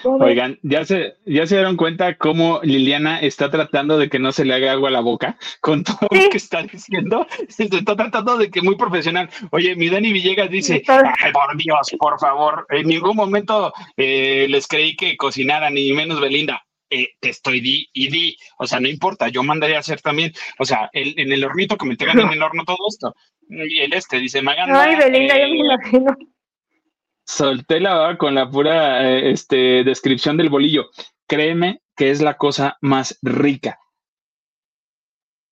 Oigan, 0.04 0.60
¿ya 0.62 0.86
se, 0.86 1.16
¿ya 1.26 1.48
se 1.48 1.56
dieron 1.56 1.76
cuenta 1.76 2.16
cómo 2.16 2.60
Liliana 2.62 3.20
está 3.20 3.50
tratando 3.50 3.98
de 3.98 4.08
que 4.08 4.20
no 4.20 4.32
se 4.32 4.46
le 4.46 4.54
haga 4.54 4.74
agua 4.74 4.90
a 4.90 4.92
la 4.92 5.00
boca 5.00 5.36
con 5.62 5.84
todo 5.84 5.98
lo 6.12 6.30
que 6.30 6.38
está 6.38 6.62
diciendo? 6.62 7.26
Se 7.48 7.64
está 7.64 7.96
tratando 7.96 8.38
de 8.38 8.52
que 8.52 8.62
muy 8.62 8.76
profesional. 8.76 9.30
Oye, 9.52 9.76
mi 9.76 9.90
Dani 9.90 10.14
Villegas 10.14 10.50
dice, 10.50 10.84
Ay, 10.88 11.32
por 11.34 11.58
Dios, 11.58 11.96
por 11.98 12.20
favor, 12.20 12.68
en 12.70 12.88
ningún 12.88 13.16
momento 13.16 13.74
eh, 13.98 14.46
les 14.48 14.68
creí 14.68 14.96
que 14.96 15.18
cocinaran, 15.18 15.74
ni 15.74 15.92
menos 15.94 16.22
Belinda. 16.22 16.64
Eh, 16.90 17.10
te 17.20 17.30
estoy 17.30 17.60
di 17.62 17.88
y 17.94 18.10
di, 18.10 18.38
o 18.58 18.66
sea, 18.66 18.80
no 18.80 18.88
importa, 18.88 19.28
yo 19.30 19.44
mandaría 19.44 19.78
a 19.78 19.82
hacer 19.82 20.02
también, 20.02 20.34
o 20.58 20.66
sea, 20.66 20.90
en 20.92 21.32
el 21.32 21.44
hornito 21.44 21.78
que 21.78 21.86
me 21.86 21.96
tengan 21.96 22.20
en 22.20 22.34
el 22.34 22.42
horno 22.42 22.64
todo 22.66 22.78
esto. 22.90 23.16
Y 23.48 23.80
el 23.82 23.94
este 23.94 24.18
dice, 24.18 24.42
Maganda. 24.42 24.84
Ay, 24.84 24.96
Belinda, 24.96 25.38
yo 25.38 25.48
me 25.48 25.56
eh, 25.56 25.60
imagino 25.60 26.18
solté 27.30 27.80
la 27.80 28.18
con 28.18 28.34
la 28.34 28.50
pura 28.50 29.08
eh, 29.08 29.32
este, 29.32 29.84
descripción 29.84 30.36
del 30.36 30.50
bolillo. 30.50 30.90
Créeme 31.28 31.82
que 31.96 32.10
es 32.10 32.22
la 32.22 32.38
cosa 32.38 32.78
más 32.82 33.20
rica. 33.22 33.80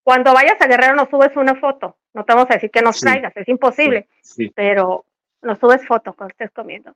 Cuando 0.04 0.34
vayas 0.34 0.60
a 0.60 0.68
Guerrero 0.68 0.96
nos 0.96 1.10
subes 1.10 1.36
una 1.36 1.56
foto. 1.56 1.98
No 2.14 2.26
te 2.26 2.34
vamos 2.34 2.50
a 2.50 2.56
decir 2.56 2.72
que 2.72 2.82
nos 2.82 3.00
traigas, 3.00 3.36
es 3.36 3.48
imposible. 3.48 4.08
Pero 4.56 5.06
nos 5.42 5.60
subes 5.60 5.86
foto 5.86 6.14
cuando 6.14 6.32
estés 6.32 6.50
comiendo. 6.52 6.96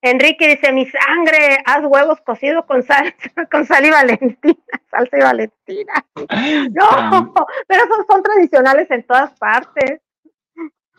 Enrique 0.00 0.46
dice, 0.48 0.72
mi 0.72 0.86
sangre, 0.86 1.58
haz 1.64 1.84
huevos 1.84 2.20
cocidos 2.20 2.64
con 2.66 2.82
sal, 2.84 3.14
con 3.50 3.66
sal 3.66 3.84
y 3.84 3.90
valentina, 3.90 4.56
salsa 4.90 5.18
y 5.18 5.20
valentina. 5.20 6.06
No, 6.70 7.34
pero 7.66 7.82
son, 7.88 8.06
son 8.08 8.22
tradicionales 8.22 8.90
en 8.90 9.02
todas 9.04 9.36
partes. 9.38 10.00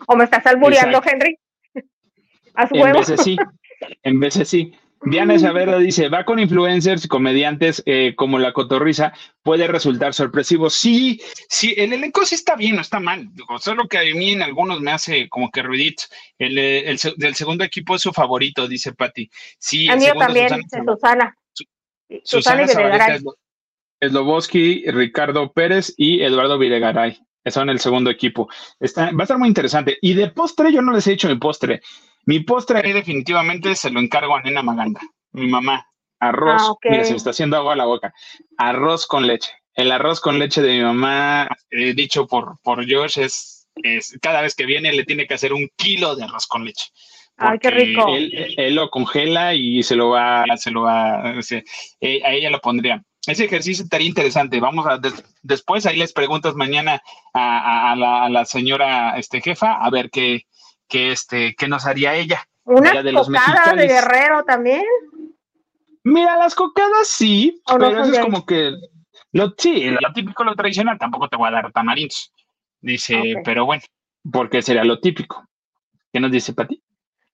¿O 0.08 0.16
me 0.16 0.24
estás 0.24 0.46
albureando, 0.46 1.02
Henry? 1.04 1.38
En 2.72 2.92
veces 2.92 3.22
sí, 3.24 3.38
en 4.04 4.20
veces 4.20 4.50
sí. 4.50 4.74
Diana 5.02 5.40
Saavedra 5.40 5.80
dice, 5.80 6.10
va 6.10 6.26
con 6.26 6.40
influencers 6.40 7.06
y 7.06 7.08
comediantes 7.08 7.82
eh, 7.86 8.14
como 8.16 8.38
la 8.38 8.52
cotorriza, 8.52 9.14
puede 9.44 9.68
resultar 9.68 10.14
sorpresivo. 10.14 10.70
Sí, 10.70 11.22
sí, 11.48 11.74
el 11.78 11.94
elenco 11.94 12.26
sí 12.26 12.36
está 12.36 12.56
bien, 12.56 12.76
no 12.76 12.82
está 12.82 13.00
mal. 13.00 13.30
solo 13.60 13.88
que 13.88 13.98
a 13.98 14.02
mí 14.02 14.32
en 14.32 14.42
algunos 14.42 14.82
me 14.82 14.92
hace 14.92 15.30
como 15.30 15.52
que 15.52 15.64
ruidito. 15.64 16.04
El, 16.38 16.58
el, 16.58 17.00
segundo 17.00 17.64
equipo 17.64 17.96
es 17.96 18.02
su 18.02 18.12
favorito, 18.12 18.68
dice 18.68 18.94
Patti. 18.94 19.30
Sí, 19.58 19.90
a 19.90 19.96
mí 19.96 20.06
también, 20.18 20.50
Susana. 20.70 21.36
Susana, 22.24 22.68
Susana 22.68 23.20
Sloboski, 24.02 24.84
Ricardo 24.88 25.52
Pérez 25.52 25.94
y 25.98 26.22
Eduardo 26.22 26.58
Videgaray. 26.58 27.20
Son 27.46 27.70
el 27.70 27.80
segundo 27.80 28.10
equipo. 28.10 28.50
Está, 28.80 29.12
va 29.12 29.20
a 29.20 29.24
estar 29.24 29.38
muy 29.38 29.48
interesante. 29.48 29.98
Y 30.02 30.14
de 30.14 30.30
postre, 30.30 30.72
yo 30.72 30.82
no 30.82 30.94
les 30.94 31.08
he 31.08 31.12
dicho 31.12 31.28
mi 31.28 31.36
postre. 31.36 31.82
Mi 32.26 32.42
postre 32.42 32.94
definitivamente 32.94 33.76
se 33.76 33.90
lo 33.90 34.00
encargo 34.00 34.36
a 34.36 34.42
Nena 34.42 34.62
Maganda, 34.62 35.02
mi 35.32 35.48
mamá. 35.48 35.86
Arroz, 36.20 36.62
ah, 36.64 36.74
mira, 36.84 37.06
se 37.06 37.12
me 37.12 37.18
está 37.18 37.30
haciendo 37.30 37.56
agua 37.56 37.74
a 37.74 37.78
la 37.78 37.86
boca. 37.86 38.14
Arroz 38.58 39.08
con 39.08 39.26
leche. 39.26 39.52
El 39.74 39.92
arroz 39.92 40.20
con 40.20 40.38
leche 40.38 40.62
de 40.62 40.74
mi 40.74 40.82
mamá, 40.82 41.48
eh, 41.70 41.94
dicho 41.94 42.28
por, 42.28 42.60
por 42.62 42.86
Josh, 42.92 43.20
es, 43.20 43.68
cada 44.22 44.42
vez 44.42 44.54
que 44.54 44.66
viene 44.66 44.92
le 44.92 45.06
tiene 45.06 45.26
que 45.26 45.36
hacer 45.36 45.54
un 45.54 45.70
kilo 45.78 46.16
de 46.16 46.26
arroz 46.26 46.46
con 46.48 46.66
leche. 46.66 46.88
Ay, 47.38 47.58
qué 47.60 47.70
rico. 47.70 48.06
Él, 48.14 48.76
lo 48.76 48.90
congela 48.90 49.54
y 49.54 49.82
se 49.84 49.96
lo 49.96 50.10
va, 50.10 50.44
se 50.58 50.72
lo 50.72 50.82
va, 50.82 51.36
eh, 52.02 52.22
a 52.26 52.34
ella 52.34 52.50
lo 52.50 52.60
pondría. 52.60 53.02
Ese 53.26 53.46
ejercicio 53.46 53.86
estaría 53.86 54.08
interesante. 54.08 54.60
Vamos 54.60 54.86
a 54.88 55.00
después 55.42 55.86
ahí 55.86 55.98
les 55.98 56.12
preguntas 56.12 56.56
mañana 56.56 57.02
a, 57.34 57.96
la, 57.98 58.26
a, 58.26 58.30
la, 58.30 58.44
señora 58.44 59.18
este, 59.18 59.40
jefa 59.40 59.74
a 59.74 59.90
ver 59.90 60.10
qué, 60.10 60.44
que 60.90 61.12
este, 61.12 61.56
¿qué 61.56 61.68
nos 61.70 61.86
haría 61.86 62.16
ella? 62.16 62.46
¿Una 62.66 63.02
de 63.02 63.14
de 63.14 63.88
guerrero 63.88 64.44
también? 64.44 64.84
Mira, 66.04 66.38
las 66.38 66.56
cocadas 66.56 67.08
sí, 67.08 67.62
pero 67.66 67.88
eso 67.88 68.12
es 68.12 68.20
como 68.20 68.46
que 68.46 68.74
lo, 69.32 69.54
sí, 69.58 69.90
lo 69.90 70.14
típico, 70.14 70.44
lo 70.44 70.56
tradicional, 70.56 70.98
tampoco 70.98 71.30
te 71.30 71.38
voy 71.38 71.50
a 71.50 71.52
dar 71.52 71.72
tamarindos. 71.72 72.34
Dice, 72.82 73.36
pero 73.44 73.66
bueno, 73.66 73.84
porque 74.32 74.62
sería 74.62 74.84
lo 74.84 75.00
típico. 75.00 75.46
¿Qué 76.12 76.20
nos 76.20 76.32
dice 76.32 76.54
Pati? 76.54 76.82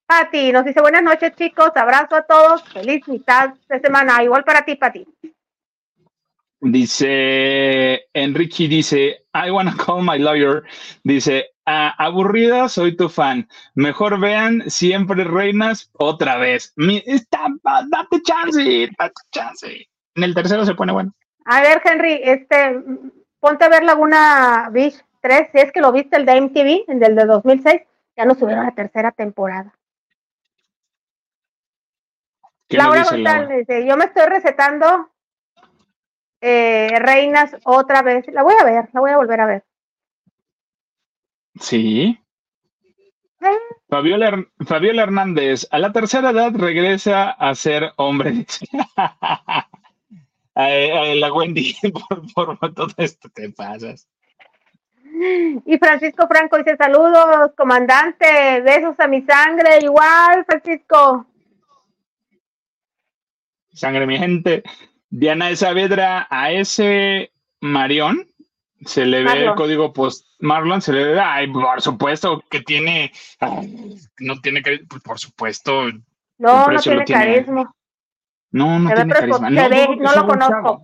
Pati, 0.06 0.52
nos 0.52 0.66
dice 0.66 0.82
buenas 0.82 1.04
noches, 1.04 1.34
chicos, 1.36 1.72
abrazo 1.76 2.16
a 2.16 2.24
todos, 2.24 2.64
feliz 2.64 3.08
mitad 3.08 3.56
de 3.70 3.80
semana, 3.80 4.24
igual 4.24 4.44
para 4.44 4.64
ti, 4.66 4.76
Pati. 4.76 5.08
Dice 6.60 8.08
Enrique, 8.14 8.68
dice, 8.68 9.26
I 9.34 9.52
wanna 9.52 9.76
call 9.78 10.04
my 10.04 10.18
lawyer. 10.18 10.64
Dice, 11.04 11.55
ah, 11.66 11.94
aburrida, 11.98 12.70
soy 12.70 12.96
tu 12.96 13.10
fan. 13.10 13.48
Mejor 13.74 14.20
vean 14.20 14.70
siempre 14.70 15.24
reinas 15.24 15.90
otra 15.94 16.38
vez. 16.38 16.74
date 16.76 18.22
chance, 18.24 18.90
date 18.98 19.22
chance. 19.32 19.88
En 20.16 20.24
el 20.24 20.34
tercero 20.34 20.66
se 20.66 20.76
pone 20.76 20.94
bueno. 20.94 21.14
A 21.46 21.62
ver, 21.62 21.82
Henry, 21.84 22.20
este, 22.24 22.80
ponte 23.40 23.66
a 23.66 23.70
ver 23.70 23.84
Laguna 23.84 24.70
Beach 24.72 24.96
3, 25.22 25.50
si 25.52 25.60
es 25.60 25.72
que 25.72 25.82
lo 25.82 25.92
viste 25.92 26.18
el 26.18 26.26
de 26.26 26.42
MTV, 26.42 26.86
el 26.88 27.00
del 27.00 27.16
de 27.16 27.26
2006, 27.26 27.82
ya 28.16 28.26
nos 28.26 28.38
subieron 28.38 28.66
la 28.66 28.72
tercera 28.72 29.12
temporada. 29.12 29.74
Laura 32.70 33.04
González 33.04 33.68
dice, 33.68 33.86
yo 33.86 33.96
me 33.98 34.06
estoy 34.06 34.26
recetando 34.26 35.10
eh, 36.42 36.98
Reinas 37.00 37.56
otra 37.64 38.02
vez. 38.02 38.28
La 38.28 38.44
voy 38.44 38.56
a 38.60 38.64
ver, 38.64 38.90
la 38.94 39.00
voy 39.00 39.12
a 39.12 39.18
volver 39.18 39.42
a 39.42 39.46
ver. 39.46 39.64
Sí. 41.60 42.20
Fabiola, 43.88 44.46
Fabiola, 44.66 45.04
Hernández, 45.04 45.68
a 45.72 45.80
la 45.80 45.92
tercera 45.92 46.32
edad 46.32 46.52
regresa 46.56 47.30
a 47.32 47.54
ser 47.56 47.92
hombre. 47.98 48.46
la 50.56 51.34
Wendy 51.34 51.76
por, 52.34 52.58
por 52.58 52.74
todo 52.74 52.94
esto, 52.98 53.30
te 53.30 53.50
pasas. 53.52 54.08
Y 55.66 55.78
Francisco 55.78 56.28
Franco 56.28 56.58
dice 56.58 56.76
saludos, 56.76 57.52
comandante, 57.56 58.62
besos 58.62 59.00
a 59.00 59.08
mi 59.08 59.22
sangre, 59.22 59.80
igual, 59.82 60.44
Francisco. 60.46 61.26
Sangre, 63.72 64.06
mi 64.08 64.18
gente. 64.18 64.64
Diana 65.10 65.48
de 65.48 65.56
Saavedra, 65.56 66.28
a 66.30 66.52
ese 66.52 67.32
Marión 67.62 68.28
se 68.86 69.06
le 69.06 69.24
ve 69.24 69.46
el 69.46 69.56
código 69.56 69.92
post. 69.92 70.28
Marlon 70.40 70.82
se 70.82 70.94
le 70.94 71.04
ve, 71.04 71.20
ay, 71.20 71.52
por 71.52 71.82
supuesto 71.82 72.44
que 72.50 72.62
tiene, 72.62 73.12
no 74.20 74.40
tiene 74.42 74.62
carisma, 74.62 74.88
pues, 74.90 75.04
por 75.04 75.20
supuesto. 75.20 75.88
No, 76.38 76.68
no 76.68 76.80
tiene, 76.80 77.06
carisma. 77.06 77.74
No, 78.52 78.80
no 78.80 78.94
tiene 78.94 79.14
carisma. 79.14 79.50
No, 79.50 79.96
no 79.96 80.16
lo 80.16 80.28
conozco. 80.28 80.84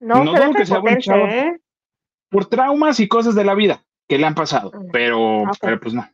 No, 0.00 0.24
no 0.24 0.36
se 0.36 0.52
ve 0.52 0.66
sea 0.66 0.78
buen 0.78 0.98
chavo. 0.98 1.26
¿eh? 1.26 1.60
Por 2.30 2.46
traumas 2.46 3.00
y 3.00 3.08
cosas 3.08 3.34
de 3.34 3.44
la 3.44 3.54
vida 3.54 3.82
que 4.08 4.18
le 4.18 4.26
han 4.26 4.34
pasado, 4.34 4.72
mm, 4.74 4.90
pero, 4.90 5.44
pero 5.60 5.78
pues 5.78 5.94
no. 5.94 6.08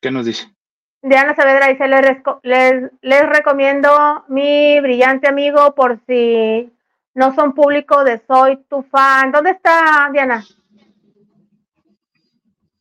¿Qué 0.00 0.10
nos 0.10 0.26
dice? 0.26 0.52
Diana 1.02 1.34
Saavedra 1.34 1.68
dice, 1.68 1.86
les, 1.88 2.02
les, 2.42 2.90
les 3.00 3.28
recomiendo 3.28 4.24
mi 4.28 4.80
brillante 4.80 5.28
amigo 5.28 5.74
por 5.74 6.00
si 6.06 6.70
no 7.16 7.34
son 7.34 7.54
público 7.54 8.04
de 8.04 8.22
Soy 8.26 8.58
tu 8.68 8.82
fan. 8.82 9.32
¿Dónde 9.32 9.50
está 9.50 10.08
Diana? 10.12 10.44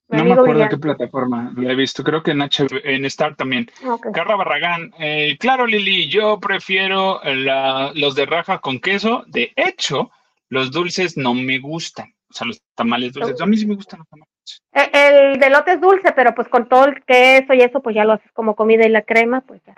no 0.08 0.24
me 0.24 0.34
acuerdo 0.34 0.62
de 0.62 0.70
qué 0.70 0.78
plataforma 0.78 1.52
la 1.58 1.72
he 1.72 1.76
visto, 1.76 2.04
creo 2.04 2.22
que 2.22 2.32
en, 2.32 2.42
en 2.42 3.06
Star 3.06 3.36
también. 3.36 3.70
Carla 4.14 4.36
Barragán, 4.36 4.94
eh, 5.00 5.36
claro 5.40 5.66
Lili, 5.66 6.08
yo 6.10 6.40
prefiero 6.40 7.22
los 7.24 8.16
de 8.16 8.26
raja 8.26 8.60
con 8.60 8.80
queso. 8.80 9.24
De 9.28 9.52
hecho, 9.56 10.12
los 10.50 10.72
dulces 10.72 11.18
no 11.18 11.34
me 11.34 11.58
gustan. 11.60 12.14
O 12.30 12.34
sea, 12.34 12.46
los 12.46 12.62
tamales 12.76 13.14
dulces. 13.14 13.42
A 13.42 13.46
mí 13.46 13.58
sí 13.58 13.66
me 13.66 13.76
gustan 13.76 14.00
los 14.00 14.10
tamales. 14.10 14.30
Eh, 14.74 15.32
el, 15.34 15.40
de 15.40 15.50
lote 15.50 15.74
es 15.74 15.82
dulce, 15.82 16.12
pero 16.14 16.36
pues 16.36 16.48
con 16.50 16.68
todo 16.68 16.86
el 16.86 17.04
queso 17.04 17.54
y 17.54 17.62
eso, 17.62 17.82
pues 17.82 17.96
ya 17.96 18.04
lo 18.04 18.14
haces 18.14 18.32
como 18.34 18.56
comida 18.56 18.86
y 18.86 18.90
la 18.90 19.02
crema, 19.02 19.42
pues 19.42 19.62
ya. 19.66 19.76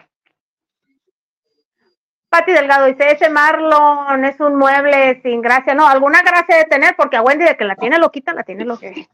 Pati 2.38 2.52
Delgado 2.52 2.86
dice, 2.86 3.12
ese 3.12 3.30
Marlon 3.30 4.24
es 4.24 4.40
un 4.40 4.58
mueble 4.58 5.20
sin 5.24 5.42
gracia. 5.42 5.74
No, 5.74 5.88
alguna 5.88 6.22
gracia 6.22 6.58
de 6.58 6.66
tener, 6.66 6.96
porque 6.96 7.18
a 7.18 7.24
Wendy 7.24 7.46
de 7.46 7.58
que 7.58 7.66
la 7.66 7.76
tiene 7.76 7.98
loquita, 7.98 8.32
la 8.32 8.44
tiene 8.44 8.64
loquita. 8.64 9.10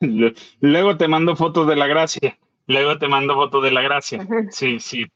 Luego 0.60 0.96
te 0.98 1.08
mando 1.08 1.34
fotos 1.34 1.66
de 1.66 1.76
la 1.76 1.86
gracia. 1.86 2.36
Luego 2.66 2.98
te 2.98 3.08
mando 3.08 3.34
fotos 3.36 3.62
de 3.62 3.70
la 3.70 3.80
gracia. 3.80 4.26
Sí, 4.50 4.80
sí. 4.80 5.06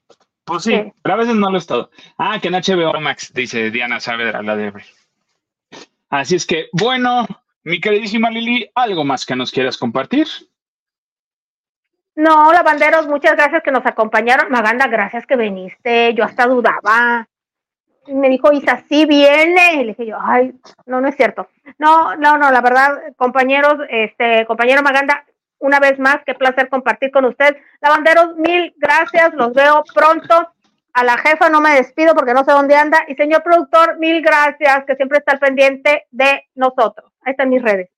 Pues 0.45 0.63
sí, 0.63 0.81
pero 1.03 1.15
a 1.15 1.19
veces 1.19 1.35
no 1.35 1.51
lo 1.51 1.59
es 1.59 1.67
todo. 1.67 1.91
Ah, 2.17 2.39
que 2.41 2.49
en 2.49 2.55
HBO 2.55 2.99
Max, 3.01 3.33
dice 3.35 3.71
Diana 3.71 4.01
Saavedra, 4.01 4.43
la 4.43 4.57
de 4.57 4.73
Así 6.09 6.37
es 6.37 6.47
que, 6.47 6.69
bueno, 6.73 7.27
mi 7.65 7.81
queridísima 7.81 8.31
Lili, 8.31 8.71
¿algo 8.75 9.05
más 9.05 9.27
que 9.27 9.37
nos 9.37 9.53
quieras 9.53 9.77
compartir? 9.77 10.27
No, 12.17 12.53
lavanderos, 12.53 13.07
muchas 13.07 13.37
gracias 13.37 13.63
que 13.63 13.71
nos 13.71 13.87
acompañaron. 13.87 14.51
Maganda, 14.51 14.89
gracias 14.89 15.27
que 15.27 15.37
viniste. 15.37 16.13
Yo 16.15 16.25
hasta 16.25 16.47
dudaba. 16.47 17.29
Y 18.07 18.15
me 18.15 18.29
dijo, 18.29 18.53
Isa, 18.53 18.83
sí 18.89 19.07
viene. 19.07 19.85
Le 19.85 19.89
dije 19.89 20.07
yo, 20.07 20.19
ay, 20.21 20.55
no, 20.87 21.01
no 21.01 21.09
es 21.09 21.17
cierto. 21.17 21.49
No, 21.79 22.17
no, 22.17 22.37
no, 22.37 22.51
la 22.51 22.61
verdad, 22.61 22.99
compañeros, 23.17 23.77
este, 23.89 24.45
compañero 24.47 24.83
Maganda, 24.83 25.25
una 25.59 25.79
vez 25.79 25.99
más, 25.99 26.19
qué 26.27 26.35
placer 26.35 26.69
compartir 26.69 27.11
con 27.11 27.25
usted. 27.25 27.57
Lavanderos, 27.81 28.37
mil 28.37 28.75
gracias, 28.77 29.33
los 29.35 29.53
veo 29.53 29.85
pronto. 29.95 30.53
A 30.93 31.05
la 31.05 31.17
jefa 31.19 31.49
no 31.49 31.61
me 31.61 31.75
despido 31.75 32.15
porque 32.15 32.35
no 32.35 32.45
sé 32.45 32.51
dónde 32.51 32.75
anda. 32.75 33.05
Y 33.07 33.15
señor 33.15 33.43
productor, 33.45 33.99
mil 33.99 34.21
gracias, 34.23 34.85
que 34.87 34.97
siempre 34.97 35.19
está 35.19 35.33
al 35.33 35.39
pendiente 35.39 36.07
de 36.11 36.49
nosotros. 36.55 37.13
Ahí 37.23 37.31
están 37.31 37.49
mis 37.49 37.63
redes. 37.63 37.89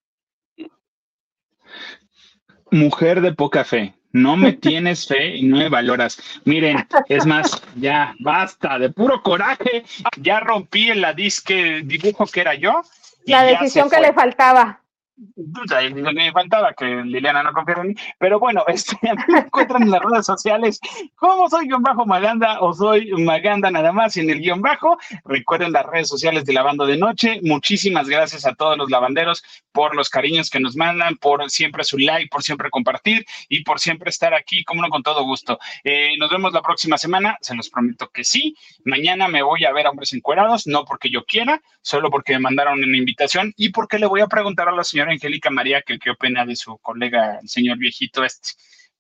Mujer 2.71 3.21
de 3.21 3.33
poca 3.33 3.65
fe 3.65 3.95
no 4.13 4.37
me 4.37 4.53
tienes 4.53 5.07
fe 5.07 5.37
y 5.37 5.43
no 5.45 5.57
me 5.57 5.69
valoras. 5.69 6.19
Miren, 6.45 6.87
es 7.09 7.27
más, 7.27 7.63
ya 7.77 8.15
basta, 8.21 8.79
de 8.79 8.91
puro 8.91 9.23
coraje, 9.23 9.85
ya 10.21 10.41
rompí 10.41 10.93
la 10.95 11.13
disque 11.13 11.83
dibujo 11.85 12.27
que 12.27 12.41
era 12.41 12.55
yo. 12.55 12.83
La 13.25 13.45
decisión 13.45 13.89
que 13.89 14.01
le 14.01 14.13
faltaba 14.13 14.82
me 15.17 16.33
faltaba 16.33 16.73
que 16.73 16.85
Liliana 16.85 17.43
no 17.43 17.53
confiara 17.53 17.83
en 17.83 17.89
mí. 17.89 17.95
Pero 18.19 18.41
bueno, 18.41 18.65
este, 18.69 18.97
me 19.29 19.41
encuentran 19.41 19.83
en 19.83 19.91
las 19.91 20.03
redes 20.03 20.27
sociales 20.27 20.81
como 21.17 21.49
soy 21.49 21.67
guion 21.67 21.83
bajo 21.83 22.07
Maganda 22.07 22.61
o 22.61 22.73
soy 22.73 23.11
Maganda 23.13 23.71
nada 23.71 23.93
más 23.93 24.17
en 24.17 24.31
el 24.31 24.41
guion 24.41 24.63
bajo. 24.63 24.99
Recuerden 25.25 25.73
las 25.73 25.87
redes 25.87 26.09
sociales 26.09 26.45
de 26.45 26.53
Lavando 26.53 26.87
de 26.87 26.97
Noche. 26.97 27.41
Muchísimas 27.43 28.09
gracias 28.09 28.47
a 28.47 28.55
todos 28.55 28.77
los 28.79 28.91
lavanderos 28.91 29.43
por 29.73 29.95
los 29.95 30.09
cariños 30.09 30.51
que 30.51 30.61
nos 30.61 30.77
mandan, 30.77 31.17
por 31.17 31.51
siempre 31.51 31.85
su 31.85 31.99
like, 31.99 32.29
por 32.29 32.43
siempre 32.43 32.71
compartir 32.71 33.25
y 33.49 33.63
por 33.63 33.81
siempre 33.81 34.11
estar 34.11 34.35
aquí, 34.35 34.65
como 34.65 34.83
no, 34.83 34.89
con 34.89 35.03
todo 35.03 35.25
gusto. 35.25 35.59
Eh, 35.85 36.17
nos 36.19 36.31
vemos 36.31 36.53
la 36.53 36.63
próxima 36.63 36.99
semana, 36.99 37.39
se 37.41 37.55
los 37.55 37.71
prometo 37.71 38.09
que 38.09 38.25
sí. 38.25 38.57
Mañana 38.85 39.29
me 39.29 39.43
voy 39.43 39.65
a 39.65 39.73
ver 39.73 39.87
a 39.87 39.91
hombres 39.91 40.13
encuerados, 40.13 40.67
no 40.67 40.85
porque 40.85 41.11
yo 41.11 41.25
quiera, 41.25 41.61
solo 41.81 42.11
porque 42.11 42.35
me 42.35 42.41
mandaron 42.41 42.83
una 42.83 42.97
invitación 42.97 43.53
y 43.57 43.71
porque 43.71 43.99
le 43.99 44.07
voy 44.07 44.21
a 44.21 44.27
preguntar 44.27 44.69
a 44.69 44.73
la 44.73 44.85
señora 44.85 45.02
Angélica 45.11 45.51
María 45.51 45.83
que 45.83 45.99
qué 45.99 46.11
opina 46.11 46.45
de 46.45 46.57
su 46.57 46.79
colega, 46.79 47.39
el 47.41 47.49
señor 47.49 47.79
viejito 47.79 48.25
este. 48.25 48.51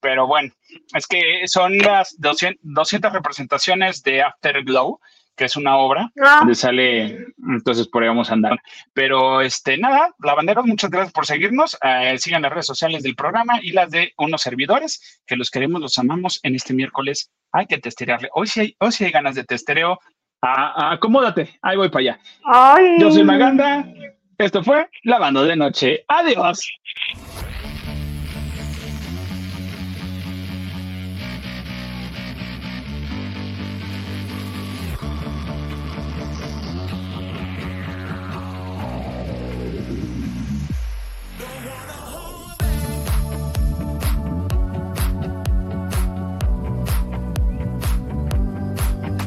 Pero 0.02 0.26
bueno, 0.26 0.52
es 0.94 1.06
que 1.06 1.46
son 1.46 1.78
las 1.78 2.16
200, 2.18 3.12
representaciones 3.12 4.02
de 4.02 4.20
Afterglow, 4.22 4.98
que 5.36 5.44
es 5.44 5.56
una 5.56 5.76
obra 5.76 6.10
ah. 6.20 6.38
donde 6.40 6.56
sale, 6.56 7.26
entonces 7.48 7.86
por 7.86 8.02
ahí 8.02 8.08
vamos 8.08 8.28
a 8.28 8.34
andar. 8.34 8.60
Pero 8.92 9.40
este, 9.40 9.78
nada, 9.78 10.12
lavanderos, 10.18 10.66
muchas 10.66 10.90
gracias 10.90 11.12
por 11.12 11.24
seguirnos. 11.24 11.78
Eh, 11.82 12.18
sigan 12.18 12.42
las 12.42 12.50
redes 12.50 12.66
sociales 12.66 13.04
del 13.04 13.14
programa 13.14 13.60
y 13.62 13.70
las 13.70 13.90
de 13.90 14.12
unos 14.18 14.42
servidores, 14.42 15.22
que 15.24 15.36
los 15.36 15.50
queremos, 15.50 15.80
los 15.80 15.96
amamos 15.98 16.40
en 16.42 16.56
este 16.56 16.74
miércoles. 16.74 17.30
Hay 17.52 17.66
que 17.66 17.78
testerearle. 17.78 18.28
Hoy 18.34 18.48
sí 18.48 18.60
hay, 18.60 18.76
hoy 18.80 18.90
sí 18.90 19.04
hay 19.04 19.12
ganas 19.12 19.36
de 19.36 19.44
testereo. 19.44 20.00
Ah, 20.42 20.90
acomódate, 20.94 21.60
ahí 21.62 21.76
voy 21.76 21.90
para 21.90 22.00
allá. 22.00 22.20
Yo 22.98 23.12
soy 23.12 23.22
Maganda. 23.22 23.86
Esto 24.38 24.62
fue 24.62 24.88
Lavando 25.04 25.44
de 25.44 25.56
Noche. 25.56 26.04
Adiós. 26.08 26.66